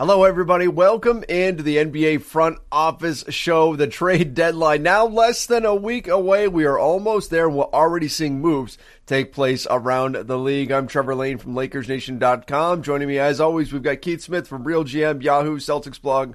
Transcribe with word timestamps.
Hello, 0.00 0.24
everybody. 0.24 0.66
Welcome 0.66 1.24
into 1.28 1.62
the 1.62 1.76
NBA 1.76 2.22
front 2.22 2.58
office 2.72 3.22
show. 3.28 3.76
The 3.76 3.86
trade 3.86 4.32
deadline 4.32 4.82
now 4.82 5.04
less 5.04 5.44
than 5.44 5.66
a 5.66 5.74
week 5.74 6.08
away. 6.08 6.48
We 6.48 6.64
are 6.64 6.78
almost 6.78 7.28
there. 7.28 7.50
We're 7.50 7.64
already 7.64 8.08
seeing 8.08 8.40
moves 8.40 8.78
take 9.04 9.30
place 9.30 9.66
around 9.68 10.14
the 10.14 10.38
league. 10.38 10.70
I'm 10.70 10.86
Trevor 10.86 11.14
Lane 11.14 11.36
from 11.36 11.52
LakersNation.com. 11.52 12.80
Joining 12.82 13.08
me, 13.08 13.18
as 13.18 13.42
always, 13.42 13.74
we've 13.74 13.82
got 13.82 14.00
Keith 14.00 14.22
Smith 14.22 14.48
from 14.48 14.64
Real 14.64 14.84
GM, 14.84 15.22
Yahoo, 15.22 15.58
Celtics 15.58 16.00
blog, 16.00 16.32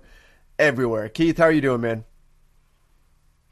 everywhere. 0.59 1.09
Keith, 1.09 1.39
how 1.39 1.45
are 1.45 1.51
you 1.51 1.61
doing, 1.61 1.81
man? 1.81 2.03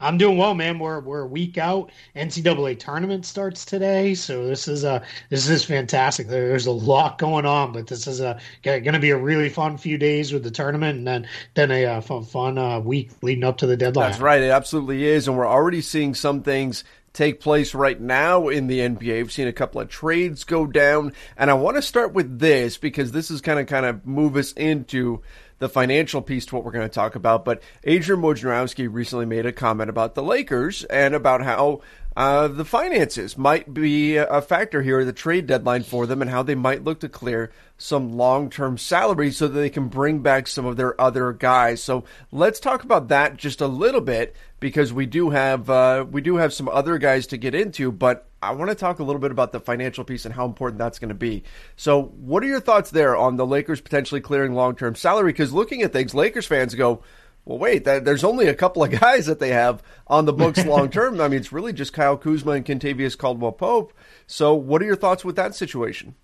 I'm 0.04 0.18
doing 0.18 0.36
well, 0.36 0.54
man. 0.54 0.78
We're 0.78 1.00
we're 1.00 1.22
a 1.22 1.26
week 1.26 1.56
out. 1.56 1.90
NCAA 2.14 2.78
tournament 2.78 3.24
starts 3.24 3.64
today, 3.64 4.14
so 4.14 4.46
this 4.46 4.68
is 4.68 4.84
a 4.84 5.02
this 5.30 5.48
is 5.48 5.64
fantastic. 5.64 6.28
There's 6.28 6.66
a 6.66 6.72
lot 6.72 7.18
going 7.18 7.46
on, 7.46 7.72
but 7.72 7.86
this 7.86 8.06
is 8.06 8.20
a 8.20 8.38
going 8.62 8.84
to 8.84 8.98
be 8.98 9.10
a 9.10 9.18
really 9.18 9.48
fun 9.48 9.78
few 9.78 9.96
days 9.96 10.32
with 10.32 10.42
the 10.42 10.50
tournament, 10.50 10.98
and 10.98 11.06
then 11.06 11.28
then 11.54 11.70
a 11.70 11.86
uh, 11.86 12.00
fun 12.02 12.24
fun 12.24 12.58
uh, 12.58 12.80
week 12.80 13.10
leading 13.22 13.44
up 13.44 13.58
to 13.58 13.66
the 13.66 13.76
deadline. 13.76 14.10
That's 14.10 14.20
right. 14.20 14.42
It 14.42 14.50
absolutely 14.50 15.04
is, 15.04 15.26
and 15.26 15.36
we're 15.38 15.48
already 15.48 15.80
seeing 15.80 16.14
some 16.14 16.42
things 16.42 16.84
take 17.14 17.40
place 17.40 17.74
right 17.74 17.98
now 17.98 18.48
in 18.48 18.66
the 18.66 18.80
NBA. 18.80 19.16
We've 19.16 19.32
seen 19.32 19.48
a 19.48 19.52
couple 19.52 19.80
of 19.80 19.88
trades 19.88 20.44
go 20.44 20.66
down, 20.66 21.14
and 21.38 21.50
I 21.50 21.54
want 21.54 21.76
to 21.76 21.82
start 21.82 22.12
with 22.12 22.40
this 22.40 22.76
because 22.76 23.12
this 23.12 23.30
is 23.30 23.40
kind 23.40 23.58
of 23.58 23.66
kind 23.66 23.86
of 23.86 24.04
move 24.04 24.36
us 24.36 24.52
into 24.52 25.22
the 25.64 25.68
financial 25.70 26.20
piece 26.20 26.44
to 26.44 26.54
what 26.54 26.62
we're 26.62 26.72
going 26.72 26.86
to 26.86 26.94
talk 26.94 27.14
about. 27.14 27.42
But 27.42 27.62
Adrian 27.84 28.20
Wojnarowski 28.20 28.86
recently 28.92 29.24
made 29.24 29.46
a 29.46 29.52
comment 29.52 29.88
about 29.88 30.14
the 30.14 30.22
Lakers 30.22 30.84
and 30.84 31.14
about 31.14 31.42
how 31.42 31.80
uh, 32.14 32.48
the 32.48 32.66
finances 32.66 33.38
might 33.38 33.72
be 33.72 34.16
a 34.16 34.42
factor 34.42 34.82
here 34.82 35.06
the 35.06 35.12
trade 35.14 35.46
deadline 35.46 35.82
for 35.82 36.06
them 36.06 36.20
and 36.20 36.30
how 36.30 36.42
they 36.42 36.54
might 36.54 36.84
look 36.84 37.00
to 37.00 37.08
clear 37.08 37.50
some 37.78 38.12
long 38.12 38.50
term 38.50 38.76
salaries 38.76 39.38
so 39.38 39.48
that 39.48 39.58
they 39.58 39.70
can 39.70 39.88
bring 39.88 40.18
back 40.18 40.46
some 40.46 40.66
of 40.66 40.76
their 40.76 41.00
other 41.00 41.32
guys. 41.32 41.82
So 41.82 42.04
let's 42.30 42.60
talk 42.60 42.84
about 42.84 43.08
that 43.08 43.38
just 43.38 43.62
a 43.62 43.66
little 43.66 44.02
bit 44.02 44.36
because 44.60 44.92
we 44.92 45.06
do 45.06 45.30
have 45.30 45.70
uh, 45.70 46.04
we 46.10 46.20
do 46.20 46.36
have 46.36 46.52
some 46.52 46.68
other 46.68 46.98
guys 46.98 47.26
to 47.28 47.38
get 47.38 47.54
into, 47.54 47.90
but 47.90 48.28
I 48.44 48.52
want 48.52 48.70
to 48.70 48.74
talk 48.74 48.98
a 48.98 49.04
little 49.04 49.20
bit 49.20 49.30
about 49.30 49.52
the 49.52 49.60
financial 49.60 50.04
piece 50.04 50.24
and 50.24 50.34
how 50.34 50.44
important 50.44 50.78
that's 50.78 50.98
going 50.98 51.08
to 51.08 51.14
be. 51.14 51.42
So, 51.76 52.02
what 52.02 52.42
are 52.42 52.46
your 52.46 52.60
thoughts 52.60 52.90
there 52.90 53.16
on 53.16 53.36
the 53.36 53.46
Lakers 53.46 53.80
potentially 53.80 54.20
clearing 54.20 54.54
long 54.54 54.76
term 54.76 54.94
salary? 54.94 55.32
Because 55.32 55.52
looking 55.52 55.82
at 55.82 55.92
things, 55.92 56.14
Lakers 56.14 56.46
fans 56.46 56.74
go, 56.74 57.02
well, 57.44 57.58
wait, 57.58 57.84
that, 57.84 58.04
there's 58.04 58.24
only 58.24 58.46
a 58.48 58.54
couple 58.54 58.82
of 58.82 58.90
guys 59.00 59.26
that 59.26 59.38
they 59.38 59.50
have 59.50 59.82
on 60.06 60.24
the 60.24 60.32
books 60.32 60.64
long 60.66 60.90
term. 60.90 61.20
I 61.20 61.28
mean, 61.28 61.40
it's 61.40 61.52
really 61.52 61.72
just 61.72 61.92
Kyle 61.92 62.16
Kuzma 62.16 62.52
and 62.52 62.64
Kentavious 62.64 63.16
Caldwell 63.16 63.52
Pope. 63.52 63.92
So, 64.26 64.54
what 64.54 64.82
are 64.82 64.86
your 64.86 64.96
thoughts 64.96 65.24
with 65.24 65.36
that 65.36 65.54
situation? 65.54 66.14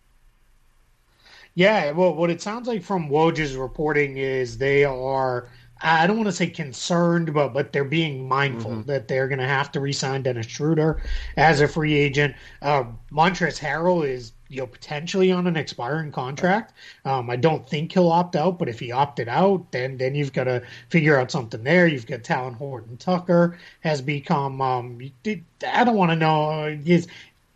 Yeah, 1.55 1.91
well, 1.91 2.15
what 2.15 2.31
it 2.31 2.41
sounds 2.41 2.69
like 2.69 2.83
from 2.83 3.09
Woj's 3.09 3.57
reporting 3.57 4.17
is 4.17 4.59
they 4.59 4.85
are. 4.85 5.49
I 5.83 6.07
don't 6.07 6.17
want 6.17 6.29
to 6.29 6.33
say 6.33 6.49
concerned, 6.49 7.33
but 7.33 7.55
but 7.55 7.73
they're 7.73 7.85
being 7.85 8.29
mindful 8.29 8.71
mm-hmm. 8.73 8.83
that 8.83 9.09
they're 9.09 9.29
going 9.29 9.39
to 9.39 9.47
have 9.47 9.73
to 9.73 9.81
resign 9.81 10.23
Dennis 10.23 10.47
Schroeder 10.47 11.03
as 11.37 11.61
a 11.61 11.69
free 11.69 11.95
agent. 11.95 12.35
Uh, 12.61 12.85
Montrezl 13.11 13.61
Harrell 13.61 14.07
is 14.07 14.33
you 14.49 14.59
know 14.59 14.67
potentially 14.67 15.33
on 15.33 15.47
an 15.47 15.57
expiring 15.57 16.13
contract. 16.13 16.75
Um, 17.05 17.31
I 17.31 17.37
don't 17.37 17.67
think 17.69 17.93
he'll 17.93 18.11
opt 18.11 18.37
out, 18.37 18.59
but 18.59 18.69
if 18.69 18.79
he 18.79 18.93
opted 18.93 19.29
out, 19.29 19.73
then 19.73 19.97
then 19.97 20.15
you've 20.15 20.33
got 20.33 20.45
to 20.45 20.63
figure 20.91 21.19
out 21.19 21.31
something 21.31 21.63
there. 21.65 21.87
You've 21.87 22.07
got 22.07 22.21
Talen 22.21 22.55
Horton 22.55 22.97
Tucker 22.99 23.59
has 23.81 24.03
become. 24.03 24.61
Um, 24.61 25.11
I 25.27 25.85
don't 25.85 25.97
want 25.97 26.11
to 26.11 26.17
know. 26.17 26.79
His 26.85 27.07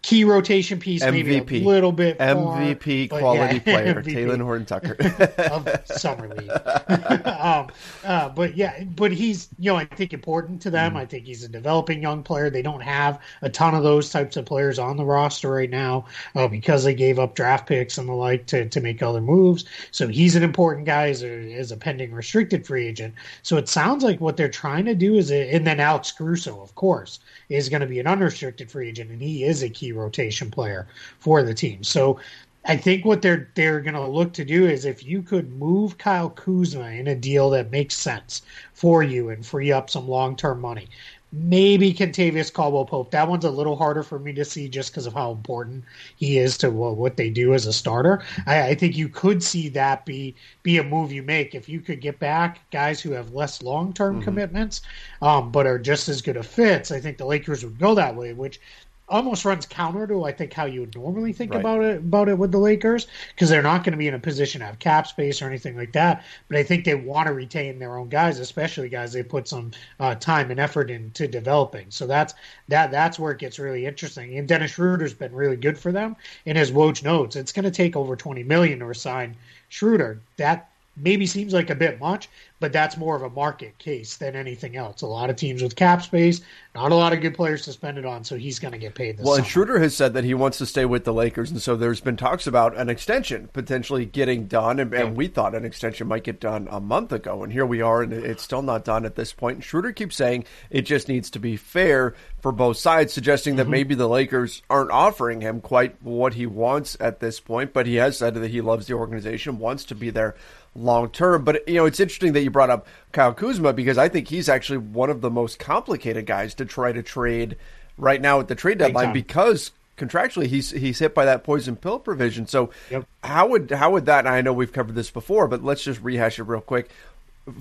key 0.04 0.22
rotation 0.22 0.78
piece, 0.78 1.02
MVP. 1.02 1.24
maybe 1.24 1.62
a 1.62 1.66
little 1.66 1.90
bit 1.90 2.18
MVP 2.18 3.10
more, 3.10 3.20
quality 3.20 3.54
yeah, 3.56 3.62
player, 3.94 4.02
Talen 4.02 4.42
Horton 4.42 4.66
Tucker 4.66 4.96
of 5.50 5.66
summer 5.86 6.28
league. 6.28 6.50
um, 7.26 7.68
uh, 8.04 8.28
but 8.28 8.54
yeah, 8.54 8.84
but 8.84 9.12
he's 9.12 9.48
you 9.58 9.72
know 9.72 9.76
I 9.76 9.86
think 9.86 10.12
important 10.12 10.60
to 10.62 10.70
them. 10.70 10.92
Mm. 10.92 10.98
I 10.98 11.06
think 11.06 11.24
he's 11.24 11.42
a 11.42 11.48
developing 11.48 12.02
young 12.02 12.22
player. 12.22 12.50
They 12.50 12.60
don't 12.60 12.82
have 12.82 13.18
a 13.40 13.48
ton 13.48 13.74
of 13.74 13.82
those 13.82 14.10
types 14.10 14.36
of 14.36 14.44
players 14.44 14.78
on 14.78 14.98
the 14.98 15.04
roster 15.06 15.50
right 15.50 15.70
now 15.70 16.04
uh, 16.34 16.48
because 16.48 16.84
they 16.84 16.94
gave 16.94 17.18
up 17.18 17.34
draft 17.34 17.66
picks 17.66 17.96
and 17.96 18.06
the 18.06 18.12
like 18.12 18.44
to, 18.46 18.68
to 18.68 18.80
make 18.82 19.02
other 19.02 19.22
moves. 19.22 19.64
So 19.90 20.06
he's 20.06 20.36
an 20.36 20.42
important 20.42 20.84
guy 20.84 21.08
as 21.08 21.24
a, 21.24 21.54
as 21.54 21.72
a 21.72 21.78
pending 21.78 22.12
restricted 22.12 22.66
free 22.66 22.86
agent. 22.86 23.14
So 23.42 23.56
it 23.56 23.70
sounds 23.70 24.04
like 24.04 24.20
what 24.20 24.36
they're 24.36 24.48
trying 24.50 24.84
to 24.84 24.94
do 24.94 25.14
is, 25.14 25.32
a, 25.32 25.50
and 25.50 25.66
then 25.66 25.80
Alex 25.80 26.12
Caruso, 26.12 26.60
of 26.60 26.74
course, 26.74 27.20
is 27.48 27.70
going 27.70 27.80
to 27.80 27.86
be 27.86 28.00
an 28.00 28.06
unrestricted 28.06 28.70
free 28.70 28.88
agent, 28.88 29.10
and 29.10 29.22
he 29.22 29.44
is 29.44 29.62
a 29.62 29.70
key 29.70 29.93
rotation 29.94 30.50
player 30.50 30.86
for 31.18 31.42
the 31.42 31.54
team. 31.54 31.82
So 31.84 32.20
I 32.64 32.76
think 32.76 33.04
what 33.04 33.22
they're 33.22 33.50
they're 33.54 33.80
going 33.80 33.94
to 33.94 34.06
look 34.06 34.32
to 34.34 34.44
do 34.44 34.66
is 34.66 34.84
if 34.84 35.04
you 35.04 35.22
could 35.22 35.52
move 35.52 35.98
Kyle 35.98 36.30
Kuzma 36.30 36.88
in 36.90 37.08
a 37.08 37.14
deal 37.14 37.50
that 37.50 37.70
makes 37.70 37.94
sense 37.94 38.42
for 38.72 39.02
you 39.02 39.28
and 39.28 39.44
free 39.44 39.70
up 39.70 39.90
some 39.90 40.08
long 40.08 40.36
term 40.36 40.60
money 40.60 40.88
maybe 41.34 41.92
Kentavious 41.92 42.52
Caldwell 42.52 42.84
Pope. 42.84 43.10
That 43.10 43.28
one's 43.28 43.44
a 43.44 43.50
little 43.50 43.76
harder 43.76 44.02
for 44.02 44.18
me 44.18 44.32
to 44.34 44.44
see 44.44 44.68
just 44.68 44.92
because 44.92 45.06
of 45.06 45.14
how 45.14 45.32
important 45.32 45.84
he 46.16 46.38
is 46.38 46.56
to 46.58 46.70
well, 46.70 46.94
what 46.94 47.16
they 47.16 47.28
do 47.28 47.54
as 47.54 47.66
a 47.66 47.72
starter. 47.72 48.22
I, 48.46 48.68
I, 48.68 48.74
think 48.74 48.96
you 48.96 49.08
could 49.08 49.42
see 49.42 49.68
that 49.70 50.06
be 50.06 50.34
be 50.62 50.78
a 50.78 50.84
move 50.84 51.12
you 51.12 51.22
make 51.22 51.54
if 51.54 51.68
you 51.68 51.80
could 51.80 52.00
get 52.00 52.18
back 52.18 52.70
guys 52.70 53.00
who 53.00 53.10
have 53.12 53.32
less 53.32 53.62
long 53.62 53.92
term 53.92 54.16
mm-hmm. 54.16 54.24
commitments, 54.24 54.82
um, 55.22 55.50
but 55.50 55.66
are 55.66 55.78
just 55.78 56.08
as 56.08 56.22
good 56.22 56.36
a 56.36 56.42
fits. 56.42 56.92
I 56.92 57.00
think 57.00 57.18
the 57.18 57.26
Lakers 57.26 57.64
would 57.64 57.78
go 57.78 57.94
that 57.94 58.14
way, 58.14 58.32
which 58.32 58.60
almost 59.08 59.44
runs 59.44 59.66
counter 59.66 60.06
to 60.06 60.24
I 60.24 60.32
think 60.32 60.52
how 60.52 60.64
you 60.64 60.80
would 60.80 60.94
normally 60.94 61.32
think 61.32 61.52
right. 61.52 61.60
about 61.60 61.82
it 61.82 61.98
about 61.98 62.28
it 62.28 62.38
with 62.38 62.52
the 62.52 62.58
Lakers 62.58 63.06
because 63.34 63.50
they're 63.50 63.62
not 63.62 63.84
going 63.84 63.92
to 63.92 63.98
be 63.98 64.08
in 64.08 64.14
a 64.14 64.18
position 64.18 64.60
to 64.60 64.66
have 64.66 64.78
cap 64.78 65.06
space 65.06 65.42
or 65.42 65.46
anything 65.46 65.76
like 65.76 65.92
that. 65.92 66.24
But 66.48 66.56
I 66.56 66.62
think 66.62 66.84
they 66.84 66.94
want 66.94 67.26
to 67.26 67.34
retain 67.34 67.78
their 67.78 67.98
own 67.98 68.08
guys, 68.08 68.38
especially 68.38 68.88
guys 68.88 69.12
they 69.12 69.22
put 69.22 69.46
some 69.46 69.72
uh, 70.00 70.14
time 70.14 70.50
and 70.50 70.58
effort 70.58 70.90
into 70.90 71.28
developing. 71.28 71.90
So 71.90 72.06
that's 72.06 72.34
that 72.68 72.90
that's 72.90 73.18
where 73.18 73.32
it 73.32 73.38
gets 73.38 73.58
really 73.58 73.86
interesting. 73.86 74.38
And 74.38 74.48
Dennis 74.48 74.72
Schroeder's 74.72 75.14
been 75.14 75.34
really 75.34 75.56
good 75.56 75.78
for 75.78 75.92
them. 75.92 76.16
And 76.46 76.56
as 76.56 76.72
Woj 76.72 77.02
notes, 77.02 77.36
it's 77.36 77.52
going 77.52 77.64
to 77.64 77.70
take 77.70 77.96
over 77.96 78.16
twenty 78.16 78.42
million 78.42 78.78
to 78.78 78.86
resign 78.86 79.36
Schroeder. 79.68 80.20
That 80.36 80.70
maybe 80.96 81.26
seems 81.26 81.52
like 81.52 81.70
a 81.70 81.74
bit 81.74 81.98
much, 81.98 82.28
but 82.60 82.72
that's 82.72 82.96
more 82.96 83.16
of 83.16 83.22
a 83.22 83.30
market 83.30 83.76
case 83.78 84.16
than 84.16 84.36
anything 84.36 84.76
else. 84.76 85.02
A 85.02 85.06
lot 85.06 85.28
of 85.28 85.36
teams 85.36 85.62
with 85.62 85.76
cap 85.76 86.02
space, 86.02 86.40
not 86.74 86.92
a 86.92 86.94
lot 86.94 87.12
of 87.12 87.20
good 87.20 87.34
players 87.34 87.62
to 87.64 87.72
spend 87.72 87.98
it 87.98 88.06
on, 88.06 88.24
so 88.24 88.36
he's 88.36 88.58
going 88.58 88.72
to 88.72 88.78
get 88.78 88.94
paid. 88.94 89.18
well, 89.18 89.26
summer. 89.26 89.38
and 89.38 89.46
Schroeder 89.46 89.78
has 89.80 89.94
said 89.96 90.14
that 90.14 90.24
he 90.24 90.34
wants 90.34 90.58
to 90.58 90.66
stay 90.66 90.84
with 90.84 91.04
the 91.04 91.12
Lakers, 91.12 91.50
and 91.50 91.60
so 91.60 91.76
there's 91.76 92.00
been 92.00 92.16
talks 92.16 92.46
about 92.46 92.76
an 92.76 92.88
extension 92.88 93.48
potentially 93.52 94.06
getting 94.06 94.46
done, 94.46 94.78
and, 94.78 94.94
and 94.94 95.16
we 95.16 95.26
thought 95.26 95.54
an 95.54 95.64
extension 95.64 96.06
might 96.06 96.24
get 96.24 96.40
done 96.40 96.68
a 96.70 96.80
month 96.80 97.12
ago, 97.12 97.42
and 97.42 97.52
here 97.52 97.66
we 97.66 97.82
are, 97.82 98.02
and 98.02 98.12
it's 98.12 98.42
still 98.42 98.62
not 98.62 98.84
done 98.84 99.04
at 99.04 99.16
this 99.16 99.32
point. 99.32 99.56
And 99.56 99.64
Schroeder 99.64 99.92
keeps 99.92 100.16
saying 100.16 100.44
it 100.70 100.82
just 100.82 101.08
needs 101.08 101.30
to 101.30 101.38
be 101.38 101.56
fair 101.56 102.14
for 102.40 102.52
both 102.52 102.76
sides, 102.76 103.12
suggesting 103.12 103.56
that 103.56 103.64
mm-hmm. 103.64 103.72
maybe 103.72 103.94
the 103.94 104.08
Lakers 104.08 104.62
aren't 104.70 104.90
offering 104.90 105.40
him 105.40 105.60
quite 105.60 106.00
what 106.02 106.34
he 106.34 106.46
wants 106.46 106.96
at 107.00 107.20
this 107.20 107.40
point, 107.40 107.72
but 107.72 107.86
he 107.86 107.96
has 107.96 108.16
said 108.16 108.34
that 108.34 108.50
he 108.50 108.60
loves 108.60 108.86
the 108.86 108.94
organization, 108.94 109.58
wants 109.58 109.84
to 109.84 109.94
be 109.94 110.10
there 110.10 110.34
long 110.74 111.10
term. 111.10 111.44
But 111.44 111.68
you 111.68 111.74
know, 111.74 111.86
it's 111.86 112.00
interesting 112.00 112.32
that 112.32 112.42
you 112.42 112.50
brought 112.50 112.70
up 112.70 112.86
Kyle 113.12 113.34
Kuzma 113.34 113.72
because 113.72 113.98
I 113.98 114.08
think 114.08 114.28
he's 114.28 114.48
actually 114.48 114.78
one 114.78 115.10
of 115.10 115.20
the 115.20 115.30
most 115.30 115.58
complicated 115.58 116.26
guys 116.26 116.54
to 116.54 116.64
try 116.64 116.92
to 116.92 117.02
trade 117.02 117.56
right 117.96 118.20
now 118.20 118.40
at 118.40 118.48
the 118.48 118.54
trade 118.54 118.78
deadline 118.78 119.12
because 119.12 119.70
contractually 119.96 120.46
he's 120.46 120.70
he's 120.70 120.98
hit 120.98 121.14
by 121.14 121.24
that 121.24 121.44
poison 121.44 121.76
pill 121.76 121.98
provision. 121.98 122.46
So 122.46 122.70
yep. 122.90 123.06
how 123.22 123.48
would 123.48 123.70
how 123.70 123.90
would 123.92 124.06
that? 124.06 124.26
I 124.26 124.40
know 124.40 124.52
we've 124.52 124.72
covered 124.72 124.94
this 124.94 125.10
before, 125.10 125.48
but 125.48 125.62
let's 125.62 125.84
just 125.84 126.00
rehash 126.02 126.38
it 126.38 126.44
real 126.44 126.60
quick. 126.60 126.90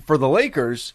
For 0.06 0.16
the 0.16 0.28
Lakers, 0.28 0.94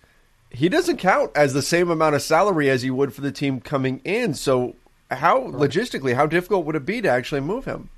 he 0.51 0.67
doesn't 0.67 0.97
count 0.97 1.31
as 1.35 1.53
the 1.53 1.61
same 1.61 1.89
amount 1.89 2.15
of 2.15 2.21
salary 2.21 2.69
as 2.69 2.81
he 2.81 2.89
would 2.89 3.13
for 3.13 3.21
the 3.21 3.31
team 3.31 3.61
coming 3.61 4.01
in. 4.03 4.33
So 4.33 4.75
how 5.11 5.45
right. 5.45 5.69
logistically, 5.69 6.15
how 6.15 6.25
difficult 6.25 6.65
would 6.65 6.75
it 6.75 6.85
be 6.85 7.01
to 7.01 7.09
actually 7.09 7.41
move 7.41 7.65
him? 7.65 7.89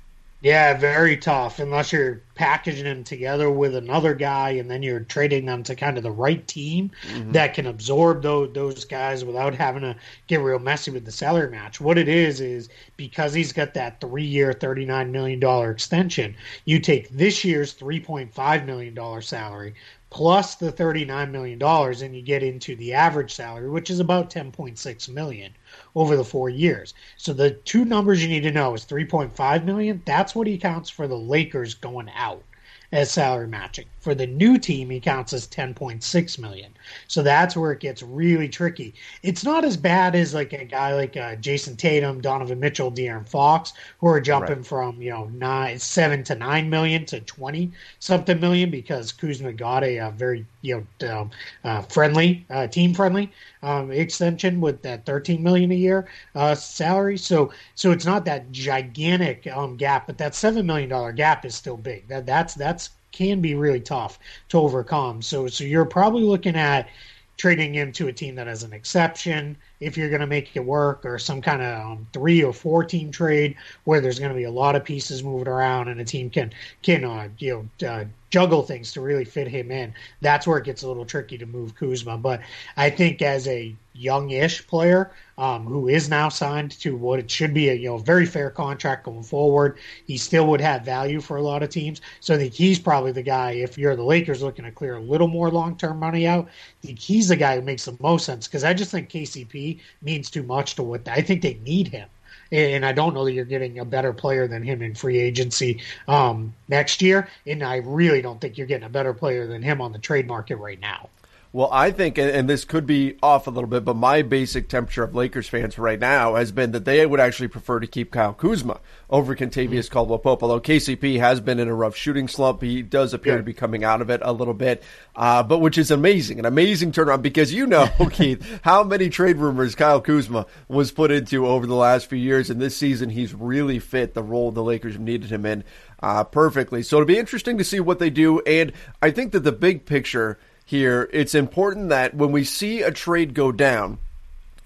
Yeah, 0.42 0.74
very 0.76 1.16
tough 1.16 1.60
unless 1.60 1.92
you're 1.92 2.20
packaging 2.34 2.82
them 2.82 3.04
together 3.04 3.48
with 3.48 3.76
another 3.76 4.12
guy 4.12 4.50
and 4.50 4.68
then 4.68 4.82
you're 4.82 5.00
trading 5.00 5.46
them 5.46 5.62
to 5.62 5.76
kind 5.76 5.96
of 5.96 6.02
the 6.02 6.10
right 6.10 6.44
team 6.48 6.90
mm-hmm. 7.06 7.30
that 7.30 7.54
can 7.54 7.66
absorb 7.66 8.22
those, 8.22 8.52
those 8.52 8.84
guys 8.84 9.24
without 9.24 9.54
having 9.54 9.82
to 9.82 9.94
get 10.26 10.40
real 10.40 10.58
messy 10.58 10.90
with 10.90 11.04
the 11.04 11.12
salary 11.12 11.48
match. 11.48 11.80
What 11.80 11.96
it 11.96 12.08
is 12.08 12.40
is 12.40 12.68
because 12.96 13.32
he's 13.32 13.52
got 13.52 13.74
that 13.74 14.00
three 14.00 14.24
year, 14.24 14.52
$39 14.52 15.10
million 15.10 15.70
extension, 15.70 16.34
you 16.64 16.80
take 16.80 17.08
this 17.10 17.44
year's 17.44 17.72
$3.5 17.74 18.66
million 18.66 19.22
salary 19.22 19.74
plus 20.10 20.56
the 20.56 20.72
$39 20.72 21.30
million 21.30 21.62
and 21.62 22.16
you 22.16 22.20
get 22.20 22.42
into 22.42 22.74
the 22.74 22.92
average 22.92 23.32
salary, 23.32 23.70
which 23.70 23.90
is 23.90 24.00
about 24.00 24.28
$10.6 24.28 25.08
million 25.08 25.54
over 25.94 26.16
the 26.16 26.24
four 26.24 26.48
years. 26.48 26.94
So 27.16 27.32
the 27.32 27.50
two 27.50 27.84
numbers 27.84 28.22
you 28.22 28.28
need 28.28 28.42
to 28.42 28.50
know 28.50 28.74
is 28.74 28.84
3.5 28.84 29.64
million. 29.64 30.02
That's 30.04 30.34
what 30.34 30.46
he 30.46 30.58
counts 30.58 30.90
for 30.90 31.06
the 31.06 31.16
Lakers 31.16 31.74
going 31.74 32.10
out 32.14 32.42
as 32.90 33.10
salary 33.10 33.48
matching. 33.48 33.86
For 34.02 34.16
the 34.16 34.26
new 34.26 34.58
team, 34.58 34.90
he 34.90 34.98
counts 34.98 35.32
as 35.32 35.46
10.6 35.46 36.38
million. 36.40 36.74
So 37.06 37.22
that's 37.22 37.56
where 37.56 37.70
it 37.70 37.78
gets 37.78 38.02
really 38.02 38.48
tricky. 38.48 38.94
It's 39.22 39.44
not 39.44 39.64
as 39.64 39.76
bad 39.76 40.16
as 40.16 40.34
like 40.34 40.52
a 40.52 40.64
guy 40.64 40.92
like 40.94 41.16
uh, 41.16 41.36
Jayson 41.36 41.76
Tatum, 41.76 42.20
Donovan 42.20 42.58
Mitchell, 42.58 42.90
De'Aaron 42.90 43.28
Fox, 43.28 43.72
who 44.00 44.08
are 44.08 44.20
jumping 44.20 44.56
right. 44.56 44.66
from 44.66 45.00
you 45.00 45.10
know 45.10 45.26
nine, 45.26 45.78
seven 45.78 46.24
to 46.24 46.34
nine 46.34 46.68
million 46.68 47.06
to 47.06 47.20
twenty 47.20 47.70
something 48.00 48.40
million 48.40 48.70
because 48.70 49.12
Kuzma 49.12 49.52
got 49.52 49.84
a, 49.84 49.98
a 49.98 50.10
very 50.10 50.44
you 50.62 50.84
know 51.00 51.20
um, 51.20 51.30
uh, 51.62 51.82
friendly, 51.82 52.44
uh, 52.50 52.66
team 52.66 52.94
friendly 52.94 53.30
um, 53.62 53.92
extension 53.92 54.60
with 54.60 54.82
that 54.82 55.06
13 55.06 55.42
million 55.42 55.70
a 55.70 55.76
year 55.76 56.08
uh, 56.34 56.54
salary. 56.56 57.16
So 57.16 57.52
so 57.76 57.92
it's 57.92 58.04
not 58.04 58.24
that 58.24 58.50
gigantic 58.50 59.46
um, 59.46 59.76
gap, 59.76 60.08
but 60.08 60.18
that 60.18 60.34
seven 60.34 60.66
million 60.66 60.88
dollar 60.88 61.12
gap 61.12 61.44
is 61.44 61.54
still 61.54 61.76
big. 61.76 62.08
That 62.08 62.26
that's 62.26 62.54
that's 62.54 62.90
can 63.12 63.40
be 63.40 63.54
really 63.54 63.80
tough 63.80 64.18
to 64.48 64.58
overcome. 64.58 65.22
So 65.22 65.46
so 65.46 65.64
you're 65.64 65.84
probably 65.84 66.22
looking 66.22 66.56
at 66.56 66.88
trading 67.36 67.74
him 67.74 67.90
to 67.92 68.08
a 68.08 68.12
team 68.12 68.34
that 68.36 68.46
has 68.46 68.62
an 68.62 68.72
exception 68.72 69.56
if 69.80 69.96
you're 69.96 70.08
going 70.08 70.20
to 70.20 70.26
make 70.26 70.54
it 70.54 70.64
work, 70.64 71.04
or 71.04 71.18
some 71.18 71.42
kind 71.42 71.60
of 71.60 71.80
um, 71.80 72.06
three 72.12 72.44
or 72.44 72.52
four 72.52 72.84
team 72.84 73.10
trade 73.10 73.56
where 73.84 74.00
there's 74.00 74.18
going 74.18 74.30
to 74.30 74.36
be 74.36 74.44
a 74.44 74.50
lot 74.50 74.76
of 74.76 74.84
pieces 74.84 75.24
moving 75.24 75.48
around 75.48 75.88
and 75.88 76.00
a 76.00 76.04
team 76.04 76.30
can 76.30 76.52
can 76.82 77.04
uh, 77.04 77.28
you 77.38 77.68
know 77.80 77.88
uh, 77.88 78.04
juggle 78.30 78.62
things 78.62 78.92
to 78.92 79.00
really 79.00 79.24
fit 79.24 79.48
him 79.48 79.70
in. 79.70 79.92
That's 80.20 80.46
where 80.46 80.58
it 80.58 80.64
gets 80.64 80.82
a 80.82 80.88
little 80.88 81.04
tricky 81.04 81.36
to 81.38 81.46
move 81.46 81.74
Kuzma. 81.74 82.16
But 82.18 82.40
I 82.76 82.90
think 82.90 83.22
as 83.22 83.48
a 83.48 83.74
youngish 83.94 84.66
player 84.66 85.10
um, 85.38 85.64
who 85.64 85.88
is 85.88 86.08
now 86.08 86.28
signed 86.28 86.72
to 86.80 86.96
what 86.96 87.18
it 87.18 87.30
should 87.30 87.52
be 87.52 87.68
a 87.68 87.74
you 87.74 87.88
know 87.88 87.98
very 87.98 88.26
fair 88.26 88.50
contract 88.50 89.04
going 89.04 89.22
forward, 89.22 89.78
he 90.06 90.16
still 90.16 90.46
would 90.46 90.60
have 90.60 90.84
value 90.84 91.20
for 91.20 91.36
a 91.36 91.42
lot 91.42 91.62
of 91.62 91.70
teams. 91.70 92.00
So 92.20 92.34
I 92.34 92.38
think 92.38 92.54
he's 92.54 92.78
probably 92.78 93.12
the 93.12 93.22
guy. 93.22 93.52
If 93.52 93.76
you're 93.76 93.96
the 93.96 94.02
Lakers 94.02 94.42
looking 94.42 94.64
to 94.64 94.70
clear 94.70 94.96
a 94.96 95.00
little 95.00 95.28
more 95.28 95.50
long 95.50 95.76
term 95.76 95.98
money 95.98 96.26
out, 96.26 96.46
I 96.46 96.86
think 96.86 96.98
he's 96.98 97.28
the 97.28 97.36
guy 97.36 97.56
who 97.56 97.62
makes 97.62 97.84
the 97.84 97.96
most 98.00 98.26
sense 98.26 98.46
because 98.46 98.64
I 98.64 98.74
just 98.74 98.90
think 98.90 99.08
KCP 99.08 99.80
means 100.02 100.30
too 100.30 100.42
much 100.42 100.74
to 100.76 100.82
what 100.82 101.06
I 101.08 101.20
think 101.20 101.42
they 101.42 101.54
need 101.64 101.88
him 101.88 102.08
and 102.52 102.84
I 102.84 102.92
don't 102.92 103.14
know 103.14 103.24
that 103.24 103.32
you're 103.32 103.46
getting 103.46 103.78
a 103.78 103.84
better 103.84 104.12
player 104.12 104.46
than 104.46 104.62
him 104.62 104.82
in 104.82 104.94
free 104.94 105.18
agency 105.18 105.80
um, 106.06 106.54
next 106.68 107.00
year. 107.00 107.28
And 107.46 107.62
I 107.62 107.76
really 107.76 108.20
don't 108.20 108.40
think 108.40 108.58
you're 108.58 108.66
getting 108.66 108.86
a 108.86 108.90
better 108.90 109.14
player 109.14 109.46
than 109.46 109.62
him 109.62 109.80
on 109.80 109.92
the 109.92 109.98
trade 109.98 110.26
market 110.26 110.56
right 110.56 110.78
now. 110.78 111.08
Well, 111.54 111.68
I 111.70 111.90
think, 111.90 112.16
and 112.16 112.48
this 112.48 112.64
could 112.64 112.86
be 112.86 113.18
off 113.22 113.46
a 113.46 113.50
little 113.50 113.68
bit, 113.68 113.84
but 113.84 113.94
my 113.94 114.22
basic 114.22 114.70
temperature 114.70 115.02
of 115.02 115.14
Lakers 115.14 115.50
fans 115.50 115.78
right 115.78 116.00
now 116.00 116.36
has 116.36 116.50
been 116.50 116.72
that 116.72 116.86
they 116.86 117.04
would 117.04 117.20
actually 117.20 117.48
prefer 117.48 117.78
to 117.78 117.86
keep 117.86 118.10
Kyle 118.10 118.32
Kuzma 118.32 118.80
over 119.10 119.36
Kentavious 119.36 119.68
mm-hmm. 119.68 119.92
Caldwell 119.92 120.18
Pope. 120.18 120.42
Although 120.42 120.62
KCP 120.62 121.18
has 121.18 121.42
been 121.42 121.58
in 121.58 121.68
a 121.68 121.74
rough 121.74 121.94
shooting 121.94 122.26
slump, 122.26 122.62
he 122.62 122.80
does 122.80 123.12
appear 123.12 123.34
yeah. 123.34 123.36
to 123.36 123.42
be 123.42 123.52
coming 123.52 123.84
out 123.84 124.00
of 124.00 124.08
it 124.08 124.22
a 124.24 124.32
little 124.32 124.54
bit, 124.54 124.82
uh, 125.14 125.42
but 125.42 125.58
which 125.58 125.76
is 125.76 125.90
amazing, 125.90 126.38
an 126.38 126.46
amazing 126.46 126.90
turnaround 126.90 127.20
because 127.20 127.52
you 127.52 127.66
know, 127.66 127.86
Keith, 128.10 128.60
how 128.62 128.82
many 128.82 129.10
trade 129.10 129.36
rumors 129.36 129.74
Kyle 129.74 130.00
Kuzma 130.00 130.46
was 130.68 130.90
put 130.90 131.10
into 131.10 131.46
over 131.46 131.66
the 131.66 131.74
last 131.74 132.06
few 132.06 132.18
years, 132.18 132.48
and 132.48 132.62
this 132.62 132.78
season 132.78 133.10
he's 133.10 133.34
really 133.34 133.78
fit 133.78 134.14
the 134.14 134.22
role 134.22 134.52
the 134.52 134.62
Lakers 134.62 134.98
needed 134.98 135.30
him 135.30 135.44
in 135.44 135.64
uh, 136.02 136.24
perfectly. 136.24 136.82
So 136.82 136.96
it'll 136.96 137.06
be 137.06 137.18
interesting 137.18 137.58
to 137.58 137.64
see 137.64 137.78
what 137.78 137.98
they 137.98 138.08
do, 138.08 138.40
and 138.40 138.72
I 139.02 139.10
think 139.10 139.32
that 139.32 139.40
the 139.40 139.52
big 139.52 139.84
picture– 139.84 140.38
here, 140.64 141.08
it's 141.12 141.34
important 141.34 141.90
that 141.90 142.14
when 142.14 142.32
we 142.32 142.44
see 142.44 142.82
a 142.82 142.90
trade 142.90 143.34
go 143.34 143.52
down, 143.52 143.98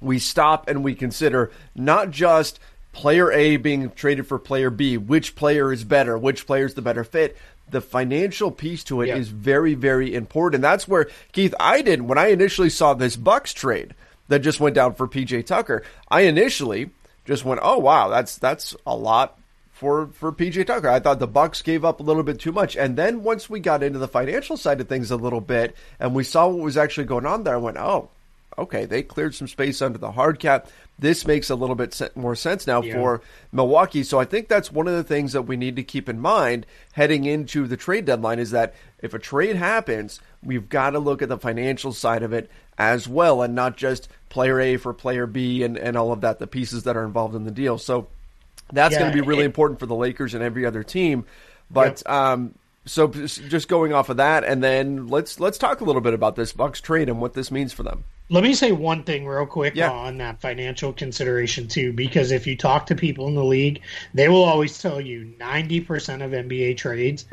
we 0.00 0.18
stop 0.18 0.68
and 0.68 0.84
we 0.84 0.94
consider 0.94 1.50
not 1.74 2.10
just 2.10 2.60
player 2.92 3.30
A 3.32 3.56
being 3.56 3.90
traded 3.90 4.26
for 4.26 4.38
player 4.38 4.70
B, 4.70 4.96
which 4.96 5.36
player 5.36 5.72
is 5.72 5.84
better, 5.84 6.16
which 6.16 6.46
player 6.46 6.64
is 6.64 6.74
the 6.74 6.82
better 6.82 7.04
fit. 7.04 7.36
The 7.68 7.80
financial 7.80 8.50
piece 8.50 8.84
to 8.84 9.02
it 9.02 9.08
yeah. 9.08 9.16
is 9.16 9.28
very, 9.28 9.74
very 9.74 10.14
important. 10.14 10.62
That's 10.62 10.86
where 10.86 11.08
Keith, 11.32 11.54
I 11.58 11.82
did 11.82 12.02
when 12.02 12.18
I 12.18 12.28
initially 12.28 12.70
saw 12.70 12.94
this 12.94 13.16
Bucks 13.16 13.52
trade 13.52 13.94
that 14.28 14.40
just 14.40 14.60
went 14.60 14.74
down 14.74 14.94
for 14.94 15.08
PJ 15.08 15.46
Tucker. 15.46 15.82
I 16.08 16.22
initially 16.22 16.90
just 17.24 17.44
went, 17.44 17.60
"Oh 17.62 17.78
wow, 17.78 18.08
that's 18.08 18.36
that's 18.38 18.76
a 18.86 18.94
lot 18.94 19.38
for 19.76 20.06
for 20.14 20.32
PJ 20.32 20.66
Tucker. 20.66 20.88
I 20.88 21.00
thought 21.00 21.18
the 21.18 21.26
Bucks 21.26 21.60
gave 21.60 21.84
up 21.84 22.00
a 22.00 22.02
little 22.02 22.22
bit 22.22 22.40
too 22.40 22.50
much, 22.50 22.76
and 22.76 22.96
then 22.96 23.22
once 23.22 23.50
we 23.50 23.60
got 23.60 23.82
into 23.82 23.98
the 23.98 24.08
financial 24.08 24.56
side 24.56 24.80
of 24.80 24.88
things 24.88 25.10
a 25.10 25.16
little 25.16 25.42
bit, 25.42 25.76
and 26.00 26.14
we 26.14 26.24
saw 26.24 26.48
what 26.48 26.64
was 26.64 26.78
actually 26.78 27.04
going 27.04 27.26
on 27.26 27.44
there, 27.44 27.54
I 27.54 27.58
went, 27.58 27.76
"Oh, 27.76 28.08
okay, 28.56 28.86
they 28.86 29.02
cleared 29.02 29.34
some 29.34 29.48
space 29.48 29.82
under 29.82 29.98
the 29.98 30.12
hard 30.12 30.38
cap. 30.38 30.68
This 30.98 31.26
makes 31.26 31.50
a 31.50 31.54
little 31.54 31.74
bit 31.74 32.00
more 32.14 32.34
sense 32.34 32.66
now 32.66 32.80
yeah. 32.80 32.94
for 32.94 33.20
Milwaukee." 33.52 34.02
So 34.02 34.18
I 34.18 34.24
think 34.24 34.48
that's 34.48 34.72
one 34.72 34.88
of 34.88 34.94
the 34.94 35.04
things 35.04 35.34
that 35.34 35.42
we 35.42 35.58
need 35.58 35.76
to 35.76 35.82
keep 35.82 36.08
in 36.08 36.20
mind 36.20 36.64
heading 36.92 37.26
into 37.26 37.66
the 37.66 37.76
trade 37.76 38.06
deadline 38.06 38.38
is 38.38 38.52
that 38.52 38.74
if 39.00 39.12
a 39.12 39.18
trade 39.18 39.56
happens, 39.56 40.20
we've 40.42 40.70
got 40.70 40.90
to 40.90 40.98
look 40.98 41.20
at 41.20 41.28
the 41.28 41.36
financial 41.36 41.92
side 41.92 42.22
of 42.22 42.32
it 42.32 42.50
as 42.78 43.06
well, 43.06 43.42
and 43.42 43.54
not 43.54 43.76
just 43.76 44.08
player 44.30 44.58
A 44.58 44.78
for 44.78 44.94
player 44.94 45.26
B 45.26 45.62
and 45.62 45.76
and 45.76 45.98
all 45.98 46.12
of 46.12 46.22
that, 46.22 46.38
the 46.38 46.46
pieces 46.46 46.84
that 46.84 46.96
are 46.96 47.04
involved 47.04 47.34
in 47.34 47.44
the 47.44 47.50
deal. 47.50 47.76
So 47.76 48.08
that's 48.72 48.94
yeah, 48.94 49.00
going 49.00 49.12
to 49.12 49.14
be 49.14 49.26
really 49.26 49.42
it, 49.42 49.46
important 49.46 49.80
for 49.80 49.86
the 49.86 49.94
Lakers 49.94 50.34
and 50.34 50.42
every 50.42 50.66
other 50.66 50.82
team. 50.82 51.24
But 51.70 52.02
yep. 52.06 52.14
um, 52.14 52.54
so 52.84 53.08
just 53.08 53.68
going 53.68 53.92
off 53.92 54.08
of 54.08 54.18
that, 54.18 54.44
and 54.44 54.62
then 54.62 55.08
let's 55.08 55.40
let's 55.40 55.58
talk 55.58 55.80
a 55.80 55.84
little 55.84 56.00
bit 56.00 56.14
about 56.14 56.36
this 56.36 56.52
Bucks 56.52 56.80
trade 56.80 57.08
and 57.08 57.20
what 57.20 57.34
this 57.34 57.50
means 57.50 57.72
for 57.72 57.82
them. 57.82 58.04
Let 58.28 58.42
me 58.42 58.54
say 58.54 58.72
one 58.72 59.04
thing 59.04 59.26
real 59.26 59.46
quick 59.46 59.74
yeah. 59.76 59.90
on 59.90 60.18
that 60.18 60.40
financial 60.40 60.92
consideration 60.92 61.68
too, 61.68 61.92
because 61.92 62.32
if 62.32 62.46
you 62.46 62.56
talk 62.56 62.86
to 62.86 62.94
people 62.94 63.28
in 63.28 63.34
the 63.34 63.44
league, 63.44 63.82
they 64.14 64.28
will 64.28 64.44
always 64.44 64.78
tell 64.78 65.00
you 65.00 65.32
ninety 65.38 65.80
percent 65.80 66.22
of 66.22 66.30
NBA 66.30 66.76
trades 66.76 67.24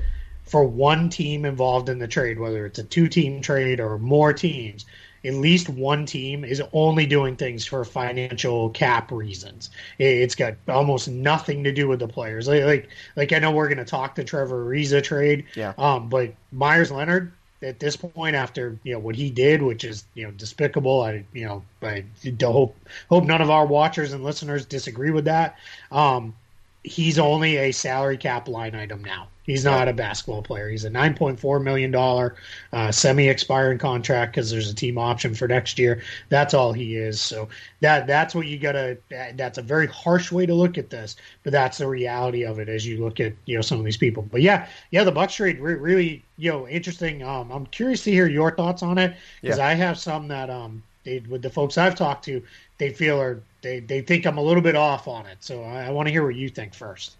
for 0.44 0.63
one 0.63 1.09
team 1.09 1.45
involved 1.45 1.89
in 1.89 2.00
the 2.00 2.07
trade, 2.07 2.39
whether 2.39 2.65
it's 2.65 2.79
a 2.79 2.83
two-team 2.83 3.41
trade 3.41 3.79
or 3.79 3.97
more 3.97 4.33
teams, 4.33 4.86
at 5.25 5.33
least 5.33 5.69
one 5.69 6.05
team 6.05 6.43
is 6.43 6.61
only 6.73 7.05
doing 7.05 7.35
things 7.35 7.65
for 7.65 7.83
financial 7.85 8.69
cap 8.71 9.11
reasons. 9.11 9.69
It's 9.99 10.35
got 10.35 10.55
almost 10.67 11.07
nothing 11.07 11.63
to 11.63 11.71
do 11.71 11.87
with 11.87 11.99
the 11.99 12.07
players. 12.07 12.47
Like 12.47 12.63
like, 12.63 12.89
like 13.15 13.33
I 13.33 13.39
know 13.39 13.51
we're 13.51 13.67
going 13.67 13.77
to 13.77 13.85
talk 13.85 14.15
the 14.15 14.23
Trevor 14.23 14.65
Ariza 14.65 15.03
trade, 15.03 15.45
yeah. 15.55 15.73
Um, 15.77 16.09
but 16.09 16.33
Meyers 16.51 16.91
Leonard 16.91 17.31
at 17.63 17.79
this 17.79 17.95
point, 17.95 18.35
after 18.35 18.77
you 18.83 18.93
know 18.93 18.99
what 18.99 19.15
he 19.15 19.29
did, 19.29 19.61
which 19.61 19.83
is 19.83 20.05
you 20.13 20.25
know 20.25 20.31
despicable. 20.31 21.01
I 21.01 21.23
you 21.33 21.45
know 21.45 21.63
I 21.81 22.03
hope 22.41 22.75
hope 23.09 23.23
none 23.23 23.41
of 23.41 23.49
our 23.49 23.65
watchers 23.65 24.13
and 24.13 24.23
listeners 24.23 24.65
disagree 24.65 25.11
with 25.11 25.25
that. 25.25 25.57
Um, 25.91 26.35
he's 26.83 27.18
only 27.18 27.57
a 27.57 27.71
salary 27.71 28.18
cap 28.18 28.47
line 28.47 28.75
item 28.75 29.03
now. 29.03 29.27
He's 29.45 29.65
not 29.65 29.89
a 29.89 29.94
basketball 29.94 30.41
player. 30.41 30.69
He's 30.69 30.85
a 30.85 30.89
nine 30.89 31.15
point 31.15 31.38
four 31.38 31.59
million 31.59 31.91
dollar 31.91 32.35
uh, 32.71 32.94
semi-expiring 32.94 33.77
contract 33.77 34.33
because 34.33 34.50
there's 34.50 34.69
a 34.69 34.75
team 34.75 34.97
option 34.97 35.35
for 35.35 35.50
next 35.50 35.77
year. 35.77 36.01
That's 36.30 36.53
all 36.53 36.71
he 36.71 36.95
is. 36.95 37.19
So 37.19 37.50
that 37.81 38.07
that's 38.07 38.33
what 38.33 38.47
you 38.47 38.57
gotta. 38.57 38.97
That's 39.09 39.57
a 39.57 39.62
very 39.62 39.88
harsh 39.88 40.31
way 40.31 40.45
to 40.45 40.53
look 40.53 40.77
at 40.77 40.89
this, 40.89 41.18
but 41.44 41.51
that's 41.51 41.80
the 41.80 41.88
reality 41.88 42.45
of 42.45 42.59
it 42.59 42.69
as 42.69 42.88
you 42.88 43.03
look 43.03 43.19
at 43.19 43.33
you 43.45 43.56
know 43.56 43.62
some 43.62 43.79
of 43.79 43.86
these 43.86 43.97
people. 43.97 44.24
But 44.31 44.41
yeah, 44.41 44.68
yeah, 44.91 45.03
the 45.03 45.12
Bucks 45.12 45.36
trade 45.36 45.60
re- 45.60 45.75
really 45.75 46.24
you 46.38 46.50
know 46.50 46.65
interesting. 46.67 47.22
Um, 47.22 47.51
I'm 47.51 47.65
curious 47.65 48.03
to 48.05 48.12
hear 48.12 48.27
your 48.27 48.51
thoughts 48.51 48.81
on 48.81 48.98
it 48.98 49.13
because 49.41 49.57
yeah. 49.57 49.67
I 49.67 49.74
have 49.74 50.00
some 50.00 50.29
that 50.29 50.50
um 50.50 50.81
they, 51.03 51.19
with 51.19 51.41
the 51.41 51.50
folks 51.50 51.77
I've 51.77 51.96
talked 51.96 52.24
to, 52.25 52.41
they 52.77 52.91
feel 52.91 53.19
are 53.19 53.41
they 53.63 53.79
they 53.79 54.01
think 54.01 54.25
I'm 54.27 54.38
a 54.38 54.43
little 54.43 54.62
bit 54.62 54.75
off 54.75 55.08
on 55.08 55.25
it. 55.25 55.38
So 55.39 55.63
I, 55.63 55.86
I 55.86 55.89
want 55.89 56.08
to 56.08 56.12
hear 56.12 56.24
what 56.24 56.36
you 56.36 56.50
think 56.50 56.75
first. 56.75 57.15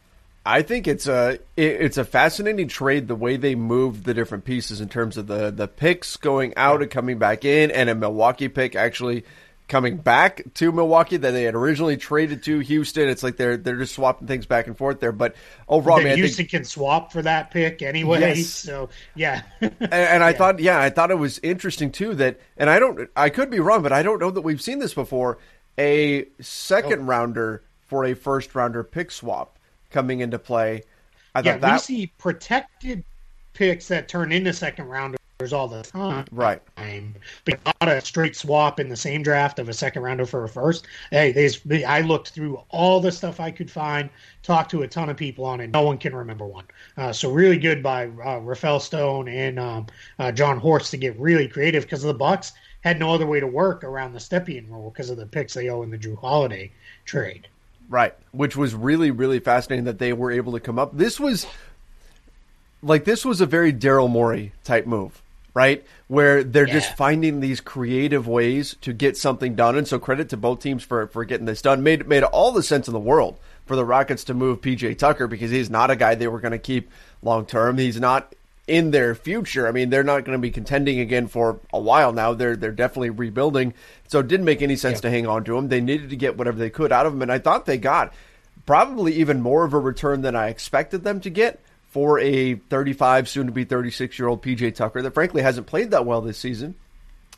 I 0.46 0.62
think 0.62 0.88
it's 0.88 1.08
a 1.08 1.40
it's 1.56 1.98
a 1.98 2.04
fascinating 2.04 2.68
trade 2.68 3.08
the 3.08 3.16
way 3.16 3.38
they 3.38 3.56
moved 3.56 4.04
the 4.04 4.14
different 4.14 4.44
pieces 4.44 4.82
in 4.82 4.90
terms 4.90 5.18
of 5.18 5.26
the 5.28 5.52
the 5.52 5.68
picks 5.68 6.18
going 6.18 6.54
out 6.58 6.80
yeah. 6.80 6.84
and 6.84 6.92
coming 6.92 7.18
back 7.18 7.46
in, 7.46 7.72
and 7.72 7.90
a 7.90 7.96
Milwaukee 7.96 8.50
pick 8.50 8.76
actually 8.76 9.24
coming 9.68 9.98
back 9.98 10.44
to 10.56 10.72
Milwaukee 10.72 11.18
that 11.18 11.32
they 11.32 11.44
had 11.44 11.56
originally 11.56 11.98
traded 11.98 12.44
to 12.44 12.60
Houston. 12.60 13.08
It's 13.08 13.24
like 13.24 13.38
they're 13.38 13.58
they're 13.58 13.78
just 13.78 13.96
swapping 13.96 14.28
things 14.28 14.46
back 14.46 14.68
and 14.68 14.78
forth 14.78 15.00
there. 15.00 15.12
But 15.12 15.36
overall, 15.68 16.02
man, 16.02 16.18
Houston 16.18 16.44
think, 16.44 16.50
can 16.50 16.64
swap 16.66 17.12
for 17.12 17.22
that 17.22 17.52
pick 17.52 17.82
anyway. 17.82 18.20
Yes. 18.20 18.48
So 18.48 18.90
yeah, 19.16 19.44
and, 19.62 19.78
and, 19.82 20.24
I 20.24 20.32
yeah. 20.32 20.38
thought 20.38 20.60
yeah, 20.60 20.80
I 20.80 20.90
thought 20.90 21.12
it 21.12 21.18
was 21.18 21.40
interesting 21.40 21.92
too 21.92 22.16
that, 22.16 22.40
and 22.58 22.70
I 22.70 22.80
don't 22.80 23.10
I 23.16 23.30
could 23.30 23.50
be 23.50 23.60
wrong, 23.60 23.82
but 23.82 23.94
I 23.94 24.04
don't 24.04 24.20
know 24.20 24.32
that 24.32 24.42
we've 24.42 24.62
seen 24.62 24.80
this 24.80 24.94
before. 24.94 25.38
A 25.78 26.28
second 26.40 27.02
oh. 27.02 27.06
rounder 27.06 27.64
for 27.82 28.06
a 28.06 28.14
first 28.14 28.56
rounder 28.56 28.84
pick 28.84 29.12
swap 29.12 29.58
coming 29.90 30.22
into 30.22 30.40
play. 30.40 30.84
I 31.36 31.42
yeah, 31.42 31.58
that... 31.58 31.74
we 31.74 31.80
see 31.80 32.08
protected 32.18 33.04
picks 33.54 33.88
that 33.88 34.08
turn 34.08 34.32
into 34.32 34.54
second 34.54 34.88
rounders 34.88 35.20
all 35.52 35.68
the 35.68 35.84
time. 35.84 36.26
Right. 36.32 36.62
But 37.46 37.60
not 37.66 37.90
a 37.90 38.00
straight 38.00 38.36
swap 38.36 38.80
in 38.80 38.88
the 38.88 38.96
same 38.96 39.24
draft 39.24 39.60
of 39.60 39.68
a 39.68 39.74
second 39.74 40.04
rounder 40.04 40.26
for 40.26 40.44
a 40.46 40.50
first. 40.50 40.88
Hey, 41.12 41.50
I 41.86 42.02
looked 42.02 42.30
through 42.30 42.62
all 42.70 43.02
the 43.02 43.12
stuff 43.12 43.40
I 43.40 43.52
could 43.52 43.70
find, 43.70 44.10
talked 44.42 44.72
to 44.72 44.84
a 44.84 44.88
ton 44.88 45.10
of 45.10 45.18
people 45.18 45.44
on 45.44 45.60
it. 45.60 45.72
No 45.72 45.82
one 45.82 45.98
can 45.98 46.16
remember 46.16 46.46
one. 46.46 46.66
Uh, 46.96 47.12
so 47.12 47.30
really 47.32 47.58
good 47.58 47.84
by 47.84 48.06
uh, 48.06 48.40
Rafael 48.40 48.80
Stone 48.80 49.28
and 49.28 49.60
um, 49.60 49.88
uh, 50.20 50.32
Jon 50.32 50.58
Horst 50.58 50.92
to 50.92 50.98
get 50.98 51.20
really 51.20 51.48
creative 51.48 51.84
because 51.84 52.04
of 52.04 52.08
the 52.08 52.14
Bucks 52.14 52.54
had 52.84 53.00
no 53.00 53.14
other 53.14 53.26
way 53.26 53.40
to 53.40 53.48
work 53.48 53.84
around 53.84 54.14
the 54.14 54.20
Stepien 54.20 54.70
rule 54.70 54.90
because 54.90 55.10
of 55.10 55.18
the 55.18 55.26
picks 55.26 55.54
they 55.54 55.70
owe 55.70 55.82
in 55.84 55.90
the 55.92 55.98
Jrue 55.98 56.18
Holiday 56.20 56.72
trade. 57.06 57.48
Right, 57.90 58.14
which 58.32 58.56
was 58.56 58.74
really 58.76 59.12
really 59.12 59.40
fascinating 59.40 59.86
that 59.86 60.00
they 60.00 60.14
were 60.14 60.32
able 60.32 60.54
to 60.54 60.60
come 60.60 60.80
up. 60.80 60.96
This 60.98 61.20
was 61.20 61.46
like 62.82 63.06
this 63.06 63.26
was 63.26 63.42
a 63.42 63.46
very 63.46 63.72
Daryl 63.74 64.10
Morey 64.10 64.52
type 64.64 64.86
move, 64.86 65.22
right? 65.54 65.84
Where 66.08 66.44
they're 66.44 66.68
Yeah. 66.68 66.74
just 66.74 66.96
finding 66.96 67.40
these 67.40 67.62
creative 67.62 68.28
ways 68.28 68.76
to 68.82 68.94
get 68.94 69.18
something 69.18 69.56
done. 69.56 69.78
And 69.78 69.88
so 69.88 70.00
credit 70.00 70.30
to 70.30 70.38
both 70.38 70.60
teams 70.60 70.84
for, 70.84 71.08
for 71.08 71.24
getting 71.26 71.46
this 71.46 71.62
done. 71.62 71.84
Made 71.84 72.08
made 72.08 72.24
all 72.24 72.52
the 72.52 72.64
sense 72.64 72.88
in 72.88 72.94
the 72.94 73.00
world 73.00 73.38
for 73.66 73.76
the 73.76 73.86
Rockets 73.86 74.24
to 74.26 74.34
move 74.34 74.62
PJ 74.62 74.98
Tucker 74.98 75.28
because 75.28 75.52
he's 75.52 75.70
not 75.70 75.92
a 75.92 75.96
guy 75.96 76.16
they 76.16 76.28
were 76.28 76.40
going 76.42 76.52
to 76.52 76.60
keep 76.60 76.90
long 77.22 77.46
term. 77.46 77.78
He's 77.78 78.00
not 78.00 78.34
in 78.68 78.92
their 78.92 79.14
future. 79.14 79.68
I 79.68 79.72
mean, 79.72 79.90
they're 79.90 80.04
not 80.04 80.24
going 80.24 80.38
to 80.38 80.42
be 80.42 80.52
contending 80.52 81.00
again 81.00 81.28
for 81.28 81.60
a 81.74 81.80
while 81.80 82.14
now. 82.14 82.34
They're 82.34 82.56
they're 82.56 82.72
definitely 82.72 83.10
rebuilding. 83.10 83.74
So 84.08 84.20
it 84.20 84.28
didn't 84.28 84.46
make 84.46 84.62
any 84.62 84.76
sense 84.76 84.98
Yeah. 84.98 85.02
to 85.02 85.10
hang 85.10 85.28
on 85.28 85.44
to 85.46 85.58
him. 85.58 85.68
They 85.70 85.82
needed 85.82 86.10
to 86.12 86.16
get 86.16 86.38
whatever 86.38 86.58
they 86.58 86.70
could 86.70 86.92
out 86.92 87.06
of 87.06 87.14
him, 87.14 87.22
and 87.22 87.32
I 87.32 87.40
thought 87.40 87.66
they 87.66 87.78
got 87.78 88.14
probably 88.66 89.14
even 89.14 89.42
more 89.42 89.66
of 89.66 89.74
a 89.74 89.80
return 89.80 90.22
than 90.22 90.36
I 90.36 90.48
expected 90.48 91.04
them 91.04 91.20
to 91.22 91.30
get 91.30 91.60
for 91.90 92.18
a 92.20 92.56
35, 92.56 93.28
soon 93.30 93.46
to 93.48 93.52
be 93.52 93.66
36 93.66 94.18
year 94.18 94.28
old 94.28 94.42
PJ 94.42 94.74
Tucker 94.76 95.02
that 95.02 95.14
frankly 95.14 95.42
hasn't 95.42 95.68
played 95.68 95.92
that 95.92 96.06
well 96.06 96.22
this 96.22 96.38
season. 96.38 96.76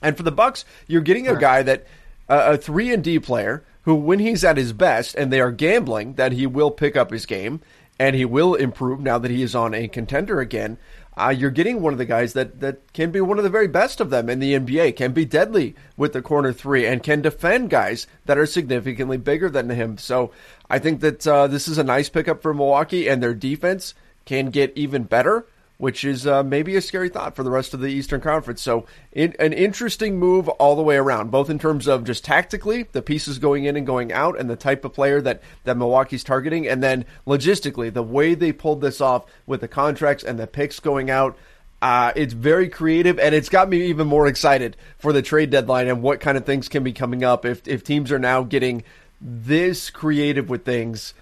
And 0.01 0.15
for 0.15 0.23
the 0.23 0.31
Bucks, 0.31 0.63
you're 0.87 1.01
getting 1.01 1.27
a 1.27 1.35
guy 1.35 1.63
that 1.63 1.85
uh, 2.29 2.51
a 2.53 2.57
three 2.57 2.93
and 2.93 3.03
D 3.03 3.17
player 3.19 3.63
who, 3.83 3.95
when 3.95 4.19
he's 4.19 4.43
at 4.43 4.57
his 4.57 4.73
best, 4.73 5.15
and 5.15 5.31
they 5.33 5.39
are 5.41 5.51
gambling 5.51 6.13
that 6.15 6.31
he 6.33 6.45
will 6.47 6.71
pick 6.71 6.95
up 6.95 7.11
his 7.11 7.25
game 7.25 7.61
and 7.97 8.15
he 8.15 8.25
will 8.25 8.55
improve 8.55 8.99
now 8.99 9.17
that 9.17 9.31
he 9.31 9.41
is 9.41 9.55
on 9.55 9.73
a 9.73 9.87
contender 9.87 10.39
again. 10.41 10.77
Uh, 11.17 11.29
you're 11.29 11.51
getting 11.51 11.81
one 11.81 11.93
of 11.93 11.99
the 11.99 12.05
guys 12.05 12.33
that, 12.33 12.59
that 12.59 12.91
can 12.93 13.11
be 13.11 13.21
one 13.21 13.37
of 13.37 13.43
the 13.43 13.49
very 13.49 13.67
best 13.67 14.01
of 14.01 14.09
them 14.09 14.29
in 14.29 14.39
the 14.39 14.53
NBA, 14.53 14.95
can 14.95 15.13
be 15.13 15.25
deadly 15.25 15.75
with 15.95 16.13
the 16.13 16.21
corner 16.21 16.51
three, 16.51 16.85
and 16.85 17.03
can 17.03 17.21
defend 17.21 17.69
guys 17.69 18.07
that 18.25 18.37
are 18.37 18.45
significantly 18.45 19.17
bigger 19.17 19.49
than 19.49 19.69
him. 19.69 19.97
So 19.97 20.31
I 20.69 20.79
think 20.79 20.99
that 21.01 21.25
uh, 21.25 21.47
this 21.47 21.67
is 21.67 21.77
a 21.77 21.83
nice 21.83 22.09
pickup 22.09 22.41
for 22.41 22.53
Milwaukee, 22.53 23.07
and 23.07 23.23
their 23.23 23.33
defense 23.33 23.93
can 24.25 24.49
get 24.49 24.73
even 24.75 25.03
better 25.03 25.45
which 25.77 26.05
is 26.05 26.25
uh, 26.25 26.43
maybe 26.43 26.75
a 26.75 26.81
scary 26.81 27.09
thought 27.09 27.35
for 27.35 27.43
the 27.43 27.51
rest 27.51 27.73
of 27.73 27.81
the 27.81 27.87
Eastern 27.87 28.21
Conference. 28.21 28.61
So, 28.61 28.85
an 29.13 29.53
interesting 29.53 30.17
move 30.17 30.47
all 30.47 30.75
the 30.75 30.81
way 30.81 30.95
around, 30.95 31.31
both 31.31 31.49
in 31.49 31.59
terms 31.59 31.87
of 31.87 32.05
just 32.05 32.23
tactically, 32.23 32.83
the 32.91 33.01
pieces 33.01 33.39
going 33.39 33.65
in 33.65 33.75
and 33.75 33.85
going 33.85 34.13
out, 34.13 34.39
and 34.39 34.49
the 34.49 34.55
type 34.55 34.85
of 34.85 34.93
player 34.93 35.21
that, 35.21 35.41
that 35.65 35.77
Milwaukee's 35.77 36.23
targeting, 36.23 36.67
and 36.67 36.81
then 36.81 37.05
logistically, 37.27 37.93
the 37.93 38.03
way 38.03 38.35
they 38.35 38.53
pulled 38.53 38.81
this 38.81 39.01
off 39.01 39.25
with 39.45 39.61
the 39.61 39.67
contracts 39.67 40.23
and 40.23 40.39
the 40.39 40.47
picks 40.47 40.79
going 40.79 41.09
out. 41.09 41.37
Uh, 41.81 42.11
it's 42.15 42.33
very 42.33 42.69
creative, 42.69 43.19
and 43.19 43.35
it's 43.35 43.49
got 43.49 43.69
me 43.69 43.87
even 43.87 44.07
more 44.07 44.27
excited 44.27 44.75
for 44.97 45.13
the 45.13 45.21
trade 45.21 45.49
deadline 45.49 45.87
and 45.87 46.01
what 46.01 46.19
kind 46.19 46.37
of 46.37 46.45
things 46.45 46.69
can 46.69 46.83
be 46.83 46.93
coming 46.93 47.23
up 47.23 47.45
if, 47.45 47.67
if 47.67 47.83
teams 47.83 48.11
are 48.11 48.17
now 48.17 48.41
getting 48.41 48.83
this 49.21 49.89
creative 49.89 50.49
with 50.49 50.63
things. 50.63 51.13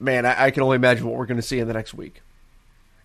Man, 0.00 0.26
I, 0.26 0.46
I 0.46 0.50
can 0.50 0.62
only 0.62 0.76
imagine 0.76 1.06
what 1.06 1.16
we're 1.16 1.26
going 1.26 1.38
to 1.38 1.42
see 1.42 1.60
in 1.60 1.68
the 1.68 1.74
next 1.74 1.94
week. 1.94 2.23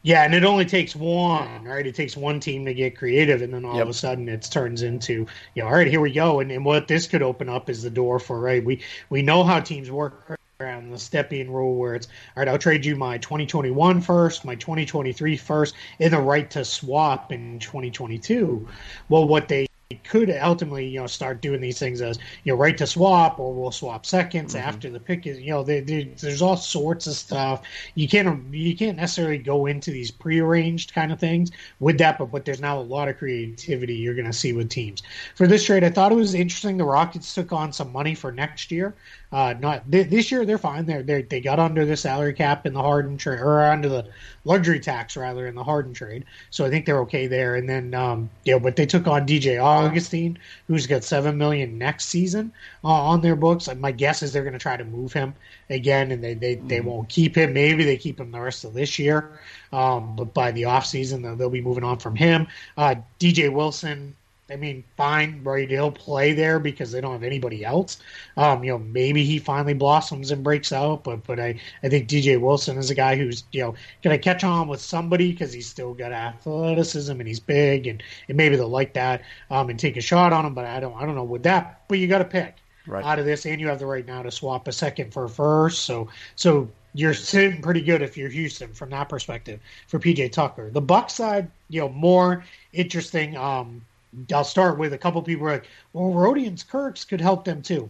Yeah, 0.01 0.23
and 0.23 0.33
it 0.33 0.45
only 0.45 0.65
takes 0.65 0.95
one, 0.95 1.63
right? 1.65 1.85
It 1.85 1.93
takes 1.93 2.15
one 2.15 2.39
team 2.39 2.65
to 2.65 2.73
get 2.73 2.97
creative, 2.97 3.41
and 3.41 3.53
then 3.53 3.65
all 3.65 3.75
Yep. 3.75 3.83
of 3.83 3.89
a 3.89 3.93
sudden 3.93 4.29
it 4.29 4.47
turns 4.49 4.81
into, 4.81 5.27
you 5.55 5.61
know, 5.61 5.65
all 5.65 5.73
right, 5.73 5.87
here 5.87 5.99
we 5.99 6.13
go. 6.13 6.39
And, 6.39 6.51
and 6.51 6.63
what 6.63 6.87
this 6.87 7.05
could 7.07 7.21
open 7.21 7.49
up 7.49 7.69
is 7.69 7.83
the 7.83 7.89
door 7.89 8.17
for, 8.19 8.39
right? 8.39 8.63
We 8.63 8.81
we 9.09 9.21
know 9.21 9.43
how 9.43 9.59
teams 9.59 9.91
work 9.91 10.37
around 10.61 10.89
the 10.91 10.97
Stepien 10.97 11.47
rule, 11.49 11.75
where 11.75 11.95
it's, 11.95 12.07
all 12.07 12.41
right, 12.41 12.47
I'll 12.47 12.57
trade 12.57 12.85
you 12.85 12.95
my 12.95 13.17
2021 13.17 14.01
first, 14.01 14.45
my 14.45 14.55
2023 14.55 15.35
first, 15.37 15.75
and 15.99 16.13
the 16.13 16.19
right 16.19 16.49
to 16.51 16.63
swap 16.65 17.31
in 17.33 17.59
2022. 17.59 18.67
Well, 19.09 19.27
what 19.27 19.47
they 19.49 19.68
could 20.03 20.29
ultimately, 20.29 20.87
you 20.87 20.99
know, 20.99 21.07
start 21.07 21.41
doing 21.41 21.59
these 21.59 21.79
things 21.79 21.99
as 21.99 22.19
you 22.43 22.53
know, 22.53 22.59
right 22.59 22.77
to 22.77 22.85
swap, 22.85 23.39
or 23.39 23.51
we'll 23.51 23.71
swap 23.71 24.05
seconds 24.05 24.53
after 24.53 24.87
the 24.87 24.99
pick 24.99 25.25
is, 25.25 25.39
you 25.39 25.49
know, 25.49 25.63
they, 25.63 25.79
they, 25.79 26.03
there's 26.21 26.43
all 26.43 26.55
sorts 26.55 27.07
of 27.07 27.13
stuff. 27.13 27.63
You 27.95 28.07
can't 28.07 28.53
you 28.53 28.77
can't 28.77 28.97
necessarily 28.97 29.39
go 29.39 29.65
into 29.65 29.89
these 29.89 30.11
prearranged 30.11 30.93
kind 30.93 31.11
of 31.11 31.19
things 31.19 31.49
with 31.79 31.97
that, 31.97 32.19
but 32.19 32.25
but 32.25 32.45
there's 32.45 32.61
now 32.61 32.79
a 32.79 32.81
lot 32.83 33.07
of 33.07 33.17
creativity 33.17 33.95
you're 33.95 34.13
going 34.13 34.27
to 34.27 34.33
see 34.33 34.53
with 34.53 34.69
teams 34.69 35.01
for 35.33 35.47
this 35.47 35.65
trade. 35.65 35.83
I 35.83 35.89
thought 35.89 36.11
it 36.11 36.15
was 36.15 36.35
interesting. 36.35 36.77
The 36.77 36.83
Rockets 36.83 37.33
took 37.33 37.51
on 37.51 37.73
some 37.73 37.91
money 37.91 38.13
for 38.13 38.31
next 38.31 38.69
year. 38.69 38.93
Uh, 39.31 39.55
not 39.59 39.91
th- 39.91 40.09
this 40.11 40.31
year. 40.31 40.45
They're 40.45 40.59
fine. 40.59 40.85
They're, 40.85 41.01
they 41.01 41.23
they 41.23 41.41
got 41.41 41.57
under 41.57 41.83
the 41.83 41.97
salary 41.97 42.33
cap 42.33 42.67
in 42.67 42.73
the 42.73 42.81
Harden 42.81 43.17
trade, 43.17 43.39
or 43.39 43.61
under 43.61 43.89
the 43.89 44.07
luxury 44.49 44.79
tax 44.79 45.15
rather 45.15 45.45
in 45.45 45.53
the 45.53 45.63
Harden 45.63 45.93
trade. 45.93 46.25
So 46.49 46.65
I 46.65 46.71
think 46.71 46.87
they're 46.87 47.01
okay 47.01 47.27
there. 47.27 47.55
And 47.55 47.69
then 47.69 47.93
um, 47.93 48.29
know, 48.47 48.59
but 48.59 48.75
they 48.75 48.87
took 48.87 49.07
on 49.07 49.27
DJ 49.27 49.63
Augustin, 49.63 50.39
who's 50.67 50.87
got 50.87 51.03
seven 51.03 51.37
million 51.37 51.77
next 51.77 52.05
season 52.05 52.51
uh, 52.83 52.87
on 52.87 53.21
their 53.21 53.35
books. 53.35 53.67
And 53.67 53.79
my 53.79 53.91
guess 53.91 54.23
is 54.23 54.33
they're 54.33 54.43
going 54.43 54.53
to 54.53 54.59
try 54.59 54.75
to 54.75 54.83
move 54.83 55.13
him 55.13 55.35
again, 55.69 56.11
and 56.11 56.23
they 56.23 56.33
they, 56.33 56.55
they 56.55 56.81
won't 56.81 57.07
keep 57.09 57.35
him. 57.35 57.53
Maybe 57.53 57.83
they 57.83 57.95
keep 57.95 58.19
him 58.19 58.31
the 58.31 58.41
rest 58.41 58.65
of 58.65 58.73
this 58.73 58.97
year. 58.97 59.39
Um, 59.71 60.15
but 60.15 60.33
by 60.33 60.51
the 60.51 60.63
offseason, 60.63 61.21
they'll, 61.21 61.35
they'll 61.35 61.49
be 61.51 61.61
moving 61.61 61.83
on 61.83 61.99
from 61.99 62.15
him. 62.15 62.47
Uh, 62.75 62.95
DJ 63.19 63.53
Wilson. 63.53 64.15
I 64.51 64.55
mean, 64.55 64.83
fine, 64.97 65.43
right? 65.43 65.69
He'll 65.69 65.91
play 65.91 66.33
there 66.33 66.59
because 66.59 66.91
they 66.91 67.01
don't 67.01 67.11
have 67.13 67.23
anybody 67.23 67.63
else. 67.63 67.97
Um, 68.37 68.63
you 68.63 68.71
know, 68.71 68.79
maybe 68.79 69.23
he 69.25 69.37
finally 69.39 69.73
blossoms 69.73 70.31
and 70.31 70.43
breaks 70.43 70.71
out, 70.71 71.03
but 71.03 71.23
but 71.25 71.39
I, 71.39 71.59
I 71.83 71.89
think 71.89 72.07
DJ 72.09 72.37
Wilson 72.37 72.77
is 72.77 72.89
a 72.89 72.95
guy 72.95 73.15
who's 73.15 73.43
you 73.51 73.61
know 73.61 73.75
gonna 74.01 74.17
catch 74.17 74.43
on 74.43 74.67
with 74.67 74.81
somebody 74.81 75.31
because 75.31 75.53
he's 75.53 75.67
still 75.69 75.93
got 75.93 76.11
athleticism 76.11 77.11
and 77.11 77.27
he's 77.27 77.39
big 77.39 77.87
and, 77.87 78.01
and 78.27 78.37
maybe 78.37 78.55
they'll 78.55 78.69
like 78.69 78.93
that 78.93 79.23
um, 79.49 79.69
and 79.69 79.79
take 79.79 79.97
a 79.97 80.01
shot 80.01 80.33
on 80.33 80.45
him. 80.45 80.53
But 80.53 80.65
I 80.65 80.79
don't 80.79 80.95
I 80.95 81.05
don't 81.05 81.15
know 81.15 81.23
with 81.23 81.43
that. 81.43 81.81
But 81.87 81.99
you 81.99 82.07
got 82.07 82.19
to 82.19 82.25
pick 82.25 82.57
Right. 82.85 83.05
out 83.05 83.19
of 83.19 83.25
this, 83.25 83.45
and 83.45 83.61
you 83.61 83.67
have 83.67 83.79
the 83.79 83.85
right 83.85 84.05
now 84.05 84.23
to 84.23 84.31
swap 84.31 84.67
a 84.67 84.71
second 84.71 85.13
for 85.13 85.25
a 85.25 85.29
first. 85.29 85.83
So 85.83 86.09
so 86.35 86.73
you're 86.93 87.13
sitting 87.13 87.61
pretty 87.61 87.81
good 87.81 88.01
if 88.01 88.17
you're 88.17 88.29
Houston 88.29 88.73
from 88.73 88.89
that 88.89 89.09
perspective 89.09 89.59
for 89.87 89.99
PJ 89.99 90.31
Tucker. 90.31 90.71
The 90.71 90.81
Buck 90.81 91.09
side, 91.11 91.51
you 91.67 91.81
know, 91.81 91.89
more 91.89 92.43
interesting. 92.73 93.37
Um, 93.37 93.85
I'll 94.33 94.43
start 94.43 94.77
with 94.77 94.93
a 94.93 94.97
couple 94.97 95.21
people 95.21 95.47
are 95.47 95.51
like, 95.53 95.67
well, 95.93 96.11
Rodions 96.11 96.65
Kurucs 96.65 97.07
could 97.07 97.21
help 97.21 97.45
them 97.45 97.61
too. 97.61 97.89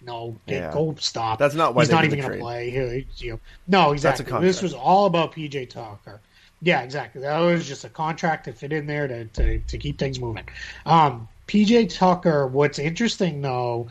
No, 0.00 0.36
get, 0.46 0.62
Yeah. 0.62 0.72
go 0.72 0.94
stop. 0.98 1.38
That's 1.38 1.54
not 1.54 1.74
why 1.74 1.82
he's 1.82 1.90
not 1.90 2.04
even 2.04 2.20
going 2.20 2.32
to 2.32 2.38
play. 2.38 2.70
He- 2.70 3.06
you 3.26 3.32
know, 3.32 3.40
no, 3.66 3.92
exactly. 3.92 4.40
This 4.40 4.62
was 4.62 4.72
all 4.74 5.06
about 5.06 5.32
PJ 5.32 5.70
Tucker. 5.70 6.20
Yeah, 6.62 6.82
exactly. 6.82 7.20
That 7.22 7.38
was 7.38 7.66
just 7.66 7.84
a 7.84 7.88
contract 7.88 8.44
to 8.44 8.52
fit 8.52 8.72
in 8.72 8.86
there 8.86 9.06
to, 9.08 9.24
to, 9.24 9.58
to 9.58 9.78
keep 9.78 9.98
things 9.98 10.18
moving. 10.18 10.44
Um, 10.86 11.28
PJ 11.46 11.94
Tucker, 11.94 12.46
what's 12.46 12.78
interesting 12.78 13.40
though, 13.40 13.88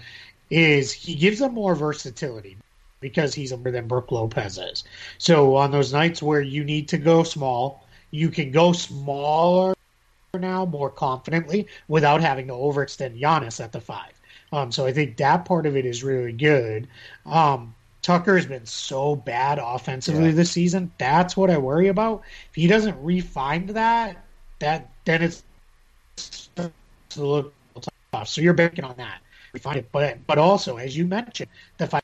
is 0.50 0.92
he 0.92 1.16
gives 1.16 1.40
them 1.40 1.54
more 1.54 1.76
versatility 1.76 2.58
because 3.00 3.34
he's 3.34 3.56
more 3.56 3.72
than 3.72 3.88
Brook 3.88 4.12
Lopez 4.12 4.58
is. 4.58 4.84
So 5.18 5.56
on 5.56 5.72
those 5.72 5.94
nights 5.94 6.22
where 6.22 6.42
you 6.42 6.64
need 6.64 6.88
to 6.90 6.98
go 6.98 7.24
small, 7.24 7.86
you 8.12 8.30
can 8.30 8.52
go 8.52 8.72
smaller 8.74 9.74
now 10.38 10.66
more 10.66 10.90
confidently 10.90 11.68
without 11.88 12.22
having 12.22 12.48
to 12.48 12.54
overextend 12.54 13.20
Giannis 13.20 13.64
at 13.64 13.72
the 13.72 13.82
five. 13.82 14.14
Um, 14.52 14.72
so 14.72 14.86
I 14.86 14.94
think 14.94 15.18
that 15.18 15.46
part 15.46 15.66
of 15.66 15.76
it 15.76 15.86
is 15.86 16.04
really 16.04 16.32
good. 16.32 16.88
Um, 17.26 17.76
Tucker 18.02 18.38
has 18.38 18.46
been 18.46 18.66
so 18.66 19.16
bad 19.16 19.60
offensively 19.62 20.28
Yeah. 20.28 20.36
this 20.36 20.52
season. 20.52 20.92
That's 20.98 21.36
what 21.36 21.50
I 21.50 21.58
worry 21.58 21.90
about. 21.90 22.24
If 22.50 22.56
he 22.56 22.68
doesn't 22.68 23.02
refine 23.04 23.66
that, 23.68 24.24
that 24.60 24.90
then 25.04 25.22
it's 25.24 25.44
to 26.56 26.72
look 27.18 27.54
tough. 28.14 28.30
So 28.30 28.42
you're 28.42 28.54
banking 28.54 28.86
on 28.86 28.96
that. 28.98 29.20
Refine 29.54 29.78
it, 29.78 29.92
but 29.92 30.26
but 30.26 30.38
also 30.38 30.78
as 30.78 30.96
you 30.96 31.06
mentioned, 31.06 31.50
the 31.78 32.02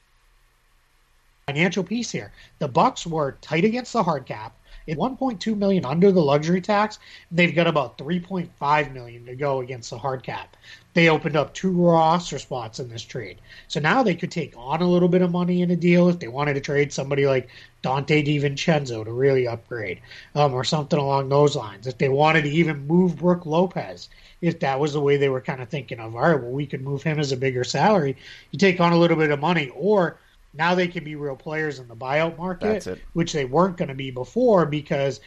financial 1.48 1.84
piece 1.84 2.12
here. 2.12 2.32
The 2.60 2.68
Bucks 2.68 3.06
were 3.06 3.38
tight 3.42 3.66
against 3.66 3.94
the 3.94 4.04
hard 4.04 4.25
cap. 4.25 4.58
At 4.88 4.98
1.2 4.98 5.58
million 5.58 5.86
under 5.86 6.12
the 6.12 6.22
luxury 6.22 6.60
tax, 6.60 7.00
they've 7.32 7.56
got 7.56 7.68
about 7.68 7.98
3.5 7.98 8.94
million 8.94 9.25
to 9.25 9.36
go 9.36 9.62
against 9.62 9.90
the 9.90 9.98
hard 9.98 10.24
cap. 10.24 10.58
They 10.94 11.10
opened 11.10 11.36
up 11.36 11.54
two 11.54 11.72
roster 11.72 12.38
spots 12.38 12.80
in 12.80 12.90
this 12.90 13.02
trade, 13.02 13.40
so 13.68 13.80
now 13.80 14.04
they 14.04 14.13
could 14.13 14.32
take 14.32 14.54
on 14.58 14.82
a 14.82 14.90
little 14.90 15.08
bit 15.08 15.22
of 15.22 15.32
money 15.32 15.62
in 15.62 15.72
a 15.72 15.75
deal 15.75 16.10
if 16.10 16.20
they 16.20 16.28
wanted 16.28 16.54
to 16.56 16.62
trade 16.62 16.94
somebody 16.94 17.25
like 17.25 17.50
Donte 17.82 18.25
DiVincenzo 18.25 19.04
to 19.04 19.12
really 19.12 19.48
upgrade, 19.48 20.02
um, 20.36 20.54
or 20.54 20.63
something 20.63 21.00
along 21.00 21.30
those 21.30 21.56
lines. 21.56 21.88
If 21.88 21.98
they 21.98 22.10
wanted 22.10 22.44
to 22.44 22.50
even 22.50 22.86
move 22.86 23.18
Brook 23.18 23.46
Lopez, 23.46 24.10
if 24.42 24.60
that 24.60 24.80
was 24.80 24.94
the 24.94 25.02
way 25.02 25.18
they 25.18 25.30
were 25.30 25.42
kind 25.42 25.62
of 25.62 25.70
thinking 25.70 26.00
of, 26.00 26.16
all 26.16 26.22
right, 26.22 26.40
well, 26.40 26.52
we 26.52 26.68
could 26.68 26.82
move 26.82 27.04
him 27.04 27.20
as 27.20 27.32
a 27.32 27.38
bigger 27.38 27.63
salary. 27.63 28.18
You 28.52 28.60
take 28.60 28.80
on 28.80 28.94
a 28.94 29.00
little 29.00 29.18
bit 29.18 29.32
of 29.32 29.40
money, 29.40 29.72
or 29.75 30.20
now 30.53 30.75
they 30.75 30.88
can 30.88 31.03
be 31.03 31.15
real 31.15 31.36
players 31.36 31.79
in 31.79 31.88
the 31.88 31.95
buyout 31.95 32.38
market, 32.38 32.67
which 33.13 33.33
they 33.33 33.45
weren't 33.45 33.77
going 33.77 33.89
to 33.89 33.95
be 33.95 34.12
before 34.12 34.65
because 34.65 35.19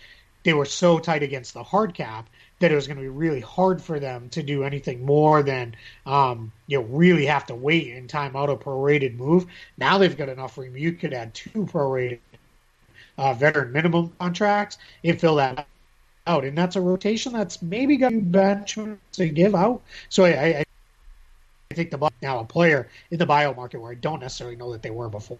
they 0.45 0.53
were 0.53 0.65
so 0.65 0.99
tight 0.99 1.25
against 1.25 1.55
the 1.55 1.63
hard 1.63 1.93
cap 1.93 2.29
that 2.61 2.73
it 2.73 2.75
was 2.75 2.87
going 2.87 2.97
to 2.97 3.03
be 3.03 3.09
really 3.09 3.41
hard 3.41 3.83
for 3.83 3.99
them 3.99 4.29
to 4.31 4.43
do 4.43 4.63
anything 4.63 5.05
more 5.05 5.43
than 5.43 5.75
um, 6.07 6.53
you 6.69 6.79
know 6.79 6.85
really 6.87 7.27
have 7.27 7.47
to 7.47 7.55
wait 7.55 7.89
in 7.89 8.07
time 8.07 8.37
out 8.37 8.49
a 8.49 8.57
prorated 8.57 9.17
move. 9.17 9.47
Now 9.77 9.99
they've 9.99 10.17
got 10.17 10.29
enough 10.29 10.57
room. 10.57 10.77
You 10.77 10.93
could 10.93 11.13
add 11.13 11.35
two 11.35 11.67
prorated 11.67 12.21
uh, 13.19 13.35
veteran 13.35 13.73
minimum 13.73 14.13
contracts 14.19 14.79
and 15.03 15.21
fill 15.21 15.37
that 15.37 15.67
out, 16.27 16.45
and 16.45 16.57
that's 16.57 16.77
a 16.77 16.81
rotation 16.81 17.33
that's 17.33 17.61
maybe 17.63 17.97
got 17.97 18.13
bench 18.31 18.79
to 19.13 19.29
give 19.29 19.55
out. 19.55 19.83
So 20.09 20.25
I, 20.25 20.31
I, 20.31 20.65
I 21.77 21.85
think 21.85 21.91
the 21.91 22.11
now 22.23 22.41
a 22.41 22.45
player 22.45 22.89
in 23.11 23.19
the 23.19 23.27
buyout 23.27 23.55
market 23.55 23.83
where 23.83 23.93
I 23.93 23.97
don't 23.97 24.21
necessarily 24.21 24.57
know 24.57 24.73
that 24.73 24.83
they 24.83 24.91
were 24.91 25.11
before. 25.11 25.39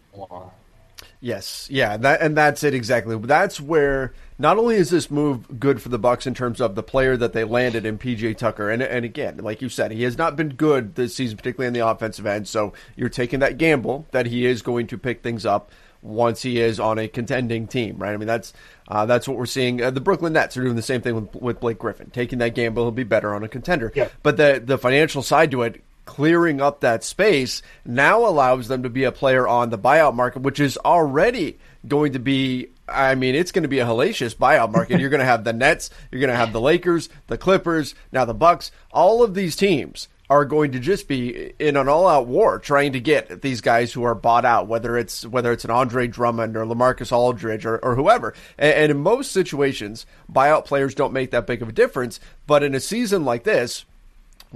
Yes, 1.19 1.67
yeah, 1.71 1.97
that 1.97 2.21
and 2.21 2.37
that's 2.37 2.63
it 2.63 2.75
exactly. 2.75 3.17
That's 3.17 3.59
where 3.59 4.13
not 4.39 4.59
only 4.59 4.77
is 4.77 4.91
this 4.91 5.11
move 5.11 5.59
good 5.59 5.81
for 5.81 5.89
the 5.89 5.99
Bucks 5.99 6.27
in 6.27 6.35
terms 6.35 6.61
of 6.61 6.75
the 6.75 6.83
player 6.83 7.17
that 7.17 7.33
they 7.33 7.45
landed 7.45 7.87
in 7.87 7.97
PJ 7.97 8.37
Tucker, 8.37 8.71
and 8.71 8.83
and 8.83 9.07
again, 9.07 9.39
like 9.39 9.63
you 9.63 9.71
said, 9.71 9.93
he 9.93 10.03
has 10.03 10.19
not 10.19 10.37
been 10.37 10.51
good 10.51 10.95
this 10.95 11.17
season, 11.17 11.39
particularly 11.39 11.69
on 11.69 11.73
the 11.73 11.89
offensive 11.89 12.27
end. 12.27 12.49
So 12.49 12.75
you're 12.97 13.09
taking 13.09 13.41
that 13.41 13.57
gamble 13.57 14.07
that 14.11 14.27
he 14.27 14.45
is 14.45 14.61
going 14.61 14.89
to 14.89 14.99
pick 14.99 15.23
things 15.23 15.47
up 15.47 15.71
once 16.03 16.43
he 16.43 16.61
is 16.61 16.79
on 16.79 16.99
a 16.99 17.09
contending 17.09 17.67
team, 17.67 17.97
right? 17.97 18.13
I 18.13 18.17
mean, 18.19 18.29
that's 18.29 18.53
uh, 18.89 19.07
that's 19.07 19.27
what 19.27 19.39
we're 19.39 19.47
seeing. 19.47 19.83
Uh, 19.83 19.91
the 19.91 20.01
Brooklyn 20.01 20.35
Nets 20.35 20.57
are 20.57 20.63
doing 20.63 20.77
the 20.77 20.83
same 20.83 21.01
thing 21.01 21.15
with, 21.15 21.35
with 21.35 21.61
Blake 21.61 21.79
Griffin, 21.79 22.11
taking 22.11 22.39
that 22.41 22.55
gamble. 22.55 22.85
He'll 22.85 22.93
be 22.93 23.05
better 23.05 23.35
on 23.35 23.43
a 23.43 23.49
contender. 23.49 23.91
Yeah. 23.95 24.09
But 24.23 24.37
the 24.37 24.63
the 24.65 24.79
financial 24.79 25.23
side 25.23 25.51
to 25.53 25.63
it 25.63 25.83
clearing 26.07 26.61
up 26.63 26.81
that 26.81 27.05
space 27.05 27.61
now 27.85 28.25
allows 28.27 28.69
them 28.69 28.83
to 28.85 28.89
be 28.89 29.05
a 29.05 29.13
player 29.13 29.47
on 29.47 29.69
the 29.69 29.79
buyout 29.79 30.15
market, 30.15 30.41
which 30.41 30.59
is 30.59 30.79
already 30.79 31.59
going 31.87 32.15
to 32.15 32.19
be. 32.19 32.69
I 32.89 33.17
mean, 33.17 33.35
it's 33.35 33.53
going 33.53 33.65
to 33.65 33.69
be 33.69 33.81
a 33.81 33.85
hellacious 33.85 34.35
buyout 34.35 34.73
market. 34.73 35.01
You're 35.01 35.11
going 35.11 35.21
to 35.21 35.27
have 35.27 35.45
the 35.45 35.53
Nets, 35.53 35.91
you're 36.11 36.21
going 36.21 36.31
to 36.31 36.37
have 36.37 36.53
the 36.53 36.61
Lakers, 36.61 37.09
the 37.27 37.37
Clippers, 37.37 37.95
now 38.13 38.25
the 38.25 38.33
Bucks. 38.33 38.71
All 38.93 39.23
of 39.23 39.35
these 39.35 39.57
teams 39.57 40.09
are 40.29 40.45
going 40.45 40.73
to 40.73 40.81
just 40.81 41.07
be 41.07 41.53
in 41.59 41.77
an 41.77 41.89
all-out 41.89 42.27
war 42.27 42.59
trying 42.59 42.93
to 42.93 43.01
get 43.01 43.43
these 43.43 43.61
guys 43.61 43.93
who 43.93 44.03
are 44.03 44.15
bought 44.15 44.45
out, 44.45 44.67
whether 44.67 44.97
it's 44.97 45.25
whether 45.27 45.53
it's 45.53 45.65
an 45.65 45.71
Andre 45.71 46.07
Drummond 46.07 46.57
or 46.57 46.65
Lamarcus 46.65 47.13
Aldridge 47.13 47.67
or, 47.67 47.79
or 47.79 47.95
whoever. 47.95 48.35
And, 48.59 48.75
and 48.75 48.91
in 48.93 48.99
most 48.99 49.33
situations, 49.33 50.07
buyout 50.33 50.65
players 50.65 50.95
don't 50.95 51.13
make 51.13 51.31
that 51.31 51.47
big 51.47 51.63
of 51.63 51.69
a 51.69 51.73
difference. 51.73 52.19
But 52.47 52.63
in 52.63 52.75
a 52.75 52.81
season 52.81 53.25
like 53.25 53.45
this, 53.45 53.85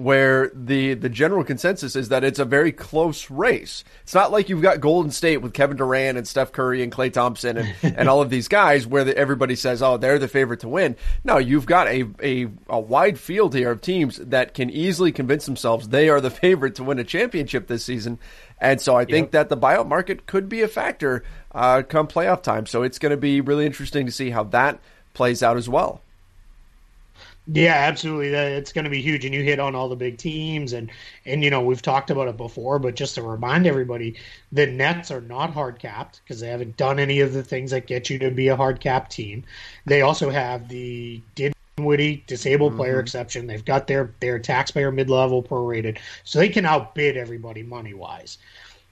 where 0.00 0.50
the 0.54 0.94
the 0.94 1.10
general 1.10 1.44
consensus 1.44 1.94
is 1.94 2.08
that 2.08 2.24
it's 2.24 2.38
a 2.38 2.44
very 2.44 2.72
close 2.72 3.30
race. 3.30 3.84
It's 4.02 4.14
not 4.14 4.32
like 4.32 4.48
you've 4.48 4.62
got 4.62 4.80
Golden 4.80 5.10
State 5.10 5.38
with 5.38 5.52
Kevin 5.52 5.76
Durant 5.76 6.16
and 6.16 6.26
Steph 6.26 6.52
Curry 6.52 6.82
and 6.82 6.90
Klay 6.90 7.12
Thompson 7.12 7.58
and, 7.58 7.74
and 7.82 8.08
all 8.08 8.22
of 8.22 8.30
these 8.30 8.48
guys 8.48 8.86
where 8.86 9.04
the, 9.04 9.16
everybody 9.16 9.56
says, 9.56 9.82
"Oh, 9.82 9.98
they're 9.98 10.18
the 10.18 10.26
favorite 10.26 10.60
to 10.60 10.68
win." 10.68 10.96
No, 11.22 11.36
you've 11.36 11.66
got 11.66 11.86
a, 11.88 12.06
a 12.22 12.48
a 12.68 12.80
wide 12.80 13.18
field 13.18 13.54
here 13.54 13.70
of 13.70 13.82
teams 13.82 14.16
that 14.16 14.54
can 14.54 14.70
easily 14.70 15.12
convince 15.12 15.44
themselves 15.44 15.88
they 15.88 16.08
are 16.08 16.20
the 16.20 16.30
favorite 16.30 16.76
to 16.76 16.84
win 16.84 16.98
a 16.98 17.04
championship 17.04 17.66
this 17.66 17.84
season. 17.84 18.18
And 18.58 18.80
so 18.80 18.96
I 18.96 19.04
think 19.04 19.26
yep. 19.26 19.32
that 19.32 19.48
the 19.48 19.56
buyout 19.56 19.86
market 19.86 20.26
could 20.26 20.48
be 20.48 20.62
a 20.62 20.68
factor 20.68 21.24
uh, 21.52 21.82
come 21.82 22.06
playoff 22.06 22.42
time. 22.42 22.66
So 22.66 22.82
it's 22.82 22.98
going 22.98 23.10
to 23.10 23.16
be 23.16 23.40
really 23.40 23.66
interesting 23.66 24.06
to 24.06 24.12
see 24.12 24.30
how 24.30 24.44
that 24.44 24.80
plays 25.14 25.42
out 25.42 25.56
as 25.56 25.68
well. 25.68 26.02
Yeah, 27.46 27.74
absolutely. 27.74 28.28
It's 28.28 28.72
going 28.72 28.84
to 28.84 28.90
be 28.90 29.00
huge, 29.00 29.24
and 29.24 29.34
you 29.34 29.42
hit 29.42 29.58
on 29.58 29.74
all 29.74 29.88
the 29.88 29.96
big 29.96 30.18
teams, 30.18 30.72
and 30.72 30.90
and 31.24 31.42
you 31.42 31.50
know 31.50 31.60
we've 31.60 31.82
talked 31.82 32.10
about 32.10 32.28
it 32.28 32.36
before, 32.36 32.78
but 32.78 32.94
just 32.94 33.14
to 33.16 33.22
remind 33.22 33.66
everybody, 33.66 34.16
the 34.52 34.66
Nets 34.66 35.10
are 35.10 35.22
not 35.22 35.52
hard 35.52 35.78
capped 35.78 36.20
because 36.22 36.40
they 36.40 36.48
haven't 36.48 36.76
done 36.76 36.98
any 36.98 37.20
of 37.20 37.32
the 37.32 37.42
things 37.42 37.70
that 37.70 37.86
get 37.86 38.10
you 38.10 38.18
to 38.18 38.30
be 38.30 38.48
a 38.48 38.56
hard 38.56 38.80
cap 38.80 39.08
team. 39.08 39.42
They 39.86 40.02
also 40.02 40.30
have 40.30 40.68
the 40.68 41.22
Dinwiddie 41.34 42.24
disabled 42.26 42.72
mm-hmm. 42.72 42.80
player 42.80 43.00
exception. 43.00 43.46
They've 43.46 43.64
got 43.64 43.86
their 43.86 44.12
their 44.20 44.38
taxpayer 44.38 44.92
mid 44.92 45.10
level 45.10 45.42
prorated, 45.42 45.98
so 46.24 46.38
they 46.38 46.50
can 46.50 46.66
outbid 46.66 47.16
everybody 47.16 47.62
money 47.62 47.94
wise. 47.94 48.38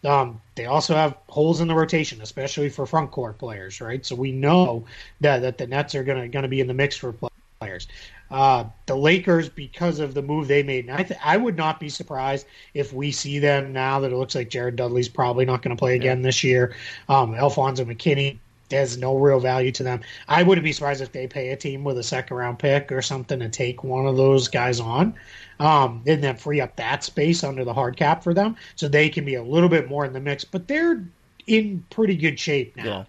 Um, 0.04 0.40
they 0.54 0.66
also 0.66 0.94
have 0.94 1.16
holes 1.28 1.60
in 1.60 1.68
the 1.68 1.74
rotation, 1.74 2.22
especially 2.22 2.70
for 2.70 2.86
front 2.86 3.10
court 3.10 3.38
players, 3.38 3.80
right? 3.80 4.04
So 4.04 4.16
we 4.16 4.32
know 4.32 4.84
that 5.20 5.42
that 5.42 5.58
the 5.58 5.66
Nets 5.66 5.94
are 5.94 6.02
gonna 6.02 6.28
gonna 6.28 6.48
be 6.48 6.60
in 6.60 6.66
the 6.66 6.74
mix 6.74 6.96
for 6.96 7.14
players. 7.60 7.88
Uh, 8.30 8.64
the 8.86 8.96
Lakers, 8.96 9.48
because 9.48 10.00
of 10.00 10.12
the 10.12 10.22
move 10.22 10.48
they 10.48 10.62
made, 10.62 10.84
and 10.86 10.94
I, 10.94 11.02
th- 11.02 11.20
I 11.24 11.36
would 11.36 11.56
not 11.56 11.80
be 11.80 11.88
surprised 11.88 12.46
if 12.74 12.92
we 12.92 13.10
see 13.10 13.38
them 13.38 13.72
now 13.72 14.00
that 14.00 14.12
it 14.12 14.16
looks 14.16 14.34
like 14.34 14.50
Jared 14.50 14.76
Dudley's 14.76 15.08
probably 15.08 15.46
not 15.46 15.62
going 15.62 15.74
to 15.74 15.80
play 15.80 15.94
again 15.94 16.18
yeah. 16.18 16.24
this 16.24 16.44
year. 16.44 16.74
Um, 17.08 17.34
Alfonzo 17.34 17.84
McKinnie 17.84 18.38
has 18.70 18.98
no 18.98 19.16
real 19.16 19.40
value 19.40 19.72
to 19.72 19.82
them. 19.82 20.00
I 20.28 20.42
wouldn't 20.42 20.64
be 20.64 20.72
surprised 20.72 21.00
if 21.00 21.12
they 21.12 21.26
pay 21.26 21.50
a 21.50 21.56
team 21.56 21.84
with 21.84 21.96
a 21.96 22.02
second 22.02 22.36
round 22.36 22.58
pick 22.58 22.92
or 22.92 23.00
something 23.00 23.38
to 23.40 23.48
take 23.48 23.82
one 23.82 24.06
of 24.06 24.16
those 24.16 24.46
guys 24.46 24.78
on, 24.78 25.14
um, 25.58 26.02
and 26.06 26.22
then 26.22 26.36
free 26.36 26.60
up 26.60 26.76
that 26.76 27.04
space 27.04 27.42
under 27.42 27.64
the 27.64 27.72
hard 27.72 27.96
cap 27.96 28.22
for 28.22 28.34
them, 28.34 28.56
so 28.76 28.88
they 28.88 29.08
can 29.08 29.24
be 29.24 29.36
a 29.36 29.42
little 29.42 29.70
bit 29.70 29.88
more 29.88 30.04
in 30.04 30.12
the 30.12 30.20
mix. 30.20 30.44
But 30.44 30.68
they're 30.68 31.02
in 31.46 31.84
pretty 31.90 32.16
good 32.16 32.38
shape 32.38 32.76
now. 32.76 32.84
Yeah. 32.84 33.04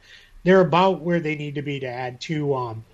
They're 0.45 0.61
about 0.61 1.01
where 1.01 1.19
they 1.19 1.35
need 1.35 1.55
to 1.55 1.61
be 1.61 1.81
to 1.81 1.87
add 1.87 2.21
two 2.21 2.55
um, 2.55 2.85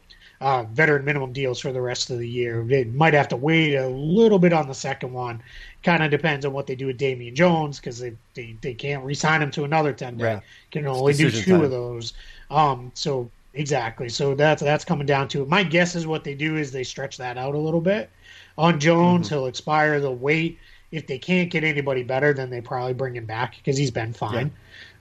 uh, 0.42 0.64
veteran 0.64 1.06
minimum 1.06 1.34
deals 1.34 1.60
for 1.60 1.72
the 1.72 1.82
rest 1.82 2.10
of 2.10 2.20
the 2.20 2.28
year. 2.28 2.64
They 2.64 2.84
might 2.84 3.14
have 3.14 3.28
to 3.30 3.36
wait 3.36 3.76
a 3.76 3.88
little 3.88 4.40
bit 4.40 4.54
on 4.54 4.68
the 4.68 4.74
second 4.74 5.14
one. 5.14 5.42
Kind 5.84 6.04
of 6.04 6.12
depends 6.12 6.46
on 6.46 6.54
what 6.54 6.68
they 6.68 6.76
do 6.76 6.88
with 6.88 6.98
Damian 6.98 7.36
Jones 7.36 7.80
because 7.80 8.00
they, 8.00 8.14
they, 8.34 8.56
they 8.62 8.74
can't 8.74 9.04
re-sign 9.04 9.42
him 9.42 9.52
to 9.52 9.64
another 9.64 9.94
ten 9.94 10.18
day. 10.18 10.26
Yeah. 10.26 10.40
Can 10.72 10.88
only 10.88 11.14
do 11.14 11.30
two 11.32 11.54
time. 11.54 11.64
of 11.64 11.72
those. 11.72 12.14
Um, 12.52 12.92
so 12.96 13.30
exactly. 13.54 14.10
So 14.10 14.36
that's 14.36 14.62
that's 14.62 14.86
coming 14.86 15.06
down 15.06 15.28
to 15.30 15.44
it. 15.44 15.50
My 15.50 15.64
guess 15.64 15.96
is 15.96 16.08
what 16.08 16.24
they 16.24 16.34
do 16.34 16.58
is 16.58 16.72
they 16.72 16.84
stretch 16.84 17.18
that 17.18 17.38
out 17.38 17.56
a 17.56 17.60
little 17.60 17.82
bit. 17.82 18.10
On 18.58 18.80
Jones, 18.80 19.28
mm-hmm. 19.28 19.36
he'll 19.36 19.46
expire. 19.48 20.00
They'll 20.00 20.16
wait. 20.16 20.60
If 20.92 21.08
they 21.08 21.18
can't 21.18 21.50
get 21.50 21.64
anybody 21.64 22.04
better, 22.04 22.34
then 22.34 22.50
they 22.50 22.62
probably 22.62 22.94
bring 22.94 23.16
him 23.16 23.26
back 23.26 23.56
because 23.58 23.78
he's 23.78 23.92
been 23.92 24.14
fine 24.14 24.52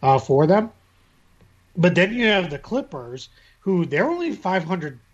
yeah. 0.03 0.15
uh, 0.15 0.19
for 0.19 0.47
them. 0.47 0.71
But 1.77 1.95
then 1.95 2.13
you 2.13 2.27
have 2.27 2.51
the 2.51 2.59
Clippers 2.59 3.29
who 3.61 3.85
they're 3.85 4.09
only 4.09 4.33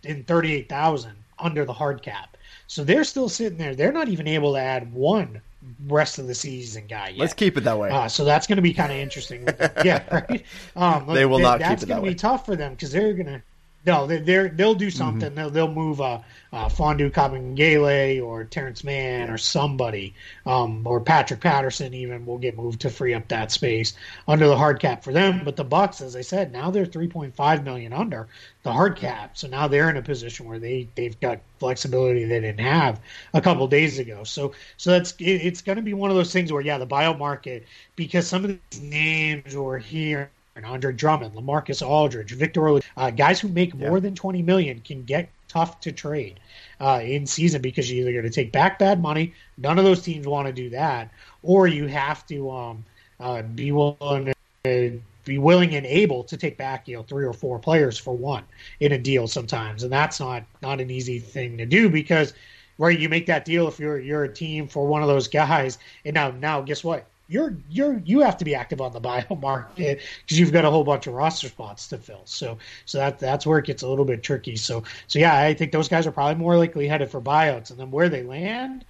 538,000 0.02 1.12
under 1.38 1.64
the 1.64 1.72
hard 1.72 2.02
cap. 2.02 2.36
So 2.66 2.84
they're 2.84 3.04
still 3.04 3.28
sitting 3.28 3.58
there. 3.58 3.74
They're 3.74 3.92
not 3.92 4.08
even 4.08 4.28
able 4.28 4.52
to 4.54 4.60
add 4.60 4.92
one 4.92 5.40
rest 5.86 6.18
of 6.18 6.26
the 6.26 6.34
season 6.34 6.86
guy 6.86 7.08
yet. 7.08 7.18
Let's 7.18 7.34
keep 7.34 7.56
it 7.56 7.62
that 7.62 7.78
way. 7.78 7.90
Uh, 7.90 8.08
so 8.08 8.24
that's 8.24 8.46
going 8.46 8.56
to 8.56 8.62
be 8.62 8.72
kind 8.72 8.92
of 8.92 8.98
interesting. 8.98 9.44
yeah, 9.84 10.02
right. 10.28 10.44
Um, 10.76 11.06
they 11.06 11.26
will 11.26 11.38
not. 11.38 11.58
That's 11.58 11.84
going 11.84 12.02
to 12.02 12.08
be 12.08 12.14
tough 12.14 12.46
for 12.46 12.56
them 12.56 12.72
because 12.74 12.92
they're 12.92 13.12
going 13.12 13.26
to 13.26 13.42
no, 13.86 14.06
they, 14.06 14.18
they're 14.18 14.48
they'll 14.48 14.74
do 14.74 14.90
something. 14.90 15.30
Mm-hmm. 15.30 15.36
They'll 15.36 15.50
they'll 15.50 15.72
move 15.72 16.00
uh, 16.00 16.20
uh, 16.52 16.68
Mfiondu 16.68 17.10
Kabengele 17.12 18.22
or 18.22 18.44
Terance 18.44 18.84
Mann 18.84 19.30
or 19.30 19.38
somebody, 19.38 20.14
um, 20.44 20.86
or 20.86 21.00
Patrick 21.00 21.40
Patterson 21.40 21.94
even 21.94 22.26
will 22.26 22.38
get 22.38 22.56
moved 22.56 22.82
to 22.82 22.90
free 22.90 23.14
up 23.14 23.28
that 23.28 23.50
space 23.50 23.94
under 24.28 24.46
the 24.48 24.56
hard 24.56 24.80
cap 24.80 25.02
for 25.02 25.12
them. 25.12 25.42
But 25.44 25.56
the 25.56 25.64
Bucks, 25.64 26.02
as 26.02 26.14
I 26.14 26.20
said, 26.20 26.52
now 26.52 26.70
they're 26.70 26.84
three 26.84 27.08
point 27.08 27.34
five 27.34 27.64
million 27.64 27.92
under 27.94 28.28
the 28.64 28.72
hard 28.72 28.96
cap, 28.96 29.38
so 29.38 29.48
now 29.48 29.66
they're 29.66 29.88
in 29.88 29.96
a 29.96 30.02
position 30.02 30.46
where 30.46 30.58
they 30.58 30.88
they've 30.94 31.18
got 31.18 31.40
flexibility 31.58 32.24
they 32.24 32.40
didn't 32.40 32.60
have 32.60 33.00
a 33.32 33.40
couple 33.40 33.66
days 33.66 33.98
ago. 33.98 34.24
So 34.24 34.52
so 34.76 34.90
that's 34.90 35.12
it, 35.12 35.24
it's 35.24 35.62
going 35.62 35.76
to 35.76 35.82
be 35.82 35.94
one 35.94 36.10
of 36.10 36.16
those 36.16 36.32
things 36.32 36.52
where 36.52 36.60
yeah, 36.60 36.76
the 36.76 36.86
buyout 36.86 37.18
market 37.18 37.66
because 37.96 38.26
some 38.26 38.44
of 38.44 38.58
these 38.70 38.82
names 38.82 39.56
were 39.56 39.78
here 39.78 40.30
and 40.56 40.66
Andre 40.66 40.92
Drummond, 40.92 41.34
Lamarcus 41.34 41.86
Aldridge, 41.86 42.32
Victor, 42.32 42.80
uh, 42.96 43.10
guys 43.10 43.40
who 43.40 43.48
make 43.48 43.74
more 43.74 44.00
than 44.00 44.14
twenty 44.14 44.42
million 44.42 44.80
can 44.80 45.04
get 45.04 45.28
tough 45.48 45.80
to 45.80 45.92
trade 45.92 46.40
uh, 46.80 47.00
in 47.02 47.26
season 47.26 47.60
because 47.60 47.90
you're 47.90 48.02
either 48.02 48.12
going 48.12 48.24
to 48.24 48.30
take 48.30 48.52
back 48.52 48.78
bad 48.78 49.02
money. 49.02 49.34
None 49.58 49.78
of 49.78 49.84
those 49.84 50.02
teams 50.02 50.26
want 50.26 50.46
to 50.46 50.52
do 50.52 50.70
that, 50.70 51.10
or 51.42 51.66
you 51.66 51.86
have 51.86 52.26
to 52.26 52.50
um, 52.50 52.84
uh, 53.18 53.42
be 53.42 53.72
willing 53.72 54.32
to 54.64 55.00
be 55.24 55.38
willing 55.38 55.74
and 55.74 55.86
able 55.86 56.24
to 56.24 56.36
take 56.36 56.56
back 56.56 56.88
you 56.88 56.96
know 56.96 57.02
three 57.02 57.24
or 57.24 57.32
four 57.32 57.58
players 57.58 57.98
for 57.98 58.16
one 58.16 58.44
in 58.80 58.92
a 58.92 58.98
deal 58.98 59.26
sometimes, 59.26 59.82
and 59.82 59.92
that's 59.92 60.20
not 60.20 60.44
not 60.62 60.80
an 60.80 60.90
easy 60.90 61.18
thing 61.18 61.58
to 61.58 61.66
do 61.66 61.88
because 61.88 62.34
right 62.78 62.98
you 62.98 63.08
make 63.08 63.26
that 63.26 63.44
deal 63.44 63.68
if 63.68 63.78
you're 63.78 63.98
you're 63.98 64.24
a 64.24 64.32
team 64.32 64.66
for 64.66 64.86
one 64.86 65.02
of 65.02 65.08
those 65.08 65.28
guys, 65.28 65.78
and 66.04 66.14
now 66.14 66.30
now 66.30 66.60
guess 66.60 66.82
what 66.82 67.06
you're 67.30 67.56
you're 67.70 68.02
you 68.04 68.20
have 68.20 68.36
to 68.38 68.44
be 68.44 68.54
active 68.54 68.80
on 68.80 68.92
the 68.92 69.00
buyout 69.08 69.40
market 69.40 70.00
because 70.22 70.38
you've 70.38 70.52
got 70.52 70.64
a 70.64 70.70
whole 70.70 70.84
bunch 70.84 71.06
of 71.06 71.14
roster 71.14 71.48
spots 71.48 71.88
to 71.88 71.98
fill. 71.98 72.22
So 72.24 72.58
so 72.84 72.98
that 72.98 73.18
that's 73.18 73.46
where 73.46 73.58
it 73.58 73.66
gets 73.66 73.82
a 73.82 73.88
little 73.88 74.04
bit 74.04 74.22
tricky. 74.22 74.56
So 74.56 74.82
so 75.06 75.18
yeah, 75.18 75.38
I 75.38 75.54
think 75.54 75.72
those 75.72 75.88
guys 75.88 76.06
are 76.06 76.12
probably 76.12 76.34
more 76.34 76.56
likely 76.56 76.88
headed 76.88 77.10
for 77.10 77.20
buyouts, 77.20 77.70
and 77.70 77.78
then 77.78 77.90
where 77.90 78.08
they 78.08 78.22
land. 78.22 78.84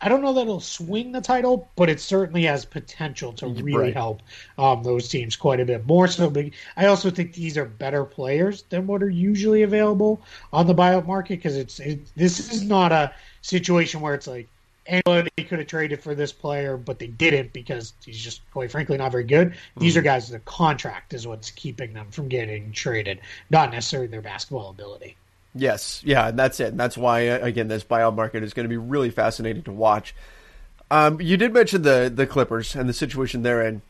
I 0.00 0.08
don't 0.08 0.22
know 0.22 0.32
that 0.34 0.42
it'll 0.42 0.60
swing 0.60 1.10
the 1.10 1.20
title, 1.20 1.68
but 1.74 1.90
it 1.90 1.98
certainly 1.98 2.44
has 2.44 2.64
potential 2.64 3.32
to 3.32 3.48
really 3.48 3.86
right. 3.86 3.94
help 3.94 4.22
um, 4.56 4.84
those 4.84 5.08
teams 5.08 5.34
quite 5.34 5.58
a 5.58 5.64
bit 5.64 5.86
more. 5.86 6.06
So, 6.06 6.32
I 6.76 6.86
also 6.86 7.10
think 7.10 7.32
these 7.32 7.58
are 7.58 7.64
better 7.64 8.04
players 8.04 8.62
than 8.68 8.86
what 8.86 9.02
are 9.02 9.10
usually 9.10 9.62
available 9.62 10.22
on 10.52 10.68
the 10.68 10.74
buyout 10.74 11.04
market 11.04 11.38
because 11.38 11.56
it's 11.56 11.80
it, 11.80 12.14
this 12.14 12.52
is 12.52 12.62
not 12.62 12.92
a 12.92 13.12
situation 13.42 14.00
where 14.00 14.14
it's 14.14 14.28
like 14.28 14.48
anybody 14.88 15.30
could 15.36 15.58
have 15.58 15.68
traded 15.68 16.02
for 16.02 16.14
this 16.14 16.32
player, 16.32 16.76
but 16.76 16.98
they 16.98 17.06
didn't 17.06 17.52
because 17.52 17.92
he's 18.04 18.18
just, 18.18 18.40
quite 18.50 18.70
frankly, 18.70 18.96
not 18.96 19.12
very 19.12 19.24
good. 19.24 19.50
Mm-hmm. 19.50 19.80
These 19.80 19.96
are 19.96 20.02
guys, 20.02 20.28
the 20.28 20.40
contract 20.40 21.14
is 21.14 21.26
what's 21.26 21.50
keeping 21.50 21.92
them 21.92 22.10
from 22.10 22.28
getting 22.28 22.72
traded, 22.72 23.20
not 23.50 23.70
necessarily 23.70 24.08
their 24.08 24.22
basketball 24.22 24.70
ability. 24.70 25.16
Yes, 25.54 26.02
yeah, 26.04 26.28
and 26.28 26.38
that's 26.38 26.60
it. 26.60 26.68
And 26.68 26.80
that's 26.80 26.96
why, 26.96 27.28
uh, 27.28 27.38
again, 27.40 27.68
this 27.68 27.84
buyout 27.84 28.14
market 28.14 28.42
is 28.42 28.54
going 28.54 28.64
to 28.64 28.68
be 28.68 28.76
really 28.76 29.10
fascinating 29.10 29.62
to 29.64 29.72
watch. 29.72 30.14
Um, 30.90 31.20
you 31.20 31.36
did 31.36 31.52
mention 31.52 31.82
the 31.82 32.10
the 32.14 32.26
Clippers 32.26 32.74
and 32.74 32.88
the 32.88 32.92
situation 32.94 33.42
they're 33.42 33.62
in. 33.62 33.82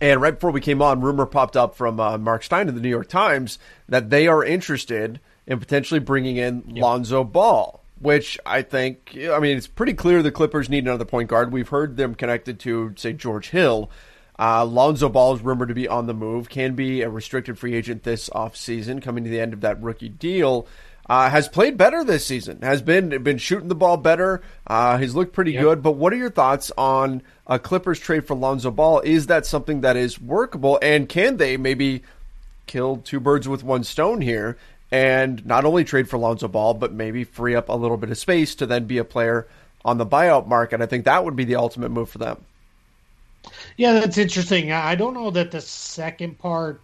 And 0.00 0.20
right 0.20 0.34
before 0.34 0.50
we 0.50 0.60
came 0.60 0.82
on, 0.82 1.00
rumor 1.00 1.26
popped 1.26 1.56
up 1.56 1.76
from 1.76 2.00
uh, 2.00 2.18
Mark 2.18 2.42
Stein 2.42 2.68
of 2.68 2.74
the 2.74 2.80
New 2.80 2.88
York 2.88 3.08
Times 3.08 3.58
that 3.88 4.10
they 4.10 4.26
are 4.26 4.44
interested 4.44 5.20
in 5.46 5.60
potentially 5.60 6.00
bringing 6.00 6.38
in 6.38 6.64
yep. 6.66 6.82
Lonzo 6.82 7.24
Ball 7.24 7.81
which 8.02 8.38
I 8.44 8.62
think, 8.62 9.16
I 9.16 9.38
mean, 9.38 9.56
it's 9.56 9.66
pretty 9.66 9.94
clear 9.94 10.22
the 10.22 10.30
Clippers 10.30 10.68
need 10.68 10.84
another 10.84 11.04
point 11.04 11.28
guard. 11.28 11.52
We've 11.52 11.68
heard 11.68 11.96
them 11.96 12.14
connected 12.14 12.58
to, 12.60 12.92
say, 12.96 13.12
George 13.12 13.50
Hill. 13.50 13.90
Uh, 14.38 14.64
Lonzo 14.64 15.08
Ball 15.08 15.34
is 15.34 15.42
rumored 15.42 15.68
to 15.68 15.74
be 15.74 15.86
on 15.86 16.06
the 16.06 16.14
move, 16.14 16.48
can 16.48 16.74
be 16.74 17.02
a 17.02 17.08
restricted 17.08 17.58
free 17.58 17.74
agent 17.74 18.02
this 18.02 18.28
offseason, 18.30 19.00
coming 19.00 19.24
to 19.24 19.30
the 19.30 19.40
end 19.40 19.52
of 19.52 19.60
that 19.60 19.80
rookie 19.80 20.08
deal. 20.08 20.66
Uh, 21.08 21.28
has 21.28 21.48
played 21.48 21.76
better 21.76 22.04
this 22.04 22.24
season. 22.24 22.60
Has 22.62 22.80
been 22.80 23.22
been 23.22 23.38
shooting 23.38 23.68
the 23.68 23.74
ball 23.74 23.96
better. 23.96 24.40
Uh, 24.66 24.98
he's 24.98 25.14
looked 25.14 25.32
pretty 25.32 25.52
yep. 25.52 25.62
good. 25.62 25.82
But 25.82 25.92
what 25.92 26.12
are 26.12 26.16
your 26.16 26.30
thoughts 26.30 26.70
on 26.78 27.22
a 27.46 27.58
Clippers 27.58 27.98
trade 27.98 28.26
for 28.26 28.34
Lonzo 28.34 28.70
Ball? 28.70 29.00
Is 29.00 29.26
that 29.26 29.44
something 29.44 29.80
that 29.80 29.96
is 29.96 30.20
workable? 30.20 30.78
And 30.80 31.08
can 31.08 31.36
they 31.36 31.56
maybe 31.56 32.02
kill 32.66 32.98
two 32.98 33.20
birds 33.20 33.48
with 33.48 33.64
one 33.64 33.84
stone 33.84 34.20
here 34.20 34.56
and 34.92 35.44
not 35.46 35.64
only 35.64 35.84
trade 35.84 36.08
for 36.08 36.18
Lonzo 36.18 36.46
Ball, 36.46 36.74
but 36.74 36.92
maybe 36.92 37.24
free 37.24 37.56
up 37.56 37.70
a 37.70 37.72
little 37.72 37.96
bit 37.96 38.10
of 38.10 38.18
space 38.18 38.54
to 38.56 38.66
then 38.66 38.84
be 38.84 38.98
a 38.98 39.04
player 39.04 39.48
on 39.84 39.96
the 39.96 40.06
buyout 40.06 40.46
market? 40.46 40.82
I 40.82 40.86
think 40.86 41.06
that 41.06 41.24
would 41.24 41.34
be 41.34 41.44
the 41.44 41.56
ultimate 41.56 41.90
move 41.90 42.10
for 42.10 42.18
them. 42.18 42.44
Yeah, 43.76 43.94
that's 43.94 44.18
interesting. 44.18 44.70
I 44.70 44.94
don't 44.94 45.14
know 45.14 45.30
that 45.30 45.50
the 45.50 45.62
second 45.62 46.38
part 46.38 46.80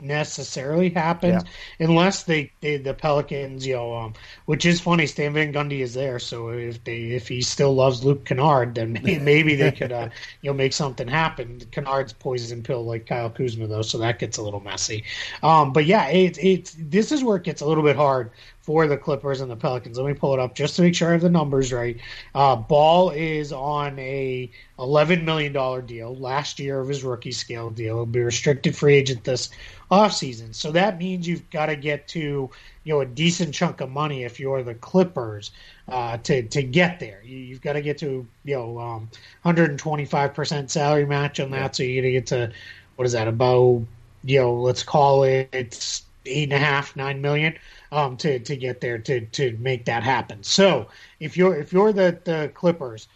necessarily 0.00 0.90
happens 0.90 1.42
yeah. 1.44 1.86
unless 1.86 2.24
they, 2.24 2.52
they, 2.60 2.76
the 2.76 2.94
Pelicans, 2.94 3.66
you 3.66 3.74
know, 3.74 3.94
um, 3.94 4.14
which 4.46 4.64
is 4.66 4.80
funny. 4.80 5.06
Stan 5.06 5.32
Van 5.32 5.52
Gundy 5.52 5.80
is 5.80 5.94
there, 5.94 6.18
so 6.18 6.48
if 6.48 6.82
they 6.84 7.10
if 7.12 7.28
he 7.28 7.42
still 7.42 7.74
loves 7.74 8.04
Luke 8.04 8.24
Kennard, 8.24 8.74
then 8.74 8.92
maybe 9.02 9.54
they 9.54 9.72
could 9.72 9.92
uh, 9.92 10.08
you 10.42 10.50
know 10.50 10.54
make 10.54 10.72
something 10.72 11.08
happen. 11.08 11.60
Kennard's 11.70 12.12
poison 12.12 12.62
pill 12.62 12.84
like 12.84 13.06
Kyle 13.06 13.30
Kuzma 13.30 13.66
though, 13.66 13.82
so 13.82 13.98
that 13.98 14.18
gets 14.18 14.38
a 14.38 14.42
little 14.42 14.60
messy. 14.60 15.04
Um, 15.42 15.72
but 15.72 15.86
yeah, 15.86 16.08
it's 16.08 16.38
it, 16.38 16.74
this 16.78 17.12
is 17.12 17.22
where 17.24 17.36
it 17.36 17.44
gets 17.44 17.60
a 17.60 17.66
little 17.66 17.84
bit 17.84 17.96
hard 17.96 18.30
for 18.64 18.86
the 18.86 18.96
Clippers 18.96 19.42
and 19.42 19.50
the 19.50 19.56
Pelicans. 19.56 19.98
Let 19.98 20.06
me 20.06 20.14
pull 20.14 20.32
it 20.32 20.40
up 20.40 20.54
just 20.54 20.76
to 20.76 20.82
make 20.82 20.94
sure 20.94 21.10
I 21.10 21.12
have 21.12 21.20
the 21.20 21.28
numbers 21.28 21.70
right. 21.70 21.98
Uh, 22.34 22.56
Ball 22.56 23.10
is 23.10 23.52
on 23.52 23.98
a 23.98 24.50
eleven 24.78 25.26
million 25.26 25.52
dollar 25.52 25.82
deal 25.82 26.16
last 26.16 26.58
year 26.58 26.80
of 26.80 26.88
his 26.88 27.04
rookie 27.04 27.32
scale 27.32 27.68
deal. 27.68 27.96
He'll 27.96 28.06
be 28.06 28.20
restricted 28.20 28.74
free 28.74 28.94
agent 28.94 29.24
this 29.24 29.50
offseason. 29.90 30.54
So 30.54 30.72
that 30.72 30.98
means 30.98 31.28
you've 31.28 31.48
got 31.50 31.66
to 31.66 31.76
get 31.76 32.08
to 32.08 32.50
you 32.84 32.94
know 32.94 33.00
a 33.00 33.06
decent 33.06 33.54
chunk 33.54 33.82
of 33.82 33.90
money 33.90 34.24
if 34.24 34.40
you're 34.40 34.62
the 34.62 34.74
Clippers 34.74 35.50
uh, 35.88 36.16
to 36.18 36.42
to 36.44 36.62
get 36.62 37.00
there. 37.00 37.22
You, 37.22 37.52
have 37.52 37.62
got 37.62 37.74
to 37.74 37.82
get 37.82 37.98
to 37.98 38.26
you 38.44 38.54
know 38.56 38.78
um, 38.78 39.10
125% 39.44 40.70
salary 40.70 41.04
match 41.04 41.38
on 41.38 41.50
that. 41.50 41.76
So 41.76 41.82
you're 41.82 42.02
gonna 42.02 42.12
get 42.12 42.26
to 42.28 42.50
what 42.96 43.04
is 43.04 43.12
that 43.12 43.28
about? 43.28 43.82
You 44.24 44.40
know, 44.40 44.54
let's 44.54 44.82
call 44.82 45.24
it 45.24 45.50
it's 45.52 46.04
eight 46.26 46.44
and 46.44 46.52
a 46.52 46.58
half, 46.58 46.96
nine 46.96 47.20
million 47.20 47.56
um, 47.92 48.16
to 48.18 48.38
to 48.38 48.56
get 48.56 48.80
there 48.80 48.98
to 48.98 49.20
to 49.26 49.56
make 49.58 49.84
that 49.84 50.02
happen. 50.02 50.42
So 50.42 50.88
if 51.20 51.36
you're 51.36 51.56
if 51.56 51.72
you're 51.72 51.92
the 51.92 52.18
the 52.24 52.50
Clippers, 52.54 53.08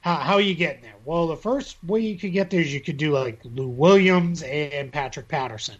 how, 0.00 0.16
how 0.16 0.34
are 0.34 0.40
you 0.40 0.54
getting 0.54 0.82
there? 0.82 0.94
Well, 1.04 1.26
the 1.26 1.36
first 1.36 1.76
way 1.84 2.00
you 2.00 2.18
could 2.18 2.32
get 2.32 2.50
there 2.50 2.60
is 2.60 2.72
you 2.72 2.80
could 2.80 2.96
do 2.96 3.12
like 3.12 3.40
Lou 3.44 3.68
Williams 3.68 4.42
and 4.42 4.92
Patrick 4.92 5.28
Patterson. 5.28 5.76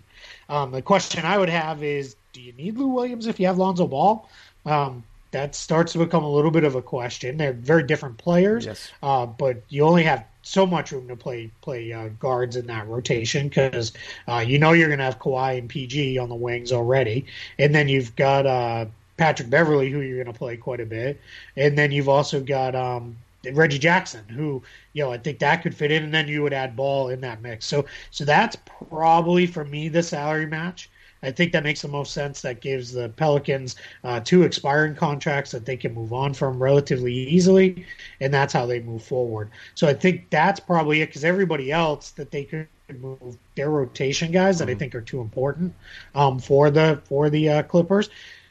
Um, 0.49 0.71
the 0.71 0.83
question 0.83 1.25
I 1.25 1.39
would 1.39 1.49
have 1.49 1.83
is, 1.83 2.17
do 2.33 2.41
you 2.41 2.53
need 2.53 2.77
Lou 2.77 2.89
Williams 2.89 3.27
if 3.27 3.39
you 3.39 3.47
have 3.47 3.59
Lonzo 3.59 3.87
Ball? 3.87 4.29
Um, 4.65 5.05
that 5.31 5.55
starts 5.55 5.93
to 5.93 5.99
become 5.99 6.25
a 6.25 6.31
little 6.31 6.51
bit 6.51 6.65
of 6.65 6.75
a 6.75 6.83
question. 6.83 7.37
They're 7.37 7.53
very 7.53 7.83
different 7.83 8.19
players, 8.19 8.67
yes. 8.67 8.91
uh, 9.03 9.27
but 9.27 9.63
you 9.69 9.85
only 9.85 10.05
have 10.05 10.25
so 10.43 10.65
much 10.65 10.93
room 10.93 11.09
to 11.09 11.17
play 11.17 11.51
play 11.61 11.93
uh, 11.93 12.09
guards 12.21 12.55
in 12.55 12.67
that 12.69 12.87
rotation 12.87 13.49
because 13.49 13.93
uh, 14.29 14.45
you 14.47 14.59
know 14.59 14.73
you're 14.73 14.89
going 14.89 14.99
to 14.99 15.05
have 15.05 15.19
Kawhi 15.19 15.59
and 15.59 15.69
PG 15.69 16.19
on 16.19 16.29
the 16.29 16.35
wings 16.35 16.73
already, 16.73 17.27
and 17.59 17.75
then 17.75 17.89
you've 17.89 18.15
got 18.17 18.47
uh, 18.47 18.87
Patrick 19.17 19.51
Beverley 19.51 19.91
who 19.91 20.01
you're 20.01 20.23
going 20.23 20.33
to 20.33 20.39
play 20.39 20.57
quite 20.57 20.81
a 20.81 20.87
bit, 20.87 21.21
and 21.57 21.77
then 21.77 21.91
you've 21.91 22.09
also 22.09 22.41
got 22.41 22.75
um, 22.75 23.17
Reggie 23.53 23.79
Jackson 23.79 24.25
who 24.29 24.63
you 24.93 25.03
know 25.03 25.11
I 25.11 25.19
think 25.19 25.41
that 25.41 25.63
could 25.63 25.75
fit 25.75 25.91
in, 25.91 26.05
and 26.05 26.15
then 26.15 26.29
you 26.29 26.43
would 26.43 26.53
add 26.53 26.77
Ball 26.77 27.09
in 27.09 27.21
that 27.23 27.43
mix. 27.43 27.67
So 27.67 27.87
so 28.11 28.25
that's 28.25 28.57
probably 28.89 29.47
for 29.47 29.65
me 29.65 29.89
the 29.89 30.03
salary 30.03 30.47
match. 30.47 30.89
I 31.27 31.33
think 31.33 31.53
that 31.53 31.65
makes 31.65 31.83
the 31.83 31.89
most 31.89 32.13
sense. 32.13 32.41
That 32.43 32.61
gives 32.61 32.93
the 32.93 33.09
Pelicans 33.11 33.77
uh, 34.05 34.21
two 34.21 34.45
expiring 34.45 34.95
contracts 34.95 35.51
that 35.51 35.67
they 35.67 35.77
can 35.77 35.93
move 35.93 36.13
on 36.13 36.33
from 36.33 36.63
relatively 36.63 37.13
easily, 37.13 37.85
and 38.21 38.33
that's 38.33 38.53
how 38.53 38.65
they 38.65 38.81
move 38.81 39.03
forward. 39.03 39.51
So 39.75 39.89
I 39.89 39.95
think 39.95 40.31
that's 40.31 40.61
probably 40.61 41.03
it 41.03 41.07
because 41.07 41.25
everybody 41.25 41.73
else 41.73 42.13
that 42.13 42.31
they 42.31 42.45
could 42.45 42.69
move 43.01 43.37
their 43.57 43.71
rotation 43.71 44.31
guys 44.31 44.59
that 44.59 44.67
mm-hmm. 44.67 44.77
I 44.77 44.79
think 44.79 44.95
are 44.95 45.01
too 45.01 45.21
important 45.21 45.75
um, 46.15 46.39
for 46.39 46.71
the 46.71 47.01
for 47.05 47.29
the 47.29 47.49
uh, 47.49 47.63
Clippers. 47.65 48.09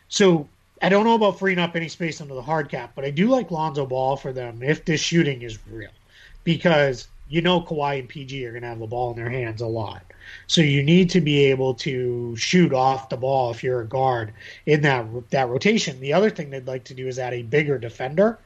So 0.10 0.48
I 0.82 0.90
don't 0.90 1.06
know 1.06 1.16
about 1.16 1.40
freeing 1.40 1.60
up 1.60 1.76
any 1.76 1.88
space 1.88 2.20
under 2.20 2.34
the 2.34 2.42
hard 2.42 2.70
cap, 2.70 2.92
but 2.96 3.06
I 3.06 3.10
do 3.10 3.30
like 3.30 3.52
Lonzo 3.52 3.86
Ball 3.86 4.18
for 4.18 4.34
them 4.34 4.62
if 4.62 4.84
this 4.84 5.00
shooting 5.00 5.42
is 5.42 5.58
real, 5.68 5.92
because 6.44 7.08
you 7.28 7.42
know 7.42 7.62
Kawhi 7.62 8.00
and 8.00 8.10
PG 8.10 8.46
are 8.46 8.52
going 8.52 8.62
to 8.62 8.68
have 8.68 8.80
the 8.80 8.88
ball 8.88 9.12
in 9.12 9.16
their 9.16 9.30
hands 9.30 9.62
a 9.62 9.68
lot. 9.68 10.04
So 10.48 10.62
you 10.62 10.84
need 10.84 11.10
to 11.12 11.22
be 11.22 11.46
able 11.46 11.74
to 11.76 12.36
shoot 12.36 12.74
off 12.74 13.10
the 13.10 13.18
ball 13.18 13.52
if 13.52 13.64
you're 13.64 13.82
a 13.82 13.88
guard 13.88 14.34
in 14.66 14.82
that 14.82 15.06
that 15.32 15.50
rotation. 15.50 16.00
The 16.00 16.14
other 16.14 16.30
thing 16.30 16.50
they'd 16.50 16.68
like 16.68 16.84
to 16.86 16.94
do 16.94 17.08
is 17.08 17.20
add 17.20 17.34
a 17.34 17.44
bigger 17.44 17.78
defender 17.78 18.40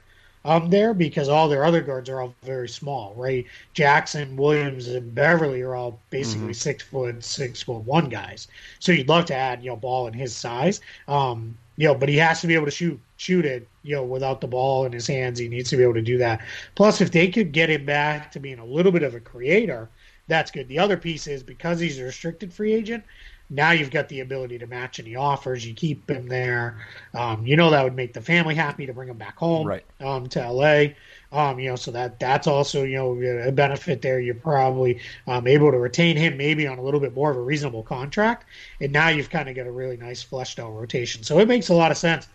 um, 0.46 0.70
there 0.70 0.94
because 0.94 1.30
all 1.30 1.50
their 1.50 1.66
other 1.66 1.82
guards 1.82 2.10
are 2.10 2.22
all 2.22 2.34
very 2.44 2.70
small, 2.70 3.14
right? 3.16 3.46
Jackson, 3.74 4.36
Williams, 4.36 4.88
and 4.88 5.14
Beverly 5.14 5.62
are 5.62 5.76
all 5.76 6.00
basically 6.10 6.46
mm-hmm. 6.46 6.54
six 6.54 6.84
foot, 6.84 7.24
six 7.24 7.62
foot 7.62 7.84
one 7.84 8.10
guys. 8.10 8.48
So 8.80 8.92
you'd 8.92 9.10
love 9.10 9.26
to 9.26 9.36
add, 9.36 9.64
you 9.64 9.70
know, 9.70 9.76
ball 9.76 10.08
in 10.08 10.14
his 10.14 10.36
size. 10.36 10.82
Um, 11.08 11.58
you 11.80 11.88
know, 11.88 11.96
but 11.96 12.10
he 12.10 12.18
has 12.18 12.42
to 12.42 12.48
be 12.48 12.56
able 12.56 12.66
to 12.66 12.72
shoot 12.72 13.00
shoot 13.16 13.46
it, 13.46 13.66
you 13.84 13.96
know, 13.96 14.04
without 14.04 14.42
the 14.42 14.48
ball 14.48 14.86
in 14.86 14.92
his 14.92 15.08
hands. 15.08 15.40
He 15.40 15.48
needs 15.48 15.70
to 15.70 15.78
be 15.78 15.84
able 15.84 15.94
to 15.94 16.02
do 16.02 16.18
that. 16.18 16.42
Plus, 16.76 17.00
if 17.00 17.10
they 17.10 17.30
could 17.30 17.54
get 17.54 17.70
him 17.70 17.86
back 17.86 18.34
to 18.34 18.40
being 18.42 18.60
a 18.60 18.66
little 18.66 18.92
bit 18.92 19.02
of 19.02 19.16
a 19.16 19.20
creator, 19.22 19.90
that's 20.28 20.52
good. 20.52 20.68
The 20.68 20.78
other 20.78 20.98
piece 20.98 21.26
is 21.26 21.42
because 21.42 21.80
he's 21.80 21.98
a 21.98 22.04
restricted 22.04 22.52
free 22.52 22.74
agent, 22.74 23.06
now 23.50 23.72
you've 23.72 23.92
got 23.92 24.10
the 24.10 24.20
ability 24.20 24.60
to 24.60 24.68
match 24.68 25.00
any 25.00 25.16
offers. 25.16 25.66
You 25.66 25.74
keep 25.74 26.10
him 26.10 26.28
there. 26.28 26.86
Um, 27.14 27.48
you 27.48 27.56
know 27.56 27.72
that 27.72 27.82
would 27.86 27.96
make 27.96 28.12
the 28.12 28.22
family 28.22 28.56
happy 28.56 28.86
to 28.86 28.92
bring 28.92 29.08
him 29.08 29.18
back 29.18 29.38
home 29.38 29.66
right. 29.66 29.86
um, 30.02 30.28
to 30.28 30.52
LA. 30.52 30.88
Um, 31.32 31.60
you 31.60 31.70
know, 31.70 31.76
so 31.76 31.92
that 31.92 32.20
that's 32.20 32.48
also 32.48 32.84
you 32.84 32.98
know 32.98 33.22
a 33.48 33.52
benefit 33.52 34.02
there. 34.02 34.20
You're 34.20 34.36
probably 34.36 35.00
um, 35.28 35.46
able 35.46 35.72
to 35.72 35.78
retain 35.78 36.18
him 36.18 36.38
maybe 36.38 36.66
on 36.66 36.80
a 36.80 36.82
little 36.82 37.00
bit 37.00 37.14
more 37.14 37.30
of 37.30 37.38
a 37.38 37.42
reasonable 37.42 37.84
contract, 37.84 38.46
and 38.82 38.92
now 38.92 39.10
you've 39.10 39.30
kind 39.30 39.48
of 39.48 39.56
got 39.56 39.68
a 39.68 39.72
really 39.72 39.98
nice 39.98 40.24
fleshed 40.24 40.60
out 40.60 40.74
rotation. 40.74 41.22
So 41.22 41.38
it 41.38 41.48
makes 41.48 41.70
a 41.70 41.76
lot 41.76 41.92
of 41.92 41.98
sense 41.98 42.28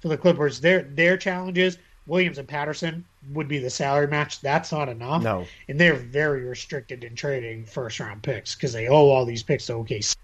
for 0.00 0.08
the 0.08 0.16
Clippers. 0.16 0.60
Their 0.60 0.82
their 0.82 1.18
challenges 1.18 1.76
Williams 2.10 2.38
and 2.38 2.48
Patterson 2.48 3.04
would 3.32 3.46
be 3.46 3.58
the 3.58 3.70
salary 3.70 4.08
match. 4.08 4.40
That's 4.40 4.72
not 4.72 4.88
enough. 4.88 5.22
No. 5.22 5.46
And 5.68 5.78
they're 5.78 5.94
very 5.94 6.42
restricted 6.42 7.04
in 7.04 7.14
trading 7.14 7.64
first 7.64 8.00
round 8.00 8.22
picks 8.22 8.54
because 8.54 8.72
they 8.72 8.88
owe 8.88 9.08
all 9.10 9.24
these 9.24 9.42
picks 9.42 9.66
to 9.66 9.74
OKC 9.74 10.16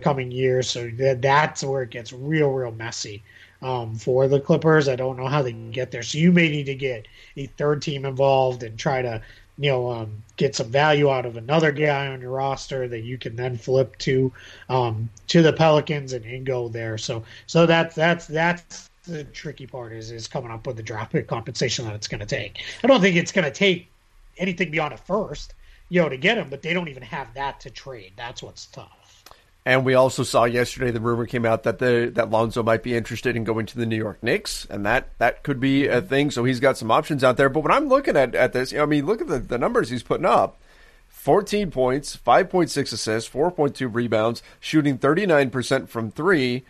coming 0.00 0.30
years. 0.30 0.68
So 0.68 0.90
that, 0.98 1.22
that's 1.22 1.62
where 1.62 1.82
it 1.82 1.90
gets 1.90 2.12
real, 2.12 2.50
real 2.50 2.72
messy 2.72 3.22
um, 3.62 3.94
for 3.94 4.28
the 4.28 4.40
Clippers. 4.40 4.88
I 4.88 4.96
don't 4.96 5.16
know 5.16 5.26
how 5.26 5.42
they 5.42 5.52
can 5.52 5.70
get 5.70 5.90
there. 5.90 6.02
So 6.02 6.18
you 6.18 6.32
may 6.32 6.48
need 6.48 6.66
to 6.66 6.74
get 6.74 7.06
a 7.36 7.46
third 7.46 7.82
team 7.82 8.04
involved 8.04 8.62
and 8.62 8.78
try 8.78 9.02
to, 9.02 9.20
you 9.58 9.70
know, 9.70 9.90
um, 9.90 10.22
get 10.36 10.54
some 10.54 10.70
value 10.70 11.10
out 11.10 11.26
of 11.26 11.36
another 11.36 11.72
guy 11.72 12.08
on 12.08 12.20
your 12.20 12.30
roster 12.30 12.88
that 12.88 13.00
you 13.00 13.18
can 13.18 13.36
then 13.36 13.56
flip 13.56 13.96
to 13.98 14.32
um, 14.68 15.08
to 15.28 15.42
the 15.42 15.52
Pelicans 15.52 16.12
and, 16.12 16.24
and 16.24 16.46
go 16.46 16.68
there. 16.68 16.98
So 16.98 17.24
so 17.46 17.66
that's 17.66 17.94
that's 17.94 18.26
that's 18.26 18.88
the 19.04 19.24
tricky 19.24 19.66
part 19.66 19.92
is 19.92 20.10
is 20.10 20.28
coming 20.28 20.50
up 20.50 20.66
with 20.66 20.76
the 20.76 20.82
draft 20.82 21.12
pick 21.12 21.26
compensation 21.26 21.84
that 21.86 21.94
it's 21.94 22.08
going 22.08 22.20
to 22.20 22.26
take. 22.26 22.62
I 22.84 22.86
don't 22.86 23.00
think 23.00 23.16
it's 23.16 23.32
going 23.32 23.44
to 23.44 23.50
take 23.50 23.88
anything 24.36 24.70
beyond 24.70 24.94
a 24.94 24.96
first, 24.96 25.54
you 25.88 26.00
know, 26.00 26.08
to 26.08 26.16
get 26.16 26.38
him, 26.38 26.48
but 26.48 26.62
they 26.62 26.72
don't 26.72 26.88
even 26.88 27.02
have 27.02 27.32
that 27.34 27.58
to 27.60 27.70
trade. 27.70 28.12
That's 28.16 28.42
what's 28.42 28.66
tough. 28.66 28.97
And 29.68 29.84
we 29.84 29.92
also 29.92 30.22
saw 30.22 30.44
yesterday 30.44 30.90
the 30.92 30.98
rumor 30.98 31.26
came 31.26 31.44
out 31.44 31.64
that 31.64 31.78
the 31.78 32.10
that 32.14 32.30
Lonzo 32.30 32.62
might 32.62 32.82
be 32.82 32.96
interested 32.96 33.36
in 33.36 33.44
going 33.44 33.66
to 33.66 33.76
the 33.76 33.84
New 33.84 33.98
York 33.98 34.22
Knicks, 34.22 34.66
and 34.70 34.86
that 34.86 35.10
that 35.18 35.42
could 35.42 35.60
be 35.60 35.86
a 35.86 36.00
thing. 36.00 36.30
So 36.30 36.44
he's 36.44 36.58
got 36.58 36.78
some 36.78 36.90
options 36.90 37.22
out 37.22 37.36
there. 37.36 37.50
But 37.50 37.64
when 37.64 37.72
I'm 37.72 37.86
looking 37.86 38.16
at, 38.16 38.34
at 38.34 38.54
this, 38.54 38.72
I 38.72 38.86
mean, 38.86 39.04
look 39.04 39.20
at 39.20 39.26
the, 39.26 39.38
the 39.38 39.58
numbers 39.58 39.90
he's 39.90 40.02
putting 40.02 40.24
up. 40.24 40.58
14 41.08 41.70
points, 41.70 42.16
5.6 42.16 42.92
assists, 42.94 43.28
4.2 43.28 43.94
rebounds, 43.94 44.42
shooting 44.58 44.96
39% 44.96 45.86
from 45.90 46.12
three 46.12 46.64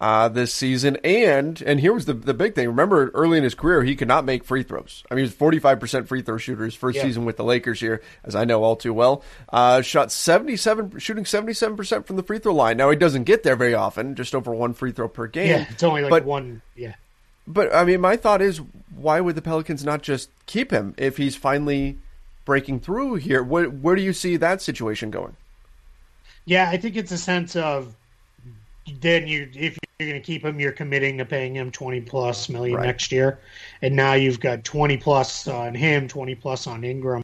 uh, 0.00 0.28
this 0.28 0.52
season. 0.52 0.96
And 1.04 1.60
and 1.62 1.80
here 1.80 1.92
was 1.92 2.06
the 2.06 2.14
the 2.14 2.34
big 2.34 2.54
thing. 2.54 2.68
Remember, 2.68 3.10
early 3.10 3.38
in 3.38 3.44
his 3.44 3.54
career, 3.54 3.82
he 3.82 3.96
could 3.96 4.08
not 4.08 4.24
make 4.24 4.44
free 4.44 4.62
throws. 4.62 5.04
I 5.10 5.14
mean, 5.14 5.24
he 5.24 5.28
was 5.28 5.34
forty 5.34 5.58
five 5.58 5.78
percent 5.78 6.08
free 6.08 6.22
throw 6.22 6.38
shooter 6.38 6.64
his 6.64 6.74
first 6.74 6.96
yeah. 6.96 7.02
season 7.02 7.24
with 7.24 7.36
the 7.36 7.44
Lakers 7.44 7.80
here, 7.80 8.02
as 8.24 8.34
I 8.34 8.44
know 8.44 8.62
all 8.62 8.76
too 8.76 8.94
well. 8.94 9.22
Uh, 9.48 9.82
shot 9.82 10.10
seventy 10.10 10.56
seven, 10.56 10.98
shooting 10.98 11.24
seventy 11.24 11.52
seven 11.52 11.76
percent 11.76 12.06
from 12.06 12.16
the 12.16 12.22
free 12.22 12.38
throw 12.38 12.54
line. 12.54 12.76
Now 12.76 12.90
he 12.90 12.96
doesn't 12.96 13.24
get 13.24 13.42
there 13.42 13.56
very 13.56 13.74
often, 13.74 14.14
just 14.14 14.34
over 14.34 14.52
one 14.52 14.74
free 14.74 14.92
throw 14.92 15.08
per 15.08 15.26
game. 15.26 15.48
Yeah, 15.48 15.66
it's 15.70 15.82
only 15.82 16.02
like 16.02 16.10
but, 16.10 16.24
one. 16.24 16.62
Yeah. 16.74 16.94
But 17.46 17.74
I 17.74 17.84
mean, 17.84 18.00
my 18.00 18.16
thought 18.16 18.42
is, 18.42 18.60
why 18.94 19.20
would 19.20 19.34
the 19.34 19.42
Pelicans 19.42 19.84
not 19.84 20.02
just 20.02 20.30
keep 20.46 20.70
him 20.70 20.94
if 20.96 21.16
he's 21.16 21.34
finally 21.34 21.98
breaking 22.44 22.80
through 22.80 23.16
here? 23.16 23.42
Where, 23.42 23.66
where 23.68 23.96
do 23.96 24.02
you 24.02 24.12
see 24.12 24.36
that 24.36 24.62
situation 24.62 25.10
going? 25.10 25.36
Yeah, 26.44 26.68
I 26.68 26.76
think 26.76 26.96
it's 26.96 27.12
a 27.12 27.18
sense 27.18 27.56
of 27.56 27.94
then 29.00 29.26
you 29.26 29.48
if 29.54 29.78
you're 30.00 30.10
going 30.10 30.20
to 30.20 30.26
keep 30.26 30.44
him, 30.44 30.58
you're 30.58 30.72
committing 30.72 31.18
to 31.18 31.24
paying 31.24 31.54
him 31.54 31.70
twenty 31.70 32.00
plus 32.00 32.48
million 32.48 32.76
right. 32.78 32.86
next 32.86 33.12
year, 33.12 33.38
and 33.82 33.94
now 33.94 34.14
you've 34.14 34.40
got 34.40 34.64
twenty 34.64 34.96
plus 34.96 35.46
on 35.46 35.74
him, 35.74 36.08
twenty 36.08 36.34
plus 36.34 36.66
on 36.66 36.82
Ingram. 36.84 37.22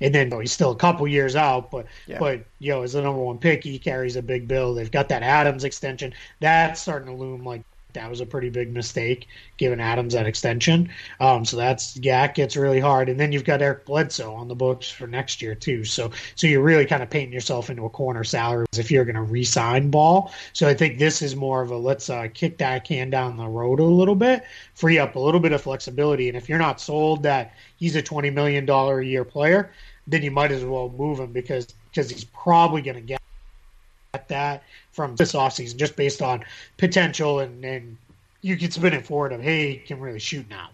and 0.00 0.14
then 0.14 0.30
he's 0.40 0.52
still 0.52 0.70
a 0.70 0.76
couple 0.76 1.06
years 1.08 1.34
out, 1.34 1.70
but 1.72 1.86
Yeah. 2.06 2.18
but 2.18 2.44
you 2.60 2.72
know 2.72 2.82
as 2.82 2.92
the 2.92 3.02
number 3.02 3.20
one 3.20 3.38
pick, 3.38 3.64
he 3.64 3.78
carries 3.78 4.14
a 4.16 4.22
big 4.22 4.46
bill. 4.46 4.74
They've 4.74 4.90
got 4.90 5.08
that 5.08 5.22
Adams 5.24 5.64
extension 5.64 6.14
that's 6.40 6.80
starting 6.80 7.08
to 7.08 7.14
loom 7.14 7.44
like 7.44 7.62
that 7.96 8.08
was 8.08 8.20
a 8.20 8.26
pretty 8.26 8.50
big 8.50 8.72
mistake 8.72 9.26
giving 9.56 9.80
Adams 9.80 10.14
that 10.14 10.26
extension. 10.26 10.88
Um, 11.18 11.44
so 11.44 11.56
that's 11.56 11.96
yeah, 11.96 12.24
it 12.24 12.34
gets 12.34 12.56
really 12.56 12.80
hard. 12.80 13.08
And 13.08 13.18
then 13.18 13.32
you've 13.32 13.44
got 13.44 13.62
Eric 13.62 13.84
Bledsoe 13.84 14.34
on 14.34 14.48
the 14.48 14.54
books 14.54 14.88
for 14.88 15.06
next 15.06 15.42
year 15.42 15.54
too. 15.54 15.84
So 15.84 16.10
so 16.34 16.46
you're 16.46 16.62
really 16.62 16.86
kind 16.86 17.02
of 17.02 17.10
painting 17.10 17.32
yourself 17.32 17.70
into 17.70 17.84
a 17.84 17.90
corner 17.90 18.22
salary 18.22 18.66
if 18.76 18.90
you're 18.90 19.04
going 19.04 19.16
to 19.16 19.22
re-sign 19.22 19.90
Ball. 19.90 20.32
So 20.52 20.68
I 20.68 20.74
think 20.74 20.98
this 20.98 21.22
is 21.22 21.34
more 21.34 21.62
of 21.62 21.70
a 21.70 21.76
let's 21.76 22.08
uh, 22.08 22.28
kick 22.32 22.58
that 22.58 22.84
can 22.84 23.10
down 23.10 23.36
the 23.36 23.48
road 23.48 23.80
a 23.80 23.84
little 23.84 24.14
bit, 24.14 24.44
free 24.74 24.98
up 24.98 25.16
a 25.16 25.20
little 25.20 25.40
bit 25.40 25.52
of 25.52 25.62
flexibility. 25.62 26.28
And 26.28 26.36
if 26.36 26.48
you're 26.48 26.58
not 26.58 26.80
sold 26.80 27.22
that 27.24 27.54
he's 27.76 27.96
a 27.96 28.02
twenty 28.02 28.30
million 28.30 28.66
dollar 28.66 29.00
a 29.00 29.04
year 29.04 29.24
player, 29.24 29.72
then 30.06 30.22
you 30.22 30.30
might 30.30 30.52
as 30.52 30.64
well 30.64 30.88
move 30.90 31.18
him 31.18 31.32
because 31.32 31.66
because 31.90 32.10
he's 32.10 32.24
probably 32.24 32.82
going 32.82 32.96
to 32.96 33.00
get 33.00 33.20
that 34.28 34.62
from 34.96 35.14
this 35.16 35.32
offseason 35.34 35.76
just 35.76 35.94
based 35.94 36.22
on 36.22 36.42
potential 36.78 37.38
and, 37.38 37.64
and 37.64 37.96
you 38.40 38.56
can 38.56 38.70
spin 38.70 38.94
it 38.94 39.06
forward 39.06 39.32
of 39.32 39.40
hey 39.40 39.72
he 39.72 39.78
can 39.78 40.00
really 40.00 40.18
shoot 40.18 40.48
now 40.50 40.70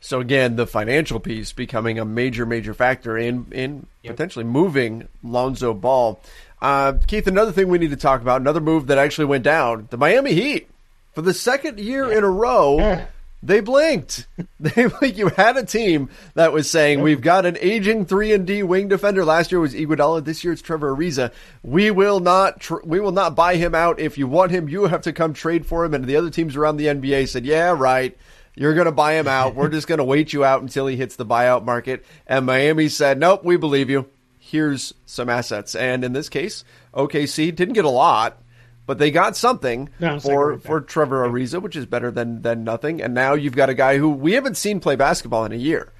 So 0.00 0.20
again, 0.20 0.56
the 0.56 0.66
financial 0.66 1.20
piece 1.20 1.52
becoming 1.52 1.98
a 1.98 2.04
major, 2.04 2.46
major 2.46 2.72
factor 2.74 3.16
in 3.18 3.46
in 3.52 3.86
Yep. 4.02 4.14
potentially 4.14 4.44
moving 4.44 5.08
Lonzo 5.22 5.74
Ball. 5.74 6.18
Uh, 6.62 6.94
Keith, 7.06 7.26
another 7.26 7.52
thing 7.52 7.68
we 7.68 7.78
need 7.78 7.90
to 7.90 7.96
talk 7.96 8.22
about, 8.22 8.40
another 8.40 8.60
move 8.60 8.86
that 8.86 8.98
actually 8.98 9.24
went 9.26 9.44
down: 9.44 9.88
the 9.90 9.98
Miami 9.98 10.32
Heat 10.32 10.70
for 11.12 11.22
the 11.22 11.34
second 11.34 11.78
year 11.80 12.10
in 12.10 12.24
a 12.24 12.30
row. 12.30 12.78
Yeah. 12.78 13.06
They 13.42 13.60
blinked. 13.60 14.26
They 14.58 14.86
like 14.86 15.18
you 15.18 15.28
had 15.28 15.58
a 15.58 15.64
team 15.64 16.08
that 16.34 16.52
was 16.52 16.68
saying 16.70 17.02
we've 17.02 17.20
got 17.20 17.44
an 17.44 17.58
aging 17.60 18.06
three 18.06 18.32
and 18.32 18.46
D 18.46 18.62
wing 18.62 18.88
defender. 18.88 19.24
Last 19.24 19.52
year 19.52 19.60
was 19.60 19.74
Iguodala. 19.74 20.24
This 20.24 20.42
year 20.42 20.52
it's 20.54 20.62
Trevor 20.62 20.96
Ariza. 20.96 21.30
We 21.62 21.90
will 21.90 22.20
not. 22.20 22.60
Tr- 22.60 22.82
we 22.82 22.98
will 22.98 23.12
not 23.12 23.36
buy 23.36 23.56
him 23.56 23.74
out. 23.74 24.00
If 24.00 24.16
you 24.16 24.26
want 24.26 24.50
him, 24.50 24.68
you 24.68 24.86
have 24.86 25.02
to 25.02 25.12
come 25.12 25.34
trade 25.34 25.66
for 25.66 25.84
him. 25.84 25.92
And 25.92 26.04
the 26.04 26.16
other 26.16 26.30
teams 26.30 26.56
around 26.56 26.78
the 26.78 26.86
NBA 26.86 27.28
said, 27.28 27.44
"Yeah, 27.44 27.74
right. 27.76 28.16
You're 28.54 28.74
going 28.74 28.86
to 28.86 28.92
buy 28.92 29.12
him 29.14 29.28
out. 29.28 29.54
We're 29.54 29.68
just 29.68 29.86
going 29.86 29.98
to 29.98 30.04
wait 30.04 30.32
you 30.32 30.42
out 30.42 30.62
until 30.62 30.86
he 30.86 30.96
hits 30.96 31.16
the 31.16 31.26
buyout 31.26 31.64
market." 31.64 32.04
And 32.26 32.46
Miami 32.46 32.88
said, 32.88 33.18
"Nope, 33.20 33.44
we 33.44 33.58
believe 33.58 33.90
you. 33.90 34.08
Here's 34.38 34.94
some 35.04 35.28
assets." 35.28 35.74
And 35.74 36.02
in 36.02 36.14
this 36.14 36.30
case, 36.30 36.64
OKC 36.94 37.54
didn't 37.54 37.74
get 37.74 37.84
a 37.84 37.90
lot. 37.90 38.42
But 38.86 38.98
they 38.98 39.10
got 39.10 39.36
something 39.36 39.90
No, 40.00 40.20
for 40.20 40.58
for 40.58 40.80
Trevor 40.80 41.28
Ariza, 41.28 41.60
which 41.60 41.76
is 41.76 41.86
better 41.86 42.10
than 42.10 42.42
than 42.42 42.64
nothing. 42.64 43.02
And 43.02 43.14
now 43.14 43.34
you've 43.34 43.56
got 43.56 43.68
a 43.68 43.74
guy 43.74 43.98
who 43.98 44.08
we 44.10 44.32
haven't 44.32 44.56
seen 44.56 44.80
play 44.80 44.96
basketball 44.96 45.44
in 45.44 45.52
a 45.52 45.56
year 45.56 45.92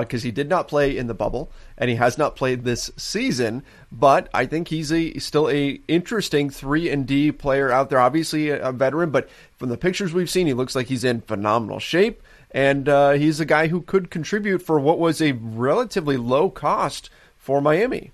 because 0.00 0.22
he 0.22 0.30
did 0.30 0.48
not 0.48 0.66
play 0.66 0.96
in 0.96 1.06
the 1.08 1.14
bubble 1.14 1.50
and 1.76 1.90
he 1.90 1.96
has 1.96 2.16
not 2.16 2.36
played 2.36 2.64
this 2.64 2.90
season. 2.96 3.62
But 3.92 4.28
I 4.32 4.46
think 4.46 4.68
he's 4.68 4.92
a 4.92 5.18
still 5.18 5.48
a 5.50 5.80
interesting 5.88 6.50
three 6.50 6.88
and 6.88 7.06
D 7.06 7.32
player 7.32 7.70
out 7.70 7.90
there. 7.90 8.00
Obviously 8.00 8.48
a, 8.48 8.68
a 8.68 8.72
veteran, 8.72 9.10
but 9.10 9.28
from 9.56 9.68
the 9.68 9.76
pictures 9.76 10.12
we've 10.12 10.30
seen, 10.30 10.46
he 10.46 10.54
looks 10.54 10.74
like 10.74 10.86
he's 10.86 11.04
in 11.04 11.20
phenomenal 11.20 11.78
shape. 11.78 12.22
And 12.50 12.88
uh, 12.88 13.12
he's 13.12 13.40
a 13.40 13.44
guy 13.44 13.66
who 13.66 13.82
could 13.82 14.10
contribute 14.10 14.62
for 14.62 14.78
what 14.78 15.00
was 15.00 15.20
a 15.20 15.32
relatively 15.32 16.16
low 16.16 16.50
cost 16.50 17.10
for 17.36 17.60
Miami. 17.60 18.12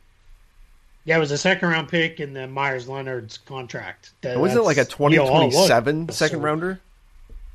Yeah 1.05 1.17
it 1.17 1.21
was 1.21 1.31
a 1.31 1.39
second 1.39 1.69
round 1.69 1.89
pick 1.89 2.21
in 2.21 2.33
the 2.35 2.47
meyers 2.47 2.89
leonard's 2.89 3.39
contract 3.39 4.13
That- 4.23 4.39
Wasn't 4.39 4.61
it 4.61 4.65
like 4.65 4.77
a 4.77 4.81
that's, 4.85 4.99
you 4.99 5.11
know, 5.11 5.27
all 5.27 5.43
it 5.43 5.47
was. 5.47 5.55
2027 5.69 6.09
second 6.11 6.43
rounder? 6.43 6.81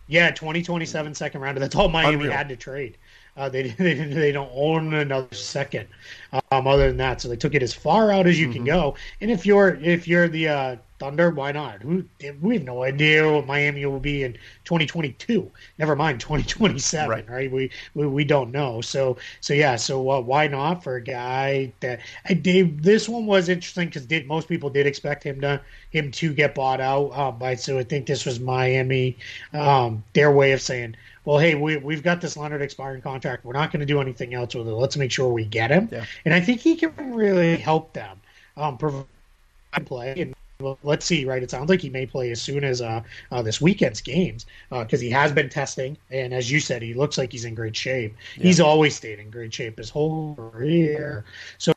yeah 0.08 0.30
2027 0.32 1.16
second 1.16 1.42
rounder 1.42 1.60
that's 1.60 1.76
all 1.76 1.90
miami 1.90 2.16
Unreal. 2.16 2.32
had 2.32 2.50
to 2.50 2.56
trade 2.56 2.98
uh, 3.38 3.50
they, 3.50 3.64
they 3.78 3.94
they 3.96 4.32
don't 4.32 4.52
own 4.54 4.94
another 4.94 5.34
second 5.36 5.88
um, 6.52 6.68
other 6.68 6.88
than 6.88 6.98
that 6.98 7.22
so 7.22 7.28
they 7.28 7.36
took 7.36 7.54
it 7.56 7.64
as 7.64 7.74
far 7.74 8.12
out 8.12 8.28
as 8.28 8.40
you 8.40 8.46
Mm-hmm. 8.48 8.54
can 8.54 8.66
go 8.66 8.96
and 9.22 9.30
if 9.32 9.46
you're 9.46 9.76
if 9.76 10.08
you're 10.08 10.28
the 10.28 10.48
uh, 10.48 10.76
thunder 11.00 11.30
why 11.30 11.52
not 11.52 11.82
who 11.82 12.06
we 12.42 12.56
have 12.56 12.64
no 12.64 12.84
idea 12.84 13.30
what 13.30 13.46
miami 13.46 13.86
will 13.86 14.00
be 14.00 14.24
in 14.24 14.34
2022 14.64 15.52
never 15.78 15.96
mind 15.96 16.20
2027 16.20 17.10
Right. 17.10 17.30
right, 17.30 17.52
We, 17.52 17.70
we 17.94 18.08
we 18.08 18.24
don't 18.24 18.52
know 18.52 18.82
so 18.82 19.18
so 19.42 19.54
yeah 19.54 19.76
so 19.76 20.10
uh, 20.10 20.22
why 20.22 20.48
not 20.48 20.84
for 20.84 20.96
a 20.96 21.02
guy 21.02 21.74
that 21.82 22.00
I 22.28 22.34
Dave 22.34 22.82
this 22.82 23.10
one 23.10 23.26
was 23.26 23.50
interesting 23.50 23.88
because 23.88 24.06
did 24.06 24.28
most 24.28 24.48
people 24.48 24.70
did 24.70 24.88
expect 24.88 25.24
him 25.24 25.42
to 25.42 25.62
him 25.90 26.12
to 26.12 26.34
get 26.34 26.56
bought 26.56 26.82
out 26.82 27.12
um, 27.18 27.38
by 27.40 27.56
so 27.56 27.78
I 27.78 27.84
think 27.84 28.06
this 28.06 28.26
was 28.26 28.40
Miami 28.40 29.18
um, 29.54 30.04
their 30.14 30.32
way 30.32 30.54
of 30.54 30.62
saying 30.62 30.96
well, 31.26 31.40
hey, 31.40 31.56
we, 31.56 31.78
we've 31.78 32.04
got 32.04 32.22
this 32.22 32.38
Leonard 32.38 32.62
expiring 32.62 33.02
contract. 33.02 33.44
We're 33.46 33.54
not 33.54 33.72
going 33.72 33.80
to 33.80 33.86
do 33.86 34.00
anything 34.00 34.36
else 34.36 34.54
with 34.54 34.68
it. 34.68 34.72
Let's 34.72 34.96
make 34.96 35.12
sure 35.12 35.28
we 35.34 35.44
get 35.44 35.72
him. 35.72 35.90
Yeah. 35.92 36.06
And 36.24 36.34
I 36.34 36.40
think 36.40 36.62
he 36.62 36.76
can 36.76 37.16
really 37.16 37.58
help 37.58 37.94
them 37.94 38.22
um, 38.56 38.78
provide 38.78 39.06
play. 39.86 40.14
And 40.18 40.35
well, 40.60 40.80
let's 40.84 41.06
see, 41.06 41.26
right? 41.26 41.44
It 41.44 41.52
sounds 41.52 41.70
like 41.70 41.82
he 41.82 41.90
may 41.90 42.06
play 42.06 42.32
as 42.32 42.42
soon 42.42 42.64
as 42.64 42.82
uh, 42.82 43.02
uh, 43.32 43.42
this 43.42 43.60
weekend's 43.60 44.02
games 44.02 44.46
because 44.70 45.02
he 45.02 45.10
has 45.10 45.32
been 45.32 45.50
testing. 45.50 45.98
And 46.12 46.34
as 46.34 46.50
you 46.50 46.60
said, 46.60 46.82
he 46.82 46.94
looks 46.94 47.18
like 47.18 47.32
he's 47.32 47.46
in 47.46 47.56
great 47.56 47.76
shape. 47.76 48.16
He's 48.36 48.60
always 48.60 48.96
stayed 48.96 49.20
in 49.20 49.30
great 49.30 49.54
shape 49.54 49.78
his 49.78 49.90
whole 49.90 50.36
career. 50.36 51.26
So 51.58 51.74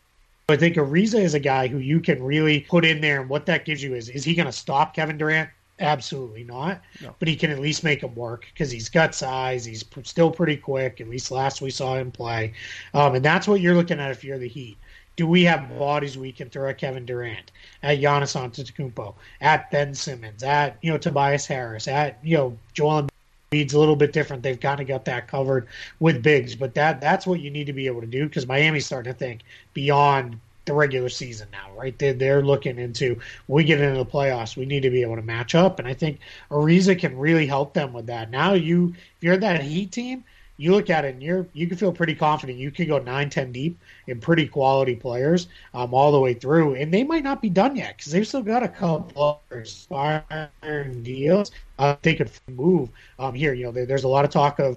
I 0.49 0.57
think 0.57 0.77
Ariza 0.77 1.21
is 1.21 1.35
a 1.35 1.41
guy 1.41 1.67
who 1.67 1.79
you 1.79 2.01
can 2.01 2.23
really 2.23 2.61
put 2.61 2.85
in 2.85 3.01
there. 3.01 3.21
And 3.21 3.29
what 3.29 3.47
that 3.47 3.64
gives 3.64 3.83
you 3.83 3.95
is, 3.95 4.09
is 4.09 4.25
he 4.25 4.35
going 4.35 4.47
to 4.47 4.53
stop 4.53 4.95
Kevin 4.95 5.19
Durant? 5.19 5.51
Absolutely 5.81 6.45
not. 6.45 6.81
No. 7.01 7.14
But 7.19 7.29
he 7.29 7.37
can 7.37 7.51
at 7.51 7.61
least 7.61 7.85
make 7.85 8.03
him 8.03 8.14
work 8.14 8.47
because 8.53 8.71
he's 8.71 8.88
got 8.88 9.14
size. 9.14 9.64
He's 9.64 9.83
p- 9.83 10.03
still 10.05 10.31
pretty 10.31 10.57
quick. 10.57 11.01
At 11.01 11.09
least 11.09 11.31
last 11.31 11.61
we 11.61 11.71
saw 11.71 11.97
him 11.97 12.11
play, 12.11 12.53
um, 12.95 13.14
and 13.14 13.25
that's 13.25 13.47
what 13.47 13.61
you're 13.61 13.77
looking 13.77 14.01
at 14.01 14.11
if 14.11 14.25
you're 14.25 14.38
the 14.38 14.49
Heat. 14.49 14.77
Do 15.19 15.27
we 15.27 15.43
have 15.43 15.77
bodies 15.81 16.17
we 16.17 16.31
can 16.31 16.49
throw 16.49 16.71
at 16.71 16.79
Kevin 16.79 17.05
Durant, 17.05 17.51
at 17.83 17.99
Giannis 17.99 18.37
Antetokounmpo, 18.37 19.15
at 19.41 19.69
Ben 19.69 19.93
Simmons, 19.93 20.45
at 20.45 20.79
you 20.81 20.93
know 20.93 20.97
Tobias 20.97 21.45
Harris, 21.45 21.89
at 21.89 22.21
you 22.23 22.37
know 22.37 22.57
Joel 22.73 23.09
Embiid's 23.51 23.75
a 23.75 23.81
little 23.81 23.97
bit 23.97 24.13
different. 24.13 24.45
They've 24.45 24.61
kind 24.61 24.81
of 24.81 24.87
got 24.87 25.07
that 25.07 25.27
covered 25.27 25.67
with 25.99 26.23
bigs, 26.23 26.55
but 26.55 26.73
that 26.75 27.01
that's 27.01 27.27
what 27.27 27.41
you 27.41 27.51
need 27.51 27.67
to 27.67 27.73
be 27.73 27.89
able 27.89 28.01
to 28.01 28.07
do 28.07 28.29
because 28.29 28.47
Miami's 28.47 28.87
starting 28.87 29.13
to 29.13 29.19
think 29.19 29.41
beyond 29.75 30.39
the 30.67 30.73
regular 30.73 31.09
season 31.09 31.49
now, 31.51 31.69
right? 31.77 31.99
They're, 31.99 32.13
they're 32.13 32.43
looking 32.43 32.79
into 32.79 33.19
we 33.49 33.65
get 33.65 33.81
into 33.81 33.99
the 33.99 34.07
playoffs, 34.07 34.57
we 34.57 34.67
need 34.67 34.85
to 34.85 34.91
be 34.91 35.03
able 35.03 35.17
to 35.17 35.23
match 35.23 35.57
up, 35.57 35.81
and 35.81 35.89
I 35.89 35.95
think 35.95 36.21
Ariza 36.53 36.97
can 36.97 37.19
really 37.19 37.47
help 37.49 37.75
them 37.75 37.93
with 37.93 38.07
that. 38.07 38.31
Now 38.31 38.53
you, 38.53 38.95
if 39.17 39.23
you're 39.25 39.37
that 39.37 39.63
Heat 39.63 39.91
team, 39.91 40.23
you 40.59 40.73
look 40.73 40.90
at 40.90 41.05
it 41.05 41.14
and 41.14 41.23
you're 41.23 41.47
you 41.55 41.66
can 41.66 41.79
feel 41.79 41.92
pretty 41.92 42.14
confident 42.14 42.59
you 42.59 42.71
could 42.71 42.88
go 42.88 42.99
9 42.99 43.31
10 43.31 43.53
deep 43.53 43.79
in 44.07 44.21
pretty 44.21 44.47
quality 44.47 44.94
players 44.94 45.49
um, 45.75 45.94
all 45.94 46.12
the 46.12 46.21
way 46.21 46.35
through 46.35 46.75
and 46.75 46.92
they 46.92 47.05
might 47.05 47.25
not 47.25 47.40
be 47.40 47.49
done 47.49 47.77
yet 47.77 47.97
because 47.97 48.12
they've 48.12 48.29
still 48.29 48.42
got 48.42 48.62
a 48.62 48.68
couple 48.68 49.40
of 49.51 49.59
expiring 49.59 51.03
deals 51.03 51.51
uh, 51.79 51.97
they 52.03 52.14
could 52.14 52.31
move 52.51 52.90
um, 53.18 53.35
here 53.35 53.55
you 53.55 53.64
know 53.64 53.73
there, 53.73 53.87
there's 53.87 54.05
a 54.05 54.09
lot 54.09 54.25
of 54.25 54.31
talk 54.31 54.59
of 54.59 54.77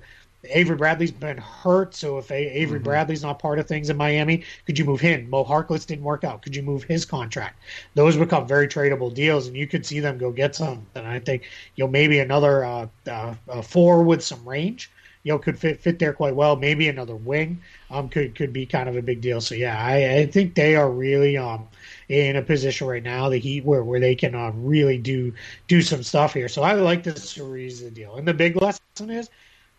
Avery 0.50 0.76
Bradley's 0.76 1.12
been 1.12 1.38
hurt, 1.38 1.94
so 1.94 2.17
if 2.17 2.32
a- 2.32 2.60
Avery 2.60 2.80
Bradley's 2.80 3.22
not 3.22 3.38
part 3.39 3.60
of 3.60 3.67
things 3.67 3.89
in 3.91 3.98
Miami, 3.98 4.44
could 4.65 4.80
you 4.80 4.86
move 4.86 5.00
him? 5.00 5.30
Mo 5.30 5.44
Harkless 5.46 5.86
didn't 5.86 6.04
work 6.04 6.24
out. 6.24 6.41
Could 6.41 6.56
you 6.56 6.63
move 6.63 6.84
his 6.84 7.06
contract? 7.06 7.60
Those 7.94 8.17
become 8.17 8.48
very 8.48 8.67
tradable 8.67 9.13
deals, 9.13 9.48
and 9.48 9.56
you 9.56 9.67
could 9.67 9.86
see 9.86 10.00
them 10.00 10.17
go 10.17 10.32
get 10.32 10.56
some. 10.56 10.88
And 10.96 11.06
I 11.08 11.20
think 11.20 11.44
you 11.76 11.84
know 11.84 11.91
maybe 11.91 12.20
another 12.20 12.65
uh, 12.65 12.88
uh, 13.08 13.36
uh, 13.50 13.62
four 13.62 14.04
with 14.04 14.24
some 14.24 14.48
range, 14.48 14.89
you 15.24 15.32
know, 15.32 15.38
could 15.40 15.58
fit 15.58 15.82
fit 15.82 16.00
there 16.00 16.14
quite 16.14 16.36
well. 16.36 16.56
Maybe 16.56 16.88
another 16.88 17.16
wing 17.16 17.62
um, 17.90 18.10
could 18.10 18.36
could 18.36 18.52
be 18.52 18.66
kind 18.66 18.90
of 18.90 18.96
a 18.96 19.02
big 19.02 19.22
deal. 19.22 19.42
So 19.42 19.56
yeah, 19.56 19.78
I, 19.84 20.20
I 20.20 20.26
think 20.26 20.56
they 20.56 20.76
are 20.76 20.90
really 20.90 21.38
um 21.38 21.68
in 22.10 22.36
a 22.36 22.42
position 22.42 22.88
right 22.88 23.04
now, 23.04 23.30
the 23.30 23.38
Heat, 23.38 23.64
where 23.64 23.84
where 23.84 24.00
they 24.00 24.16
can 24.16 24.36
uh, 24.36 24.52
really 24.56 24.98
do 24.98 25.34
do 25.68 25.82
some 25.82 26.04
stuff 26.04 26.34
here. 26.34 26.50
So 26.50 26.64
I 26.64 26.74
like 26.74 27.04
this 27.04 27.38
Ariza 27.38 27.94
deal. 27.94 28.16
And 28.16 28.28
the 28.28 28.34
big 28.34 28.62
lesson 28.62 28.82
is, 29.10 29.30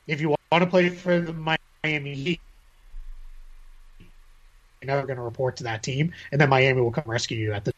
if 0.06 0.20
you 0.20 0.34
want 0.50 0.64
to 0.64 0.66
play 0.66 0.88
for 0.88 1.20
the 1.20 1.32
Miami 1.32 2.14
Heat, 2.14 2.40
you're 4.80 4.86
never 4.86 5.06
going 5.06 5.16
to 5.16 5.22
report 5.22 5.56
to 5.56 5.64
that 5.64 5.82
team, 5.82 6.12
and 6.30 6.40
then 6.40 6.48
Miami 6.48 6.80
will 6.80 6.92
come 6.92 7.04
rescue 7.06 7.38
you 7.38 7.52
at 7.52 7.64
the. 7.64 7.72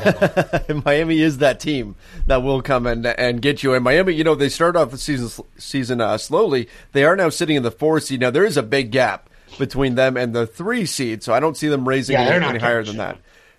Miami 0.84 1.20
is 1.20 1.38
that 1.38 1.60
team 1.60 1.96
that 2.26 2.42
will 2.42 2.62
come 2.62 2.86
and 2.86 3.06
and 3.06 3.40
get 3.42 3.62
you. 3.62 3.74
And 3.74 3.84
Miami, 3.84 4.14
you 4.14 4.24
know, 4.24 4.34
they 4.34 4.48
start 4.48 4.76
off 4.76 4.90
the 4.90 4.98
season 4.98 5.44
season 5.58 6.00
uh, 6.00 6.18
slowly. 6.18 6.68
They 6.92 7.04
are 7.04 7.16
now 7.16 7.28
sitting 7.28 7.56
in 7.56 7.62
the 7.62 7.70
four 7.70 8.00
seed. 8.00 8.20
Now 8.20 8.30
there 8.30 8.44
is 8.44 8.56
a 8.56 8.62
big 8.62 8.90
gap 8.90 9.28
between 9.58 9.94
them 9.94 10.16
and 10.16 10.34
the 10.34 10.46
three 10.46 10.86
seed, 10.86 11.22
so 11.22 11.32
I 11.34 11.40
don't 11.40 11.56
see 11.56 11.68
them 11.68 11.86
raising 11.88 12.14
Yeah, 12.14 12.22
any, 12.22 12.44
any 12.46 12.58
higher 12.58 12.84
than 12.84 12.98
that. 12.98 13.18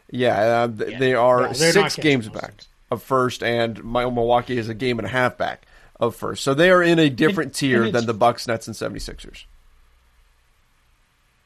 Yeah, 0.09 0.37
uh, 0.39 0.85
Yeah. 0.87 0.99
they 0.99 1.13
are 1.13 1.43
Yeah, 1.47 1.51
six 1.53 1.95
games 1.95 2.27
back 2.29 2.53
of 2.89 3.01
first, 3.03 3.43
and 3.43 3.83
my, 3.83 4.03
Milwaukee 4.03 4.57
is 4.57 4.67
a 4.69 4.73
game 4.73 4.99
and 4.99 5.05
a 5.05 5.11
half 5.11 5.37
back 5.37 5.65
of 5.99 6.15
first. 6.15 6.43
So 6.43 6.53
they 6.53 6.69
are 6.71 6.81
in 6.83 6.97
a 6.99 7.09
different 7.09 7.49
And- 7.49 7.55
tier 7.55 7.91
than 7.91 8.05
the 8.05 8.13
Bucks, 8.13 8.47
Nets, 8.47 8.67
and 8.67 8.75
76ers. 8.75 9.45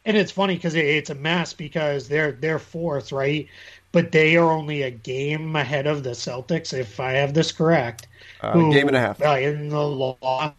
And 0.07 0.15
it's 0.15 0.31
funny 0.31 0.55
because 0.55 0.75
it, 0.75 0.85
it's 0.85 1.09
a 1.09 1.15
mess 1.15 1.53
because 1.53 2.07
they're 2.07 2.31
they're 2.31 2.59
fourth, 2.59 3.11
right? 3.11 3.47
But 3.95 4.11
they 4.11 4.35
are 4.35 4.51
only 4.51 4.81
a 4.81 4.91
game 4.91 5.55
ahead 5.55 5.87
of 5.87 6.03
the 6.03 6.09
Celtics, 6.09 6.77
if 6.77 6.99
I 6.99 7.13
have 7.13 7.33
this 7.33 7.53
correct. 7.53 8.09
Uh, 8.41 8.51
who, 8.51 8.73
game 8.73 8.89
and 8.89 8.97
a 8.97 8.99
half. 8.99 9.21
uh, 9.21 9.37
in 9.37 9.69
the 9.69 9.87
loss 9.87 10.51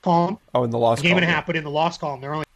column. 0.00 0.38
Oh, 0.54 0.64
in 0.64 0.70
the 0.70 0.78
loss 0.78 1.02
game 1.02 1.18
and 1.18 1.18
a 1.18 1.26
column. 1.26 1.34
half, 1.34 1.46
but 1.46 1.54
in 1.54 1.64
the 1.64 1.70
loss 1.70 1.98
column, 1.98 2.22
they're 2.22 2.32
only 2.32 2.46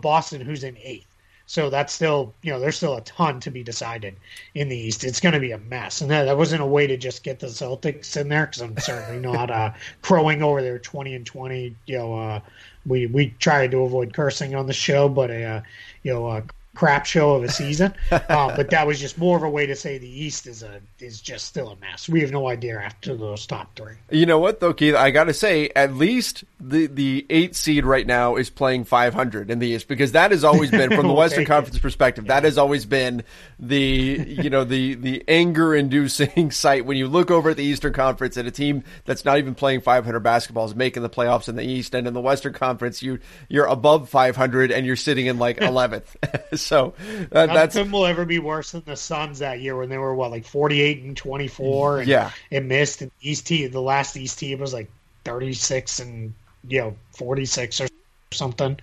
Boston, 0.00 0.40
who's 0.40 0.64
in 0.64 0.76
eighth. 0.82 1.06
So 1.46 1.70
that's 1.70 1.92
still, 1.92 2.34
you 2.42 2.50
know, 2.50 2.58
there's 2.58 2.78
still 2.78 2.96
a 2.96 3.00
ton 3.02 3.38
to 3.38 3.50
be 3.52 3.62
decided 3.62 4.16
in 4.56 4.68
the 4.68 4.76
East. 4.76 5.04
It's 5.04 5.20
going 5.20 5.34
to 5.34 5.40
be 5.40 5.52
a 5.52 5.58
mess, 5.58 6.00
and 6.00 6.10
that, 6.10 6.24
that 6.24 6.36
wasn't 6.36 6.62
a 6.62 6.66
way 6.66 6.88
to 6.88 6.96
just 6.96 7.22
get 7.22 7.38
the 7.38 7.46
Celtics 7.46 8.16
in 8.16 8.28
there 8.28 8.46
because 8.46 8.62
I'm 8.62 8.76
certainly 8.76 9.20
not 9.32 9.52
uh, 9.52 9.72
crowing 10.02 10.42
over 10.42 10.62
their 10.62 10.80
20 10.80 11.14
and 11.14 11.24
20. 11.24 11.76
You 11.86 11.96
know, 11.96 12.18
uh, 12.18 12.40
we 12.86 13.06
we 13.06 13.36
tried 13.38 13.70
to 13.70 13.84
avoid 13.84 14.14
cursing 14.14 14.56
on 14.56 14.66
the 14.66 14.72
show, 14.72 15.08
but 15.08 15.30
a 15.30 15.44
uh, 15.44 15.60
you 16.02 16.12
know 16.12 16.26
uh, 16.26 16.42
crap 16.74 17.04
show 17.04 17.34
of 17.34 17.42
a 17.42 17.48
season. 17.48 17.94
uh, 18.10 18.56
but 18.56 18.70
that 18.70 18.86
was 18.86 19.00
just 19.00 19.18
more 19.18 19.36
of 19.36 19.42
a 19.42 19.50
way 19.50 19.66
to 19.66 19.76
say 19.76 19.98
the 19.98 20.08
East 20.08 20.46
is 20.46 20.62
a 20.62 20.80
is 20.98 21.20
just 21.20 21.46
still 21.46 21.70
a 21.70 21.76
mess. 21.76 22.08
We 22.08 22.20
have 22.20 22.30
no 22.30 22.48
idea 22.48 22.80
after 22.80 23.16
those 23.16 23.46
top 23.46 23.74
three. 23.76 23.94
You 24.10 24.26
know 24.26 24.38
what 24.38 24.60
though, 24.60 24.72
Keith? 24.72 24.94
I 24.94 25.10
got 25.10 25.24
to 25.24 25.34
say, 25.34 25.70
at 25.74 25.94
least 25.94 26.44
the 26.60 26.86
the 26.86 27.26
eight 27.30 27.56
seed 27.56 27.84
right 27.84 28.06
now 28.06 28.36
is 28.36 28.50
playing 28.50 28.84
500 28.84 29.50
in 29.50 29.58
the 29.58 29.68
East 29.68 29.88
because 29.88 30.12
that 30.12 30.30
has 30.30 30.44
always 30.44 30.70
been 30.70 30.90
from 30.90 31.06
the 31.06 31.12
Western 31.20 31.44
Conference 31.44 31.78
perspective. 31.78 32.24
Yeah. 32.24 32.34
That 32.34 32.44
has 32.44 32.58
always 32.58 32.86
been 32.86 33.24
the 33.58 34.24
you 34.28 34.50
know 34.50 34.64
the 34.64 34.94
the 34.94 35.24
anger 35.28 35.74
inducing 35.74 36.50
sight 36.50 36.86
when 36.86 36.96
you 36.96 37.08
look 37.08 37.30
over 37.30 37.50
at 37.50 37.56
the 37.56 37.64
Eastern 37.64 37.92
Conference 37.92 38.36
at 38.36 38.46
a 38.46 38.50
team 38.50 38.84
that's 39.04 39.24
not 39.24 39.38
even 39.38 39.54
playing 39.54 39.80
500 39.80 40.20
basketball 40.20 40.66
is 40.66 40.74
making 40.74 41.02
the 41.02 41.10
playoffs 41.10 41.48
in 41.48 41.56
the 41.56 41.64
East, 41.64 41.94
and 41.94 42.06
in 42.06 42.14
the 42.14 42.20
Western 42.20 42.52
Conference 42.52 43.02
you 43.02 43.18
you're 43.48 43.66
above 43.66 44.08
500 44.08 44.70
and 44.70 44.86
you're 44.86 44.96
sitting 44.96 45.26
in 45.26 45.38
like 45.38 45.58
11th. 45.58 46.59
so 46.66 46.94
uh, 47.32 47.46
that's 47.46 47.74
nothing 47.74 47.90
will 47.90 48.06
ever 48.06 48.24
be 48.24 48.38
worse 48.38 48.72
than 48.72 48.82
the 48.84 48.96
Suns 48.96 49.38
that 49.40 49.60
year 49.60 49.76
when 49.76 49.88
they 49.88 49.98
were 49.98 50.14
what 50.14 50.30
like 50.30 50.46
48 50.46 51.02
and 51.02 51.16
24 51.16 52.00
and 52.00 52.08
yeah. 52.08 52.30
it 52.50 52.64
missed. 52.64 53.02
And 53.02 53.10
East 53.20 53.46
team 53.46 53.70
the 53.70 53.82
last 53.82 54.16
East 54.16 54.38
team 54.38 54.60
was 54.60 54.72
like 54.72 54.90
36 55.24 56.00
and 56.00 56.34
you 56.68 56.80
know 56.80 56.96
46 57.12 57.80
or 57.80 57.88
something. 58.32 58.78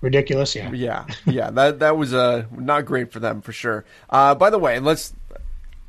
Ridiculous 0.00 0.54
yeah. 0.54 0.70
Yeah 0.72 1.06
yeah 1.26 1.50
that 1.50 1.80
that 1.80 1.96
was 1.96 2.14
uh 2.14 2.44
not 2.50 2.84
great 2.84 3.12
for 3.12 3.20
them 3.20 3.42
for 3.42 3.52
sure. 3.52 3.84
Uh 4.10 4.34
by 4.34 4.50
the 4.50 4.58
way 4.58 4.78
let's 4.78 5.14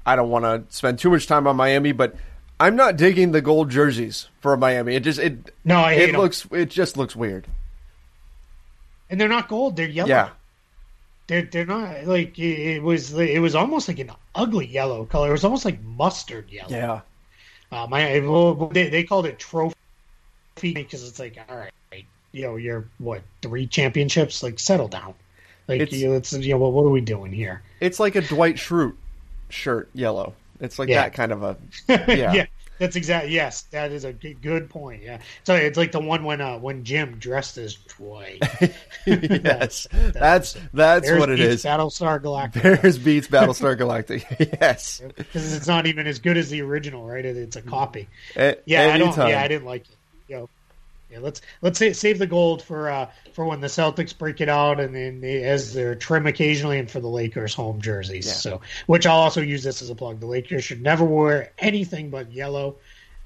I 0.06 0.16
don't 0.16 0.30
want 0.30 0.44
to 0.46 0.76
spend 0.76 1.00
too 1.00 1.10
much 1.10 1.28
time 1.28 1.48
on 1.48 1.56
Miami 1.56 1.92
but 1.92 2.16
I'm 2.60 2.76
not 2.76 2.96
digging 2.96 3.32
the 3.32 3.42
gold 3.42 3.70
jerseys 3.70 4.30
for 4.40 4.56
Miami. 4.56 4.96
It 4.96 5.02
just 5.02 5.20
it 5.20 5.54
no, 5.66 5.78
I 5.78 5.94
it 5.94 6.14
looks 6.14 6.48
it 6.52 6.70
just 6.70 6.96
looks 6.98 7.16
weird. 7.16 7.48
And 9.10 9.20
they're 9.20 9.28
not 9.28 9.48
gold; 9.48 9.76
they're 9.76 9.88
yellow. 9.88 10.10
Yeah, 10.10 10.30
they're 11.34 11.42
they're 11.44 11.66
not 11.66 12.06
like 12.06 12.38
it 12.38 12.82
was. 12.82 13.14
It 13.14 13.42
was 13.42 13.56
almost 13.56 13.88
like 13.88 14.00
an 14.00 14.12
ugly 14.36 14.68
yellow 14.68 15.06
color. 15.06 15.30
It 15.30 15.32
was 15.32 15.44
almost 15.44 15.66
like 15.66 15.82
mustard 15.82 16.50
yellow. 16.52 16.70
Yeah. 16.70 17.02
Um, 17.72 17.92
I 17.94 18.20
well, 18.20 18.54
they 18.68 18.90
they 18.90 19.04
called 19.04 19.26
it 19.26 19.40
trophy 19.40 19.74
because 20.62 21.08
it's 21.08 21.20
like 21.20 21.38
all 21.50 21.58
right, 21.58 22.06
you 22.32 22.44
know, 22.44 22.56
you're 22.58 22.86
what 23.00 23.24
three 23.42 23.66
championships? 23.66 24.44
Like 24.44 24.60
settle 24.60 24.88
down. 24.88 25.16
Like 25.68 25.82
it's, 25.82 25.94
you 25.94 26.10
know, 26.10 26.16
it's 26.16 26.34
you 26.34 26.54
know, 26.54 26.60
what, 26.60 26.74
what 26.74 26.84
are 26.84 26.90
we 26.90 27.02
doing 27.02 27.32
here? 27.32 27.64
It's 27.80 28.00
like 28.00 28.16
a 28.16 28.22
Dwight 28.22 28.56
Schrute 28.56 28.96
shirt, 29.50 29.90
yellow. 29.94 30.36
It's 30.60 30.78
like 30.78 30.90
yeah. 30.90 31.04
that 31.04 31.14
kind 31.14 31.32
of 31.32 31.42
a 31.42 31.58
yeah. 31.88 32.34
yeah. 32.34 32.46
That's 32.84 32.98
exactly 32.98 33.32
yes. 33.32 33.62
That 33.72 33.94
is 33.94 34.04
a 34.04 34.12
good 34.12 34.70
point. 34.70 35.04
Yeah, 35.04 35.20
so 35.46 35.56
it's 35.56 35.78
like 35.78 35.94
the 35.94 36.02
one 36.02 36.26
when 36.26 36.42
uh, 36.42 36.58
when 36.58 36.84
Jim 36.84 37.18
dressed 37.18 37.58
as 37.58 37.76
Troy. 37.76 38.40
yes, 39.06 39.88
that's 39.90 40.58
that's, 40.74 41.10
what 41.10 41.30
it 41.30 41.40
is. 41.40 41.64
Battlestar 41.64 42.22
Galactica. 42.22 42.82
Bears 42.82 42.98
beets 42.98 43.28
Battlestar 43.30 43.78
Galactica. 43.78 44.58
yes, 44.60 45.02
because 45.16 45.56
it's 45.56 45.66
not 45.66 45.88
even 45.88 46.08
as 46.08 46.20
good 46.20 46.36
as 46.36 46.50
the 46.50 46.62
original, 46.62 47.08
right? 47.08 47.24
It's 47.24 47.56
a 47.56 47.62
copy. 47.62 48.10
A- 48.36 48.58
yeah, 48.66 48.94
I 48.94 48.98
don't. 48.98 49.16
Yeah, 49.16 49.42
I 49.42 49.48
didn't 49.48 49.66
like 49.66 49.84
it. 49.84 49.96
You 50.28 50.36
know, 50.36 50.50
yeah, 51.14 51.20
let's 51.20 51.42
let's 51.62 51.78
say, 51.78 51.94
save 51.94 52.18
the 52.18 52.28
gold 52.28 52.62
for 52.64 52.90
uh, 52.90 53.10
for 53.34 53.46
when 53.46 53.62
the 53.62 53.68
Celtics 53.68 54.18
break 54.18 54.42
it 54.42 54.50
out, 54.50 54.80
and 54.80 54.96
then 54.96 55.22
they, 55.22 55.44
as 55.44 55.74
their 55.74 55.94
trim 55.94 56.26
occasionally, 56.26 56.80
and 56.80 56.90
for 56.90 57.00
the 57.00 57.08
Lakers 57.08 57.54
home 57.54 57.80
jerseys. 57.80 58.26
Yeah. 58.26 58.34
So, 58.34 58.62
which 58.88 59.06
I'll 59.06 59.20
also 59.20 59.42
use 59.42 59.64
this 59.64 59.82
as 59.82 59.90
a 59.90 59.96
plug. 59.96 60.20
The 60.20 60.26
Lakers 60.26 60.64
should 60.64 60.82
never 60.82 61.06
wear 61.06 61.52
anything 61.60 62.10
but 62.10 62.32
yellow 62.32 62.78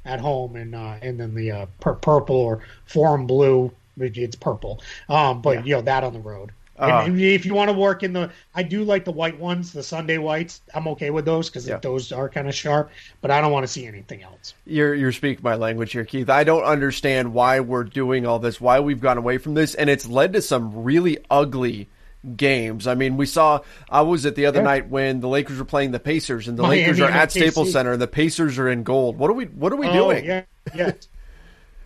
at 0.04 0.20
home, 0.20 0.58
and 0.58 0.76
uh, 0.76 0.96
and 1.02 1.20
then 1.20 1.34
the 1.34 1.52
uh, 1.52 1.66
pur- 1.80 1.96
purple 1.96 2.36
or 2.36 2.62
forum 2.86 3.26
blue. 3.26 3.72
It's 4.00 4.36
purple, 4.36 4.84
um, 5.10 5.42
but 5.42 5.60
yeah. 5.60 5.64
you 5.64 5.76
know 5.76 5.82
that 5.82 6.04
on 6.04 6.14
the 6.14 6.20
road. 6.20 6.52
Uh, 6.80 7.04
and 7.06 7.20
if 7.20 7.46
you 7.46 7.54
want 7.54 7.70
to 7.70 7.74
work 7.76 8.04
in 8.04 8.14
the, 8.14 8.30
I 8.54 8.64
do 8.64 8.84
like 8.84 9.04
the 9.04 9.12
white 9.12 9.40
ones, 9.40 9.74
the 9.74 9.82
Sunday 9.82 10.18
whites. 10.18 10.62
I'm 10.74 10.88
okay 10.90 11.10
with 11.10 11.26
those 11.26 11.50
because 11.50 11.68
yeah. 11.68 11.78
those 11.78 12.12
are 12.12 12.30
kind 12.30 12.48
of 12.48 12.54
sharp. 12.54 12.92
But 13.22 13.32
I 13.32 13.42
don't 13.42 13.52
want 13.52 13.64
to 13.64 13.68
see 13.68 13.88
anything 13.88 14.22
else. 14.22 14.54
You're 14.66 14.94
you're 14.94 15.12
speaking 15.12 15.44
my 15.44 15.56
language 15.56 15.92
here, 15.92 16.06
Keith. 16.06 16.30
I 16.30 16.44
don't 16.44 16.64
understand 16.64 17.34
why 17.34 17.60
we're 17.62 17.84
doing 17.84 18.26
all 18.26 18.40
this, 18.40 18.62
why 18.62 18.80
we've 18.80 19.02
gone 19.02 19.18
away 19.18 19.38
from 19.38 19.56
this, 19.56 19.74
and 19.74 19.90
it's 19.90 20.08
led 20.08 20.34
to 20.34 20.42
some 20.42 20.84
really 20.84 21.18
ugly 21.30 21.88
games. 22.36 22.88
I 22.88 22.96
mean, 22.96 23.18
we 23.18 23.26
saw. 23.26 23.62
I 23.90 24.02
was 24.02 24.26
at 24.26 24.36
the 24.36 24.46
other 24.46 24.60
yeah. 24.60 24.66
night 24.66 24.90
when 24.90 25.20
the 25.20 25.28
Lakers 25.28 25.60
were 25.60 25.66
playing 25.66 25.92
the 25.92 26.00
Pacers, 26.00 26.48
and 26.48 26.58
the 26.58 26.64
Miami 26.64 26.82
Lakers 26.82 27.00
are 27.00 27.10
at 27.10 27.32
Staples 27.32 27.72
Center, 27.72 27.94
and 27.94 28.02
the 28.02 28.08
Pacers 28.08 28.60
are 28.60 28.70
in 28.70 28.84
gold. 28.84 29.18
What 29.18 29.30
are 29.30 29.34
we? 29.34 29.46
What 29.46 29.72
are 29.72 29.78
we 29.78 29.88
oh, 29.88 29.94
doing? 29.94 30.26
Yeah, 30.26 30.44
yeah. 30.76 30.92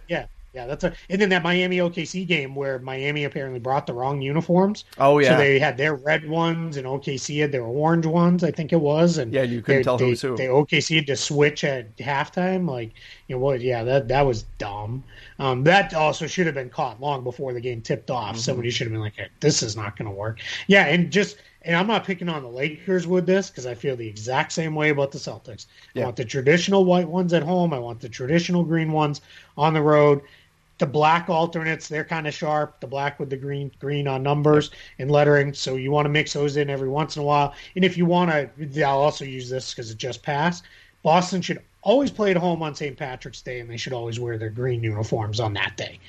Yeah, 0.08 0.26
that's 0.54 0.84
a 0.84 0.94
and 1.10 1.22
then 1.22 1.30
that 1.30 1.44
Miami 1.44 1.78
OKC 1.78 2.28
game 2.28 2.56
where 2.56 2.80
Miami 2.80 3.24
apparently 3.24 3.60
brought 3.60 3.88
the 3.88 3.94
wrong 3.94 4.22
uniforms. 4.22 4.84
Oh 4.98 5.20
yeah, 5.20 5.30
so 5.30 5.38
they 5.38 5.60
had 5.60 5.78
their 5.78 5.96
red 5.96 6.28
ones 6.28 6.78
and 6.78 6.86
OKC 6.86 7.40
had 7.42 7.52
their 7.52 7.64
orange 7.64 8.06
ones. 8.06 8.44
I 8.44 8.52
think 8.52 8.74
it 8.74 8.82
was, 8.82 9.18
and 9.18 9.34
yeah, 9.34 9.44
you 9.44 9.62
couldn't 9.62 9.80
they, 9.80 9.84
tell 9.84 9.98
they, 9.98 10.10
who's 10.10 10.22
who. 10.22 10.36
They 10.36 10.48
OKC 10.48 10.98
had 10.98 11.08
to 11.08 11.16
switch 11.16 11.64
at 11.64 11.96
halftime. 11.98 12.70
Like 12.70 12.92
you 13.28 13.36
know 13.36 13.40
what? 13.40 13.62
Yeah, 13.62 13.84
that 13.84 14.08
that 14.10 14.24
was 14.24 14.44
dumb. 14.58 15.04
Um, 15.40 15.64
that 15.64 15.94
also 15.94 16.28
should 16.28 16.46
have 16.46 16.56
been 16.56 16.70
caught 16.70 17.00
long 17.00 17.24
before 17.24 17.54
the 17.54 17.62
game 17.62 17.82
tipped 17.82 18.12
off. 18.12 18.34
Mm-hmm. 18.34 18.40
Somebody 18.40 18.70
should 18.72 18.88
have 18.88 18.94
been 18.94 19.02
like, 19.02 19.16
hey, 19.16 19.30
"This 19.40 19.64
is 19.64 19.76
not 19.78 19.98
going 19.98 20.10
to 20.10 20.16
work." 20.16 20.40
Yeah, 20.68 20.86
and 20.86 21.12
just 21.12 21.38
and 21.64 21.76
I'm 21.76 21.88
not 21.88 22.06
picking 22.06 22.28
on 22.28 22.42
the 22.42 22.50
Lakers 22.50 23.06
with 23.06 23.26
this 23.26 23.50
because 23.50 23.66
I 23.66 23.76
feel 23.76 23.96
the 23.96 24.08
exact 24.08 24.52
same 24.52 24.74
way 24.74 24.90
about 24.90 25.12
the 25.12 25.20
Celtics. 25.20 25.68
Yeah. 25.94 26.04
I 26.04 26.06
want 26.06 26.18
the 26.18 26.26
traditional 26.26 26.86
white 26.86 27.08
ones 27.08 27.34
at 27.34 27.44
home. 27.44 27.74
I 27.74 27.80
want 27.80 28.00
the 28.00 28.10
traditional 28.10 28.64
green 28.64 28.92
ones 28.92 29.22
on 29.58 29.74
the 29.74 29.82
road 29.82 30.22
the 30.82 30.88
black 30.88 31.30
alternates 31.30 31.88
they're 31.88 32.04
kind 32.04 32.26
of 32.26 32.34
sharp 32.34 32.80
the 32.80 32.88
black 32.88 33.20
with 33.20 33.30
the 33.30 33.38
green 33.38 33.72
green 33.78 34.08
on 34.08 34.24
numbers 34.24 34.72
and 34.98 35.12
lettering 35.12 35.54
so 35.54 35.76
you 35.76 35.92
want 35.92 36.06
to 36.06 36.10
mix 36.10 36.34
those 36.34 36.58
in 36.58 36.72
every 36.72 36.90
once 36.90 37.16
in 37.16 37.22
a 37.22 37.26
while. 37.26 37.54
And 37.76 37.86
if 37.86 37.98
you 37.98 38.08
want 38.08 38.32
to 38.32 38.84
i'll 38.84 38.98
also 38.98 39.24
use 39.24 39.48
this 39.48 39.76
because 39.76 39.92
it 39.92 39.98
just 39.98 40.24
passed. 40.24 40.64
Boston 41.04 41.40
should 41.44 41.62
always 41.82 42.12
play 42.12 42.32
at 42.32 42.38
home 42.38 42.62
on 42.62 42.76
st 42.76 42.98
patrick's 42.98 43.42
day 43.42 43.60
and 43.60 43.70
they 43.70 43.78
should 43.78 43.94
always 43.94 44.20
wear 44.20 44.38
their 44.38 44.50
green 44.50 44.84
uniforms 44.84 45.40
on 45.40 45.54
that 45.54 45.76
day 45.78 46.00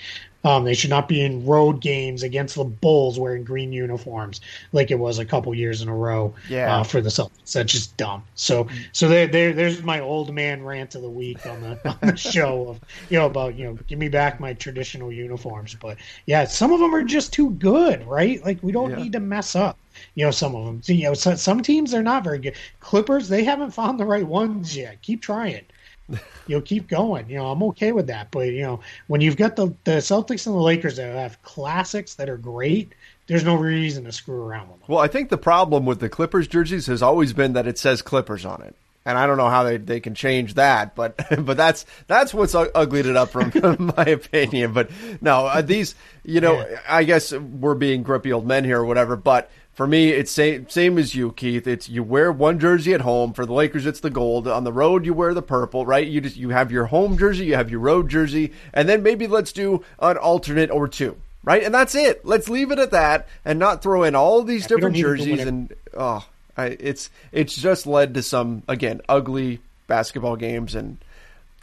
um, 0.44 0.64
they 0.64 0.74
should 0.74 0.90
not 0.90 1.08
be 1.08 1.20
in 1.20 1.44
road 1.46 1.80
games 1.80 2.22
against 2.22 2.56
the 2.56 2.64
Bulls 2.64 3.18
wearing 3.18 3.44
green 3.44 3.72
uniforms 3.72 4.40
like 4.72 4.90
it 4.90 4.98
was 4.98 5.18
a 5.18 5.24
couple 5.24 5.54
years 5.54 5.82
in 5.82 5.88
a 5.88 5.94
row 5.94 6.35
yeah. 6.48 6.78
uh, 6.78 6.82
for 6.82 7.00
the 7.00 7.11
Celtics. 7.11 7.52
That's 7.52 7.72
just 7.72 7.96
dumb. 7.96 8.24
So, 8.35 8.66
so 8.92 9.08
there, 9.08 9.26
there, 9.26 9.52
there's 9.52 9.82
my 9.82 10.00
old 10.00 10.35
man 10.35 10.62
rant 10.64 10.94
of 10.94 11.02
the 11.02 11.11
week 11.11 11.46
on 11.46 11.61
the, 11.61 11.88
on 12.02 12.08
the 12.08 12.16
show 12.16 12.68
of 12.68 12.80
you 13.08 13.18
know 13.18 13.26
about 13.26 13.56
you 13.56 13.64
know 13.66 13.78
give 13.87 13.98
me 13.98 14.08
back 14.08 14.40
my 14.40 14.54
traditional 14.54 15.12
uniforms. 15.12 15.76
But 15.80 15.98
yeah, 16.26 16.44
some 16.44 16.72
of 16.72 16.80
them 16.80 16.94
are 16.94 17.04
just 17.04 17.32
too 17.32 17.50
good, 17.50 18.06
right? 18.06 18.44
Like 18.44 18.58
we 18.62 18.72
don't 18.72 18.90
yeah. 18.90 18.96
need 18.96 19.12
to 19.12 19.20
mess 19.20 19.54
up. 19.54 19.78
You 20.15 20.25
know, 20.25 20.31
some 20.31 20.55
of 20.55 20.67
them. 20.67 20.83
So, 20.83 20.93
you 20.93 21.05
know, 21.05 21.15
some 21.15 21.62
teams 21.62 21.95
are 21.95 22.03
not 22.03 22.25
very 22.25 22.38
good. 22.38 22.57
Clippers, 22.81 23.29
they 23.29 23.45
haven't 23.45 23.73
found 23.73 23.99
the 23.99 24.05
right 24.05 24.27
ones 24.27 24.77
yet. 24.77 25.03
Keep 25.03 25.23
trying 25.23 25.65
you 26.47 26.57
know, 26.57 26.61
keep 26.61 26.88
going. 26.88 27.29
You 27.29 27.37
know, 27.37 27.47
I'm 27.47 27.62
okay 27.65 27.93
with 27.93 28.07
that. 28.09 28.31
But 28.31 28.49
you 28.49 28.62
know, 28.62 28.81
when 29.07 29.21
you've 29.21 29.37
got 29.37 29.57
the 29.57 29.69
the 29.85 29.99
Celtics 29.99 30.47
and 30.47 30.55
the 30.55 30.61
Lakers 30.61 30.97
that 30.97 31.15
have 31.15 31.43
classics 31.43 32.15
that 32.15 32.29
are 32.29 32.37
great, 32.37 32.93
there's 33.27 33.45
no 33.45 33.55
reason 33.55 34.05
to 34.05 34.12
screw 34.12 34.43
around 34.43 34.69
with 34.69 34.81
them. 34.81 34.87
Well, 34.88 34.99
I 34.99 35.09
think 35.09 35.31
the 35.31 35.38
problem 35.38 35.87
with 35.87 36.01
the 36.01 36.09
Clippers 36.09 36.49
jerseys 36.49 36.87
has 36.87 37.03
always 37.03 37.33
been 37.33 37.53
that 37.55 37.67
it 37.67 37.79
says 37.79 38.03
Clippers 38.03 38.45
on 38.45 38.62
it. 38.62 38.77
And 39.05 39.19
I 39.19 39.27
don't 39.27 39.37
know 39.37 39.49
how 39.49 39.65
they, 39.65 39.79
they 39.79 39.99
can 39.99 40.15
change 40.15 40.55
that, 40.55 40.95
but 40.95 41.17
but 41.45 41.57
that's 41.57 41.87
that's 42.07 42.33
what's 42.33 42.55
uglied 42.55 43.07
it 43.07 43.17
up 43.17 43.31
from 43.33 43.93
my 43.97 44.05
opinion. 44.05 44.73
But 44.73 44.91
no, 45.21 45.47
uh, 45.47 45.62
these 45.62 45.95
you 46.25 46.41
know 46.41 46.67
yeah. 46.67 46.81
I 46.88 47.05
guess 47.05 47.33
we're 47.33 47.75
being 47.75 48.03
grumpy 48.03 48.33
old 48.33 48.47
men 48.47 48.65
here 48.65 48.81
or 48.81 48.85
whatever. 48.85 49.17
But 49.17 49.51
for 49.74 49.87
me, 49.87 50.11
it's 50.11 50.30
same 50.30 50.68
same 50.68 50.98
as 50.98 51.14
you, 51.14 51.32
Keith. 51.32 51.66
It's 51.66 51.88
you 51.88 52.02
wear 52.02 52.30
one 52.30 52.58
jersey 52.58 52.92
at 52.92 53.00
home. 53.00 53.32
For 53.32 53.46
the 53.46 53.54
Lakers, 53.54 53.87
it's 53.87 54.00
the 54.00 54.11
gold. 54.11 54.46
On 54.46 54.64
the 54.64 54.72
road, 54.72 55.06
you 55.06 55.14
wear 55.14 55.32
the 55.32 55.42
purple, 55.42 55.87
right? 55.87 56.06
You 56.06 56.20
just 56.20 56.37
you 56.37 56.50
have 56.50 56.70
your 56.70 56.87
home 56.87 57.16
jersey, 57.16 57.46
you 57.46 57.54
have 57.54 57.70
your 57.70 57.80
road 57.80 58.11
jersey, 58.11 58.52
and 58.74 58.87
then 58.87 59.02
maybe 59.02 59.26
let's 59.26 59.50
do 59.50 59.82
an 59.98 60.18
alternate 60.18 60.70
or 60.70 60.88
two, 60.88 61.16
right? 61.42 61.62
And 61.62 61.74
that's 61.74 61.94
it. 61.94 62.24
Let's 62.24 62.50
leave 62.50 62.70
it 62.70 62.78
at 62.78 62.90
that, 62.90 63.26
and 63.46 63.58
not 63.58 63.82
throw 63.82 64.02
in 64.02 64.14
all 64.14 64.42
these 64.42 64.62
yeah, 64.62 64.68
different 64.68 64.96
jerseys. 64.96 65.40
And 65.40 65.73
oh, 65.96 66.27
I, 66.54 66.66
it's 66.79 67.08
it's 67.33 67.56
just 67.56 67.87
led 67.87 68.12
to 68.14 68.23
some 68.23 68.64
again 68.68 69.00
ugly 69.08 69.60
basketball 69.87 70.37
games, 70.37 70.75
and 70.75 70.98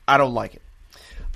I 0.07 0.17
don't 0.17 0.33
like 0.33 0.55
it. 0.55 0.63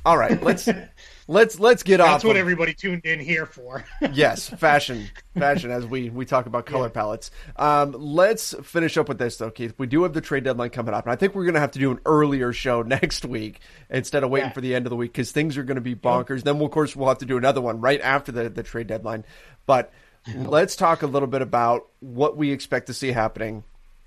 All 0.05 0.17
right, 0.17 0.41
let's 0.41 0.67
let's 1.27 1.59
let's 1.59 1.83
get 1.83 1.97
That's 1.97 2.07
off. 2.07 2.13
That's 2.15 2.23
what 2.25 2.35
of, 2.35 2.41
everybody 2.41 2.73
tuned 2.73 3.05
in 3.05 3.19
here 3.19 3.45
for. 3.45 3.83
yes, 4.13 4.49
fashion, 4.49 5.09
fashion. 5.37 5.71
As 5.71 5.85
we 5.85 6.09
we 6.09 6.25
talk 6.25 6.45
about 6.45 6.65
color 6.65 6.87
yeah. 6.87 6.93
palettes. 6.93 7.31
Um, 7.55 7.93
let's 7.97 8.53
finish 8.63 8.97
up 8.97 9.07
with 9.07 9.17
this 9.17 9.37
though, 9.37 9.51
Keith. 9.51 9.73
We 9.77 9.87
do 9.87 10.03
have 10.03 10.13
the 10.13 10.21
trade 10.21 10.43
deadline 10.43 10.69
coming 10.69 10.93
up, 10.93 11.05
and 11.05 11.13
I 11.13 11.15
think 11.15 11.35
we're 11.35 11.45
going 11.45 11.55
to 11.55 11.59
have 11.59 11.71
to 11.71 11.79
do 11.79 11.91
an 11.91 11.99
earlier 12.05 12.53
show 12.53 12.81
next 12.83 13.25
week 13.25 13.59
instead 13.89 14.23
of 14.23 14.29
waiting 14.29 14.49
yeah. 14.49 14.53
for 14.53 14.61
the 14.61 14.75
end 14.75 14.85
of 14.85 14.89
the 14.89 14.95
week 14.95 15.13
because 15.13 15.31
things 15.31 15.57
are 15.57 15.63
going 15.63 15.75
to 15.75 15.81
be 15.81 15.95
bonkers. 15.95 16.37
Yeah. 16.37 16.43
Then, 16.45 16.57
we'll, 16.57 16.67
of 16.67 16.71
course, 16.71 16.95
we'll 16.95 17.09
have 17.09 17.19
to 17.19 17.25
do 17.25 17.37
another 17.37 17.61
one 17.61 17.81
right 17.81 18.01
after 18.01 18.31
the 18.31 18.49
the 18.49 18.63
trade 18.63 18.87
deadline. 18.87 19.23
But 19.65 19.91
let's 20.35 20.75
talk 20.75 21.03
a 21.03 21.07
little 21.07 21.27
bit 21.27 21.41
about 21.41 21.87
what 21.99 22.37
we 22.37 22.51
expect 22.51 22.87
to 22.87 22.93
see 22.93 23.11
happening 23.11 23.63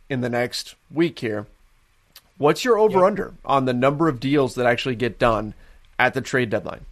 in 0.08 0.20
the 0.20 0.28
next 0.28 0.74
week 0.90 1.18
here. 1.18 1.46
What's 2.38 2.64
your 2.64 2.78
over 2.78 3.04
under 3.04 3.34
on 3.44 3.64
the 3.64 3.72
number 3.72 4.08
of 4.08 4.20
deals 4.20 4.56
that 4.56 4.66
actually 4.66 4.96
get 4.96 5.18
done 5.18 5.54
at 5.98 6.12
the 6.12 6.20
trade 6.20 6.50
deadline? 6.50 6.84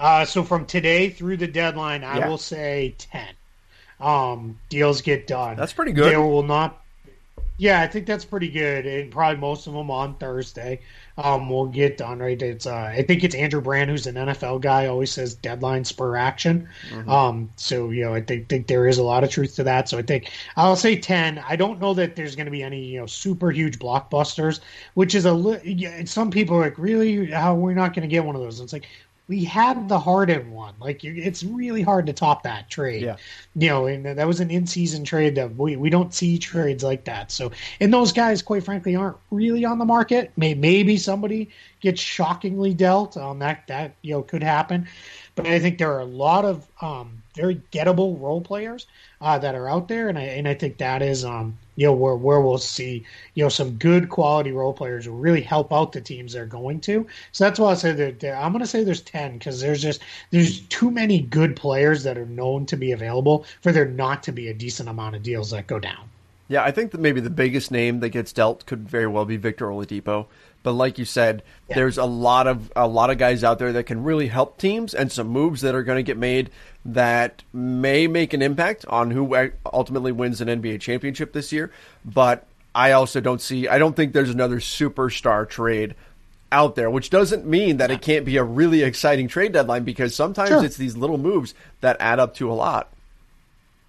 Uh, 0.00 0.24
so 0.24 0.42
from 0.42 0.64
today 0.64 1.10
through 1.10 1.36
the 1.36 1.46
deadline, 1.46 2.02
I 2.02 2.18
yeah. 2.18 2.28
will 2.28 2.38
say 2.38 2.94
ten. 2.98 3.28
Um, 4.00 4.58
deals 4.70 5.02
get 5.02 5.26
done. 5.26 5.56
That's 5.56 5.74
pretty 5.74 5.92
good. 5.92 6.10
There 6.10 6.22
will 6.22 6.42
not. 6.42 6.82
Yeah, 7.58 7.82
I 7.82 7.86
think 7.86 8.06
that's 8.06 8.24
pretty 8.24 8.48
good, 8.48 8.86
and 8.86 9.12
probably 9.12 9.38
most 9.38 9.66
of 9.66 9.74
them 9.74 9.90
on 9.90 10.14
Thursday 10.14 10.80
um, 11.18 11.50
will 11.50 11.66
get 11.66 11.98
done. 11.98 12.18
Right? 12.18 12.40
It's 12.40 12.64
uh, 12.64 12.74
I 12.74 13.02
think 13.02 13.22
it's 13.22 13.34
Andrew 13.34 13.60
Brandt, 13.60 13.90
who's 13.90 14.06
an 14.06 14.14
NFL 14.14 14.62
guy, 14.62 14.86
always 14.86 15.12
says 15.12 15.34
deadline 15.34 15.84
spur 15.84 16.16
action. 16.16 16.66
Mm-hmm. 16.88 17.10
Um, 17.10 17.50
so 17.56 17.90
you 17.90 18.04
know, 18.04 18.14
I 18.14 18.22
think, 18.22 18.48
think 18.48 18.68
there 18.68 18.86
is 18.86 18.96
a 18.96 19.02
lot 19.02 19.22
of 19.22 19.28
truth 19.28 19.56
to 19.56 19.64
that. 19.64 19.90
So 19.90 19.98
I 19.98 20.02
think 20.02 20.30
I'll 20.56 20.76
say 20.76 20.96
ten. 20.96 21.44
I 21.46 21.56
don't 21.56 21.78
know 21.78 21.92
that 21.92 22.16
there's 22.16 22.34
going 22.34 22.46
to 22.46 22.50
be 22.50 22.62
any 22.62 22.82
you 22.82 23.00
know 23.00 23.06
super 23.06 23.50
huge 23.50 23.78
blockbusters, 23.78 24.60
which 24.94 25.14
is 25.14 25.26
a 25.26 25.34
li- 25.34 26.06
some 26.06 26.30
people 26.30 26.56
are 26.56 26.62
like 26.62 26.78
really 26.78 27.26
how 27.26 27.54
we're 27.54 27.74
not 27.74 27.92
going 27.92 28.08
to 28.08 28.10
get 28.10 28.24
one 28.24 28.34
of 28.34 28.40
those. 28.40 28.58
And 28.60 28.64
It's 28.64 28.72
like 28.72 28.88
we 29.30 29.44
had 29.44 29.88
the 29.88 30.00
Harden 30.00 30.50
one. 30.50 30.74
Like 30.80 31.04
it's 31.04 31.44
really 31.44 31.82
hard 31.82 32.06
to 32.06 32.12
top 32.12 32.42
that 32.42 32.68
trade. 32.68 33.02
Yeah. 33.02 33.16
You 33.54 33.68
know, 33.68 33.86
and 33.86 34.04
that 34.04 34.26
was 34.26 34.40
an 34.40 34.50
in-season 34.50 35.04
trade 35.04 35.36
that 35.36 35.54
we, 35.54 35.76
we 35.76 35.88
don't 35.88 36.12
see 36.12 36.36
trades 36.36 36.82
like 36.82 37.04
that. 37.04 37.30
So, 37.30 37.52
and 37.78 37.94
those 37.94 38.12
guys, 38.12 38.42
quite 38.42 38.64
frankly, 38.64 38.96
aren't 38.96 39.18
really 39.30 39.64
on 39.64 39.78
the 39.78 39.84
market. 39.84 40.32
Maybe 40.36 40.96
somebody 40.96 41.48
gets 41.78 42.00
shockingly 42.00 42.74
dealt. 42.74 43.16
Um, 43.16 43.38
that 43.38 43.68
that 43.68 43.94
you 44.02 44.14
know 44.14 44.22
could 44.22 44.42
happen. 44.42 44.88
But 45.36 45.46
I 45.46 45.60
think 45.60 45.78
there 45.78 45.92
are 45.92 46.00
a 46.00 46.04
lot 46.04 46.44
of 46.44 46.66
um, 46.82 47.22
very 47.36 47.62
gettable 47.70 48.20
role 48.20 48.40
players 48.40 48.88
uh, 49.20 49.38
that 49.38 49.54
are 49.54 49.68
out 49.68 49.86
there, 49.86 50.08
and 50.08 50.18
I 50.18 50.22
and 50.22 50.48
I 50.48 50.54
think 50.54 50.78
that 50.78 51.02
is 51.02 51.24
um, 51.24 51.56
you 51.80 51.86
know 51.86 51.94
where 51.94 52.14
where 52.14 52.42
we'll 52.42 52.58
see 52.58 53.02
you 53.32 53.42
know 53.42 53.48
some 53.48 53.70
good 53.78 54.10
quality 54.10 54.52
role 54.52 54.74
players 54.74 55.08
will 55.08 55.16
really 55.16 55.40
help 55.40 55.72
out 55.72 55.92
the 55.92 56.00
teams 56.02 56.34
they're 56.34 56.44
going 56.44 56.78
to. 56.78 57.06
So 57.32 57.44
that's 57.44 57.58
why 57.58 57.70
I 57.70 57.74
say 57.74 57.92
that 57.92 58.38
I'm 58.38 58.52
going 58.52 58.62
to 58.62 58.66
say 58.66 58.84
there's 58.84 59.00
ten 59.00 59.38
because 59.38 59.62
there's 59.62 59.80
just 59.80 60.02
there's 60.30 60.60
too 60.68 60.90
many 60.90 61.22
good 61.22 61.56
players 61.56 62.02
that 62.02 62.18
are 62.18 62.26
known 62.26 62.66
to 62.66 62.76
be 62.76 62.92
available 62.92 63.46
for 63.62 63.72
there 63.72 63.86
not 63.86 64.22
to 64.24 64.32
be 64.32 64.48
a 64.48 64.54
decent 64.54 64.90
amount 64.90 65.16
of 65.16 65.22
deals 65.22 65.52
that 65.52 65.68
go 65.68 65.78
down. 65.78 66.10
Yeah, 66.48 66.64
I 66.64 66.70
think 66.70 66.90
that 66.90 67.00
maybe 67.00 67.22
the 67.22 67.30
biggest 67.30 67.70
name 67.70 68.00
that 68.00 68.10
gets 68.10 68.32
dealt 68.32 68.66
could 68.66 68.86
very 68.86 69.06
well 69.06 69.24
be 69.24 69.38
Victor 69.38 69.68
Oladipo. 69.68 70.26
But 70.62 70.72
like 70.72 70.98
you 70.98 71.04
said, 71.04 71.42
yeah. 71.68 71.76
there's 71.76 71.96
a 71.96 72.04
lot 72.04 72.46
of 72.46 72.70
a 72.76 72.86
lot 72.86 73.10
of 73.10 73.18
guys 73.18 73.42
out 73.42 73.58
there 73.58 73.72
that 73.72 73.84
can 73.84 74.04
really 74.04 74.28
help 74.28 74.58
teams, 74.58 74.92
and 74.94 75.10
some 75.10 75.28
moves 75.28 75.62
that 75.62 75.74
are 75.74 75.82
going 75.82 75.96
to 75.96 76.02
get 76.02 76.18
made 76.18 76.50
that 76.84 77.42
may 77.52 78.06
make 78.06 78.32
an 78.32 78.42
impact 78.42 78.84
on 78.86 79.10
who 79.10 79.50
ultimately 79.72 80.12
wins 80.12 80.40
an 80.40 80.48
NBA 80.48 80.80
championship 80.80 81.32
this 81.32 81.52
year. 81.52 81.72
But 82.04 82.46
I 82.74 82.92
also 82.92 83.20
don't 83.20 83.40
see. 83.40 83.68
I 83.68 83.78
don't 83.78 83.96
think 83.96 84.12
there's 84.12 84.30
another 84.30 84.58
superstar 84.58 85.48
trade 85.48 85.94
out 86.52 86.74
there, 86.74 86.90
which 86.90 87.10
doesn't 87.10 87.46
mean 87.46 87.78
that 87.78 87.90
it 87.90 88.02
can't 88.02 88.24
be 88.24 88.36
a 88.36 88.44
really 88.44 88.82
exciting 88.82 89.28
trade 89.28 89.52
deadline 89.52 89.84
because 89.84 90.14
sometimes 90.14 90.50
sure. 90.50 90.64
it's 90.64 90.76
these 90.76 90.96
little 90.96 91.18
moves 91.18 91.54
that 91.80 91.96
add 92.00 92.18
up 92.18 92.34
to 92.34 92.50
a 92.50 92.54
lot. 92.54 92.92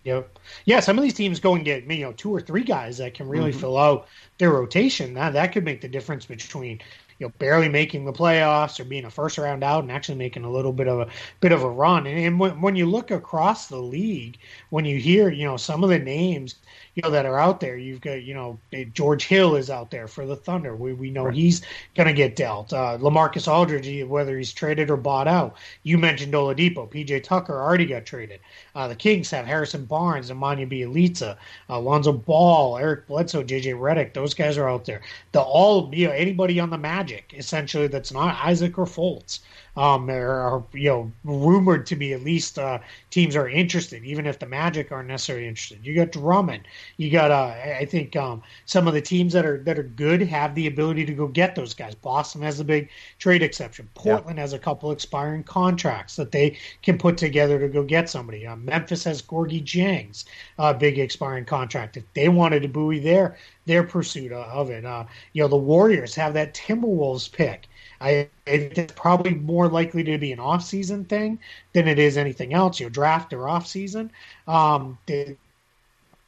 Yep. 0.04 0.39
Yeah, 0.66 0.80
some 0.80 0.97
of 0.97 1.04
these 1.04 1.14
teams 1.14 1.39
go 1.39 1.54
and 1.56 1.64
get 1.64 1.84
you 1.84 2.04
know 2.04 2.14
two 2.14 2.34
or 2.34 2.41
three 2.41 2.64
guys 2.64 2.97
that 2.97 3.14
can 3.14 3.28
really 3.28 3.52
mm-hmm. 3.52 3.60
fill 3.60 3.78
out 3.78 4.08
their 4.39 4.52
rotation. 4.52 5.14
That 5.14 5.34
that 5.34 5.52
could 5.52 5.64
make 5.64 5.82
the 5.82 5.88
difference 5.88 6.26
between 6.26 6.80
you 7.20 7.28
know 7.28 7.34
barely 7.38 7.70
making 7.70 8.06
the 8.06 8.14
playoffs 8.14 8.80
or 8.80 8.84
being 8.84 9.06
a 9.06 9.12
first 9.12 9.38
round 9.38 9.64
out 9.64 9.84
and 9.84 9.91
actually 9.91 10.18
making 10.18 10.43
a 10.43 10.52
little 10.52 10.74
bit 10.74 10.88
of 10.88 11.02
a 11.02 11.08
bit 11.39 11.52
of 11.52 11.62
a 11.62 11.70
run. 11.70 12.08
And, 12.08 12.20
and 12.20 12.39
when, 12.39 12.62
when 12.62 12.76
you 12.76 12.88
look 12.88 13.12
across 13.12 13.68
the 13.68 13.78
league, 13.78 14.39
when 14.72 14.86
you 14.86 14.97
hear 14.97 15.30
you 15.30 15.45
know 15.45 15.58
some 15.58 15.84
of 15.84 15.91
the 15.91 15.99
names 15.99 16.56
you 16.96 17.02
know 17.04 17.12
that 17.12 17.26
are 17.26 17.40
out 17.40 17.60
there. 17.60 17.78
You've 17.78 18.02
got 18.02 18.24
you 18.24 18.34
know 18.34 18.60
George 18.94 19.26
Hill 19.26 19.56
is 19.56 19.70
out 19.70 19.92
there 19.92 20.08
for 20.08 20.26
the 20.26 20.36
Thunder. 20.36 20.76
We 20.76 20.94
we 20.94 21.10
know 21.10 21.26
right. 21.26 21.34
he's 21.34 21.62
going 21.96 22.08
to 22.08 22.14
get 22.14 22.36
dealt. 22.36 22.74
Uh, 22.74 22.98
Lamarcus 23.00 23.52
Aldridge, 23.52 24.08
whether 24.08 24.38
he's 24.38 24.52
traded 24.52 24.90
or 24.90 24.98
bought 24.98 25.28
out. 25.28 25.56
You 25.84 25.98
mentioned 25.98 26.34
Oladipo. 26.34 26.90
PJ 26.90 27.24
Tucker 27.24 27.62
already 27.62 27.86
got 27.86 28.06
traded. 28.06 28.40
Uh, 28.76 28.88
the 28.88 28.96
Kings 28.96 29.32
have 29.32 29.46
Harrison 29.46 29.86
Barnes, 29.86 30.30
Nemanja 30.30 30.70
Bjelica, 30.70 31.38
uh, 31.70 31.80
Lonzo 31.80 32.14
Ball, 32.14 32.78
Eric 32.78 33.08
Bledsoe, 33.08 33.44
JJ 33.44 33.76
Redick. 33.76 34.14
Those 34.14 34.34
guys 34.34 34.58
are 34.58 34.70
out 34.70 34.86
there. 34.86 35.02
The 35.32 35.42
all 35.42 35.90
you 35.94 36.08
know 36.08 36.14
anybody 36.14 36.60
on 36.60 36.70
the 36.70 36.78
Magic 36.78 37.34
essentially 37.38 37.88
that's 37.88 38.12
not 38.12 38.38
Isaac 38.44 38.78
or 38.78 38.86
Fultz 38.86 39.40
um, 39.78 40.10
are, 40.10 40.64
you 40.74 40.90
know 40.90 41.12
rumored 41.24 41.86
to 41.86 41.96
be 41.96 42.14
at 42.14 42.24
least 42.24 42.60
uh, 42.60 42.80
teams 43.10 43.36
are 43.36 43.48
interested, 43.48 44.04
even 44.04 44.26
if 44.26 44.40
the 44.40 44.46
Magic 44.46 44.92
aren't 44.92 45.08
necessarily 45.08 45.48
interested. 45.48 45.80
You 45.86 45.96
got 45.96 46.12
Drummond, 46.12 46.64
you 46.98 47.10
got 47.10 47.32
uh, 47.32 47.56
I 47.80 47.86
think 47.86 48.16
um, 48.16 48.42
some 48.66 48.88
of 48.88 48.94
the 48.94 49.02
teams 49.02 49.34
that 49.34 49.46
are 49.46 49.58
that 49.60 49.80
are 49.80 49.84
good 49.84 50.22
have 50.24 50.56
the 50.56 50.68
ability 50.68 51.06
to 51.06 51.14
go 51.14 51.28
get 51.28 51.56
those 51.56 51.74
guys. 51.74 51.96
Boston 51.96 52.42
has 52.42 52.60
a 52.60 52.66
big 52.66 52.90
trade 53.20 53.42
exception. 53.42 53.90
Portland 53.94 54.38
yeah. 54.38 54.42
has 54.42 54.54
a 54.54 54.60
couple 54.60 54.92
expiring 54.92 55.44
contracts 55.44 56.16
that 56.18 56.32
they 56.32 56.58
can 56.82 56.98
put 56.98 57.18
together 57.18 57.60
to 57.60 57.70
go 57.70 57.84
get 57.84 58.10
somebody. 58.10 58.46
Uh, 58.46 58.56
Memphis 58.58 59.04
has 59.06 59.22
Gorgui 59.22 59.64
Dieng's 59.64 60.26
uh, 60.60 60.74
big 60.74 61.00
expiring 61.00 61.46
contract. 61.46 61.98
If 61.98 62.04
they 62.14 62.30
wanted 62.30 62.62
to 62.64 62.68
buoy 62.68 63.00
their 63.00 63.38
their 63.66 63.84
pursuit 63.84 64.32
of 64.32 64.70
it, 64.70 64.86
uh, 64.86 65.06
you 65.34 65.42
know 65.42 65.48
the 65.48 65.56
Warriors 65.56 66.16
have 66.16 66.34
that 66.34 66.54
Timberwolves 66.54 67.32
pick 67.32 67.68
I, 68.02 68.30
think 68.45 68.78
it's 68.78 68.93
probably 68.93 69.36
more 69.36 69.68
likely 69.70 70.04
to 70.04 70.18
be 70.18 70.32
an 70.32 70.39
off-season 70.39 71.06
thing 71.06 71.39
than 71.74 71.88
it 71.88 71.99
is 71.99 72.18
anything 72.18 72.54
else. 72.54 72.80
You 72.80 72.88
know, 72.88 72.89
draft 72.89 73.32
or 73.34 73.47
off-season. 73.47 74.12
Um, 74.47 74.97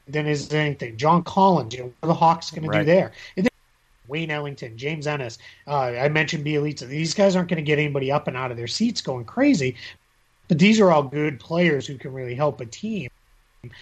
than 0.08 0.28
is 0.28 0.54
anything. 0.54 0.98
John 0.98 1.24
Collins, 1.24 1.74
you 1.74 1.80
know, 1.80 1.86
what 1.86 1.96
are 2.04 2.08
the 2.08 2.14
Hawks 2.14 2.52
going 2.52 2.68
right. 2.68 2.80
to 2.80 2.84
do 2.84 2.86
there? 2.86 3.12
And 3.38 3.46
then 3.46 3.52
Wayne 4.08 4.32
Ellington, 4.32 4.78
James 4.78 5.08
Ennis. 5.08 5.38
Uh, 5.68 5.80
I 5.80 6.10
mentioned 6.10 6.46
Bjelica. 6.46 6.88
These 6.88 7.14
guys 7.14 7.36
aren't 7.36 7.50
going 7.50 7.58
to 7.58 7.64
get 7.64 7.80
anybody 7.80 8.12
up 8.12 8.28
and 8.28 8.36
out 8.36 8.52
of 8.52 8.58
their 8.58 8.68
seats 8.68 9.02
going 9.02 9.26
crazy, 9.26 9.76
but 10.48 10.60
these 10.60 10.80
are 10.80 10.92
all 10.92 11.04
good 11.04 11.40
players 11.40 11.88
who 11.88 11.98
can 11.98 12.14
really 12.14 12.36
help 12.36 12.60
a 12.62 12.66
team. 12.66 13.10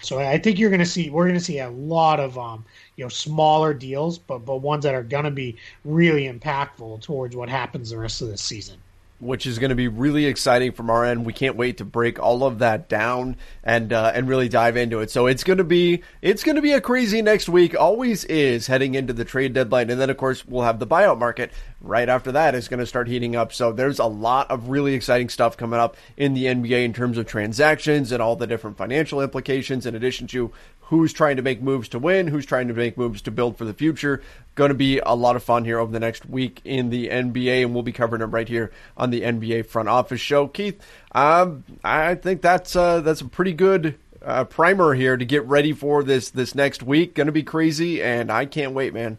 So 0.00 0.20
I 0.20 0.38
think 0.38 0.58
you're 0.58 0.70
going 0.70 0.78
to 0.78 0.86
see 0.86 1.10
we're 1.10 1.24
going 1.24 1.38
to 1.38 1.44
see 1.44 1.58
a 1.58 1.70
lot 1.70 2.20
of 2.20 2.38
um, 2.38 2.64
you 2.96 3.04
know 3.04 3.08
smaller 3.08 3.74
deals, 3.74 4.18
but 4.18 4.40
but 4.44 4.58
ones 4.58 4.84
that 4.84 4.94
are 4.94 5.02
going 5.02 5.24
to 5.24 5.30
be 5.30 5.56
really 5.84 6.28
impactful 6.28 7.00
towards 7.02 7.34
what 7.34 7.48
happens 7.48 7.90
the 7.90 7.98
rest 7.98 8.22
of 8.22 8.28
the 8.28 8.38
season 8.38 8.78
which 9.22 9.46
is 9.46 9.60
going 9.60 9.68
to 9.68 9.76
be 9.76 9.86
really 9.86 10.26
exciting 10.26 10.72
from 10.72 10.90
our 10.90 11.04
end. 11.04 11.24
We 11.24 11.32
can't 11.32 11.54
wait 11.54 11.78
to 11.78 11.84
break 11.84 12.18
all 12.18 12.42
of 12.42 12.58
that 12.58 12.88
down 12.88 13.36
and 13.62 13.92
uh, 13.92 14.10
and 14.12 14.28
really 14.28 14.48
dive 14.48 14.76
into 14.76 14.98
it. 14.98 15.12
So 15.12 15.28
it's 15.28 15.44
going 15.44 15.58
to 15.58 15.64
be 15.64 16.02
it's 16.20 16.42
going 16.42 16.56
to 16.56 16.62
be 16.62 16.72
a 16.72 16.80
crazy 16.80 17.22
next 17.22 17.48
week. 17.48 17.78
Always 17.78 18.24
is 18.24 18.66
heading 18.66 18.96
into 18.96 19.12
the 19.12 19.24
trade 19.24 19.52
deadline, 19.52 19.90
and 19.90 20.00
then 20.00 20.10
of 20.10 20.16
course 20.16 20.44
we'll 20.44 20.64
have 20.64 20.80
the 20.80 20.88
buyout 20.88 21.18
market 21.18 21.52
right 21.80 22.08
after 22.08 22.32
that 22.32 22.56
is 22.56 22.66
going 22.66 22.80
to 22.80 22.86
start 22.86 23.06
heating 23.06 23.36
up. 23.36 23.52
So 23.52 23.72
there's 23.72 24.00
a 24.00 24.06
lot 24.06 24.50
of 24.50 24.68
really 24.68 24.94
exciting 24.94 25.28
stuff 25.28 25.56
coming 25.56 25.78
up 25.78 25.96
in 26.16 26.34
the 26.34 26.46
NBA 26.46 26.84
in 26.84 26.92
terms 26.92 27.16
of 27.16 27.26
transactions 27.26 28.10
and 28.10 28.20
all 28.20 28.34
the 28.34 28.46
different 28.48 28.76
financial 28.76 29.20
implications. 29.20 29.86
In 29.86 29.94
addition 29.94 30.26
to 30.28 30.50
who's 30.92 31.14
trying 31.14 31.36
to 31.36 31.42
make 31.42 31.62
moves 31.62 31.88
to 31.88 31.98
win, 31.98 32.26
who's 32.26 32.44
trying 32.44 32.68
to 32.68 32.74
make 32.74 32.98
moves 32.98 33.22
to 33.22 33.30
build 33.30 33.56
for 33.56 33.64
the 33.64 33.72
future. 33.72 34.20
Going 34.56 34.68
to 34.68 34.74
be 34.74 34.98
a 34.98 35.14
lot 35.14 35.36
of 35.36 35.42
fun 35.42 35.64
here 35.64 35.78
over 35.78 35.90
the 35.90 35.98
next 35.98 36.26
week 36.26 36.60
in 36.66 36.90
the 36.90 37.08
NBA, 37.08 37.62
and 37.62 37.72
we'll 37.72 37.82
be 37.82 37.92
covering 37.92 38.20
them 38.20 38.30
right 38.30 38.46
here 38.46 38.70
on 38.94 39.08
the 39.08 39.22
NBA 39.22 39.64
Front 39.64 39.88
Office 39.88 40.20
Show. 40.20 40.48
Keith, 40.48 40.78
um, 41.12 41.64
I 41.82 42.14
think 42.16 42.42
that's 42.42 42.76
uh, 42.76 43.00
that's 43.00 43.22
a 43.22 43.24
pretty 43.24 43.54
good 43.54 43.98
uh, 44.22 44.44
primer 44.44 44.92
here 44.92 45.16
to 45.16 45.24
get 45.24 45.46
ready 45.46 45.72
for 45.72 46.02
this 46.02 46.28
this 46.28 46.54
next 46.54 46.82
week. 46.82 47.14
Going 47.14 47.26
to 47.26 47.32
be 47.32 47.42
crazy, 47.42 48.02
and 48.02 48.30
I 48.30 48.44
can't 48.44 48.74
wait, 48.74 48.92
man. 48.92 49.16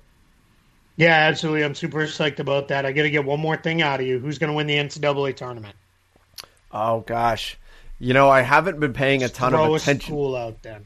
Yeah, 0.95 1.15
absolutely. 1.15 1.63
I'm 1.63 1.73
super 1.73 2.05
psyched 2.05 2.37
about 2.37 2.67
that. 2.67 2.85
I 2.85 2.91
got 2.91 3.01
to 3.01 3.09
get 3.09 3.25
one 3.25 3.39
more 3.39 3.57
thing 3.57 3.81
out 3.81 3.99
of 3.99 4.05
you. 4.05 4.19
Who's 4.19 4.37
going 4.37 4.51
to 4.51 4.55
win 4.55 4.67
the 4.67 4.75
NCAA 4.75 5.35
tournament? 5.35 5.75
Oh 6.71 6.99
gosh, 6.99 7.57
you 7.97 8.13
know 8.13 8.29
I 8.29 8.41
haven't 8.41 8.79
been 8.79 8.93
paying 8.93 9.23
a 9.23 9.29
ton 9.29 9.53
Throw 9.53 9.73
of 9.73 9.81
attention. 9.81 10.13
A 10.13 10.15
school 10.15 10.35
out 10.35 10.61
then. 10.61 10.85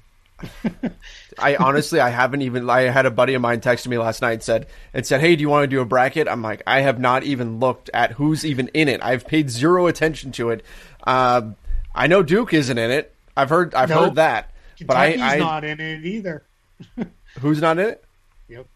I 1.39 1.55
honestly, 1.55 1.99
I 1.99 2.09
haven't 2.09 2.41
even. 2.43 2.69
I 2.69 2.81
had 2.81 3.05
a 3.05 3.11
buddy 3.11 3.33
of 3.33 3.41
mine 3.41 3.59
texted 3.59 3.87
me 3.87 3.97
last 3.97 4.21
night 4.21 4.33
and 4.33 4.43
said, 4.43 4.67
and 4.93 5.05
said, 5.05 5.19
"Hey, 5.19 5.35
do 5.35 5.41
you 5.41 5.49
want 5.49 5.63
to 5.63 5.67
do 5.67 5.81
a 5.81 5.85
bracket?" 5.85 6.27
I'm 6.27 6.41
like, 6.41 6.61
I 6.67 6.81
have 6.81 6.99
not 6.99 7.23
even 7.23 7.59
looked 7.59 7.89
at 7.93 8.13
who's 8.13 8.45
even 8.45 8.67
in 8.69 8.87
it. 8.87 9.01
I've 9.03 9.25
paid 9.25 9.49
zero 9.49 9.87
attention 9.87 10.31
to 10.33 10.51
it. 10.51 10.63
Um, 11.05 11.55
I 11.95 12.07
know 12.07 12.21
Duke 12.21 12.53
isn't 12.53 12.77
in 12.77 12.91
it. 12.91 13.13
I've 13.35 13.49
heard. 13.49 13.73
I've 13.73 13.89
nope. 13.89 13.99
heard 13.99 14.15
that. 14.15 14.51
Kentucky's 14.77 14.87
but 14.87 14.97
I, 14.97 15.35
I, 15.35 15.39
not 15.39 15.63
in 15.63 15.79
it 15.79 16.05
either. 16.05 16.43
who's 17.39 17.61
not 17.61 17.79
in 17.79 17.89
it? 17.89 18.03
Yep, 18.49 18.67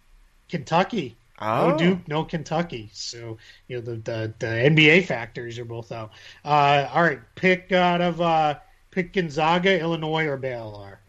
Kentucky. 0.49 1.15
Oh. 1.39 1.71
No 1.71 1.77
Duke, 1.77 2.07
no 2.07 2.23
Kentucky. 2.23 2.89
So 2.93 3.37
you 3.67 3.77
know 3.77 3.81
the 3.81 3.95
the, 3.97 4.33
the 4.39 4.47
NBA 4.47 5.05
factors 5.05 5.59
are 5.59 5.65
both 5.65 5.91
out. 5.91 6.11
Uh, 6.45 6.87
all 6.91 7.03
right, 7.03 7.19
pick 7.35 7.71
out 7.71 8.01
of 8.01 8.21
uh, 8.21 8.55
pick 8.91 9.13
Gonzaga, 9.13 9.79
Illinois, 9.79 10.25
or 10.25 10.37
Baylor. 10.37 11.00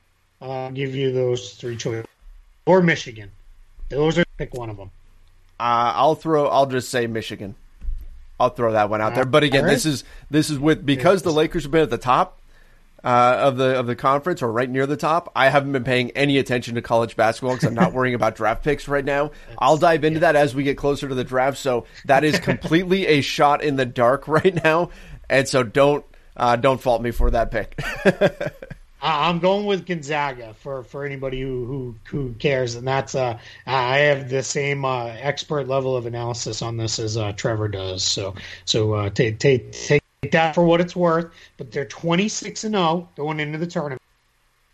I'll 0.43 0.73
give 0.73 0.95
you 0.95 1.13
those 1.13 1.55
three 1.55 1.77
choices, 1.77 2.07
or 2.67 2.83
Michigan. 2.83 3.31
Those 3.89 4.19
are 4.19 4.25
pick 4.37 4.53
one 4.55 4.71
of 4.71 4.77
them. 4.77 4.91
Uh, 5.61 5.93
I'll 5.95 6.17
throw. 6.17 6.49
I'll 6.49 6.67
just 6.67 6.91
say 6.91 7.07
Michigan. 7.07 7.55
I'll 8.41 8.51
throw 8.51 8.73
that 8.73 8.91
one 8.91 9.01
out 9.01 9.15
there. 9.15 9.25
But 9.25 9.45
again, 9.45 9.65
right. 9.65 9.71
this 9.71 9.87
is 9.87 10.03
this 10.31 10.51
is 10.51 10.59
with 10.59 10.85
because 10.85 11.23
the 11.23 11.33
Lakers 11.33 11.63
have 11.63 11.71
been 11.71 11.83
at 11.83 11.91
the 11.91 11.99
top. 11.99 12.41
uh, 13.05 13.37
of 13.41 13.57
the 13.57 13.79
of 13.79 13.87
the 13.87 13.97
conference 13.97 14.43
or 14.43 14.53
right 14.53 14.71
near 14.71 14.87
the 14.87 14.97
top. 14.97 15.31
I 15.35 15.49
haven't 15.49 15.73
been 15.73 15.85
paying 15.85 16.11
any 16.13 16.39
attention 16.39 16.77
to 16.77 16.83
college 16.83 17.17
basketball 17.17 17.55
because 17.55 17.69
I'm 17.69 17.75
not 17.75 17.93
worrying 17.97 18.15
about 18.15 18.37
draft 18.37 18.63
picks 18.63 18.87
right 18.89 19.05
now. 19.05 19.33
I'll 19.59 19.77
dive 19.77 20.05
into 20.05 20.21
that 20.21 20.37
as 20.37 20.55
we 20.55 20.63
get 20.63 20.77
closer 20.77 21.09
to 21.09 21.15
the 21.15 21.25
draft. 21.25 21.59
So 21.59 21.87
that 22.05 22.25
is 22.25 22.39
completely 22.41 23.07
a 23.07 23.21
shot 23.21 23.63
in 23.63 23.77
the 23.77 23.87
dark 23.87 24.29
right 24.29 24.63
now, 24.63 24.91
and 25.29 25.49
so 25.49 25.63
don't 25.63 26.05
uh, 26.37 26.57
don't 26.57 26.81
fault 26.81 27.03
me 27.03 27.11
for 27.11 27.31
that 27.31 27.51
pick. 27.51 27.79
I'm 29.03 29.41
going 29.41 29.67
with 29.67 29.85
Gonzaga 29.85 30.55
for, 30.55 30.85
for 30.85 31.05
anybody 31.05 31.41
who, 31.41 31.67
who 31.67 31.95
who 32.05 32.35
cares, 32.35 32.77
and 32.77 32.87
that's 32.87 33.15
uh 33.17 33.39
I 33.67 33.99
have 33.99 34.29
the 34.29 34.43
same 34.43 34.85
uh, 34.85 35.07
expert 35.07 35.67
level 35.67 35.97
of 35.97 36.07
analysis 36.07 36.63
on 36.63 36.77
this 36.77 36.99
as 36.99 37.17
uh, 37.17 37.33
Trevor 37.33 37.69
does. 37.69 38.05
So 38.05 38.35
so 38.65 38.95
uh, 38.95 39.11
take 39.11 39.41
take 39.41 39.73
take 39.73 40.03
that 40.31 40.55
for 40.55 40.65
what 40.65 40.81
it's 40.81 40.95
worth. 40.95 41.33
But 41.57 41.73
they're 41.73 41.85
26 41.85 42.65
and 42.65 42.75
0 42.75 43.09
going 43.17 43.41
into 43.41 43.59
the 43.59 43.67
tournament. 43.67 44.02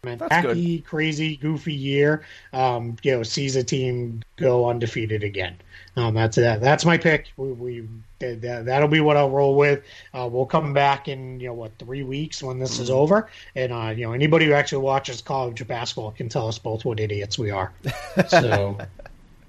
That's 0.03 0.21
Wacky, 0.21 0.77
good. 0.77 0.85
crazy, 0.85 1.37
goofy 1.37 1.75
year. 1.75 2.25
Um, 2.53 2.97
you 3.03 3.17
know, 3.17 3.23
sees 3.23 3.57
a 3.57 3.65
team 3.65 4.23
go 4.37 4.69
undefeated 4.69 5.25
again. 5.25 5.57
Um, 5.97 6.15
that's 6.15 6.37
that. 6.37 6.61
That's 6.61 6.85
my 6.85 6.97
pick. 6.97 7.33
We, 7.37 7.53
we 7.53 7.89
that, 8.21 8.65
that'll 8.67 8.89
be 8.89 9.01
what 9.01 9.17
I'll 9.17 9.31
roll 9.31 9.57
with. 9.57 9.83
Uh, 10.15 10.29
we'll 10.31 10.47
come 10.47 10.73
back 10.73 11.09
in 11.09 11.41
you 11.41 11.49
know 11.49 11.55
what 11.55 11.77
three 11.79 12.05
weeks 12.05 12.43
when 12.43 12.59
this 12.59 12.79
is 12.79 12.91
over, 12.91 13.29
and 13.57 13.73
uh, 13.73 13.93
you 13.97 14.07
know 14.07 14.13
anybody 14.13 14.47
who 14.47 14.53
actually 14.53 14.83
watches 14.85 15.21
college 15.21 15.67
basketball 15.67 16.13
can 16.13 16.29
tell 16.29 16.47
us 16.47 16.59
both 16.59 16.85
what 16.85 17.01
idiots 17.01 17.39
we 17.39 17.51
are. 17.51 17.73
So 18.29 18.79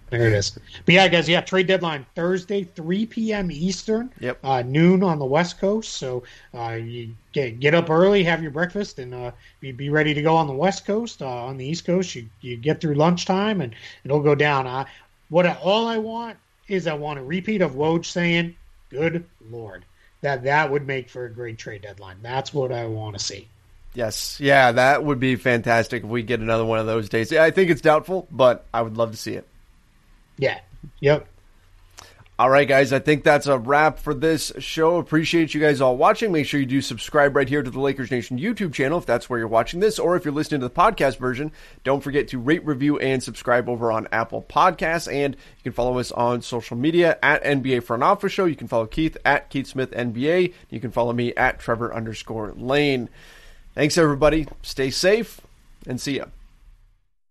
there 0.09 0.27
it 0.27 0.33
is. 0.33 0.57
But 0.85 0.93
yeah, 0.93 1.07
guys, 1.07 1.29
yeah, 1.29 1.41
trade 1.41 1.67
deadline 1.67 2.05
Thursday, 2.15 2.63
three 2.63 3.05
p.m. 3.05 3.51
Eastern. 3.51 4.11
Yep. 4.19 4.39
Uh, 4.43 4.63
noon 4.63 5.03
on 5.03 5.19
the 5.19 5.25
West 5.25 5.59
Coast. 5.59 5.93
So 5.93 6.23
uh, 6.53 6.71
you 6.71 7.15
get 7.31 7.59
get 7.59 7.73
up 7.73 7.89
early, 7.89 8.23
have 8.23 8.41
your 8.41 8.51
breakfast, 8.51 8.99
and 8.99 9.13
uh, 9.13 9.31
be, 9.59 9.71
be 9.71 9.89
ready 9.89 10.13
to 10.13 10.21
go 10.21 10.35
on 10.35 10.47
the 10.47 10.53
West 10.53 10.85
Coast. 10.85 11.21
Uh, 11.21 11.27
on 11.27 11.57
the 11.57 11.65
East 11.65 11.85
Coast, 11.85 12.15
you 12.15 12.29
you 12.41 12.57
get 12.57 12.81
through 12.81 12.95
lunchtime, 12.95 13.61
and 13.61 13.75
it'll 14.03 14.21
go 14.21 14.35
down. 14.35 14.67
Uh, 14.67 14.85
what 15.29 15.45
I, 15.45 15.53
all 15.61 15.87
I 15.87 15.97
want 15.97 16.37
is 16.67 16.87
I 16.87 16.93
want 16.93 17.19
a 17.19 17.23
repeat 17.23 17.61
of 17.61 17.73
Woj 17.73 18.05
saying, 18.05 18.55
"Good 18.89 19.25
Lord." 19.49 19.85
That 20.21 20.43
that 20.43 20.69
would 20.69 20.85
make 20.85 21.09
for 21.09 21.25
a 21.25 21.29
great 21.31 21.57
trade 21.57 21.83
deadline. 21.83 22.17
That's 22.21 22.53
what 22.53 22.71
I 22.71 22.85
want 22.87 23.17
to 23.17 23.23
see. 23.23 23.47
Yes, 23.95 24.39
yeah, 24.39 24.71
that 24.73 25.03
would 25.03 25.19
be 25.19 25.35
fantastic 25.35 26.03
if 26.03 26.09
we 26.09 26.21
get 26.21 26.41
another 26.41 26.65
one 26.65 26.77
of 26.77 26.85
those 26.85 27.09
days. 27.09 27.31
Yeah, 27.31 27.43
I 27.43 27.51
think 27.51 27.71
it's 27.71 27.81
doubtful, 27.81 28.27
but 28.29 28.65
I 28.71 28.81
would 28.81 28.97
love 28.97 29.11
to 29.11 29.17
see 29.17 29.33
it. 29.33 29.47
Yeah. 30.39 30.59
Yep. 31.01 31.27
All 32.39 32.49
right, 32.49 32.69
guys, 32.69 32.93
I 32.93 32.99
think 32.99 33.25
that's 33.25 33.47
a 33.47 33.57
wrap 33.57 33.99
for 33.99 34.13
this 34.13 34.53
show. 34.59 34.95
Appreciate 34.95 35.53
you 35.53 35.59
guys 35.59 35.81
all 35.81 35.97
watching. 35.97 36.31
Make 36.31 36.45
sure 36.45 36.57
you 36.57 36.65
do 36.65 36.79
subscribe 36.79 37.35
right 37.35 37.49
here 37.49 37.61
to 37.61 37.69
the 37.69 37.81
Lakers 37.81 38.11
Nation 38.11 38.39
YouTube 38.39 38.73
channel 38.73 38.97
if 38.97 39.05
that's 39.05 39.29
where 39.29 39.39
you're 39.39 39.49
watching 39.49 39.81
this, 39.81 39.99
or 39.99 40.15
if 40.15 40.23
you're 40.23 40.33
listening 40.33 40.61
to 40.61 40.69
the 40.69 40.73
podcast 40.73 41.17
version, 41.17 41.51
don't 41.83 41.99
forget 42.01 42.29
to 42.29 42.39
rate, 42.39 42.65
review, 42.65 42.97
and 42.97 43.21
subscribe 43.21 43.67
over 43.67 43.91
on 43.91 44.07
Apple 44.13 44.45
Podcasts. 44.49 45.13
And 45.13 45.35
you 45.35 45.63
can 45.63 45.73
follow 45.73 45.99
us 45.99 46.13
on 46.13 46.41
social 46.41 46.77
media 46.77 47.19
at 47.21 47.43
NBA 47.43 47.83
Front 47.83 48.03
Office 48.03 48.31
Show. 48.31 48.45
You 48.45 48.55
can 48.55 48.69
follow 48.69 48.85
Keith 48.85 49.17
at 49.25 49.49
Keith 49.49 49.67
Smith 49.67 49.91
NBA. 49.91 50.53
You 50.69 50.79
can 50.79 50.91
follow 50.91 51.11
me 51.11 51.33
at 51.35 51.59
Trevor 51.59 51.93
underscore 51.93 52.53
Lane. 52.55 53.09
Thanks, 53.75 53.97
everybody. 53.97 54.47
Stay 54.61 54.91
safe 54.91 55.41
and 55.85 55.99
see 55.99 56.15
ya. 56.17 56.25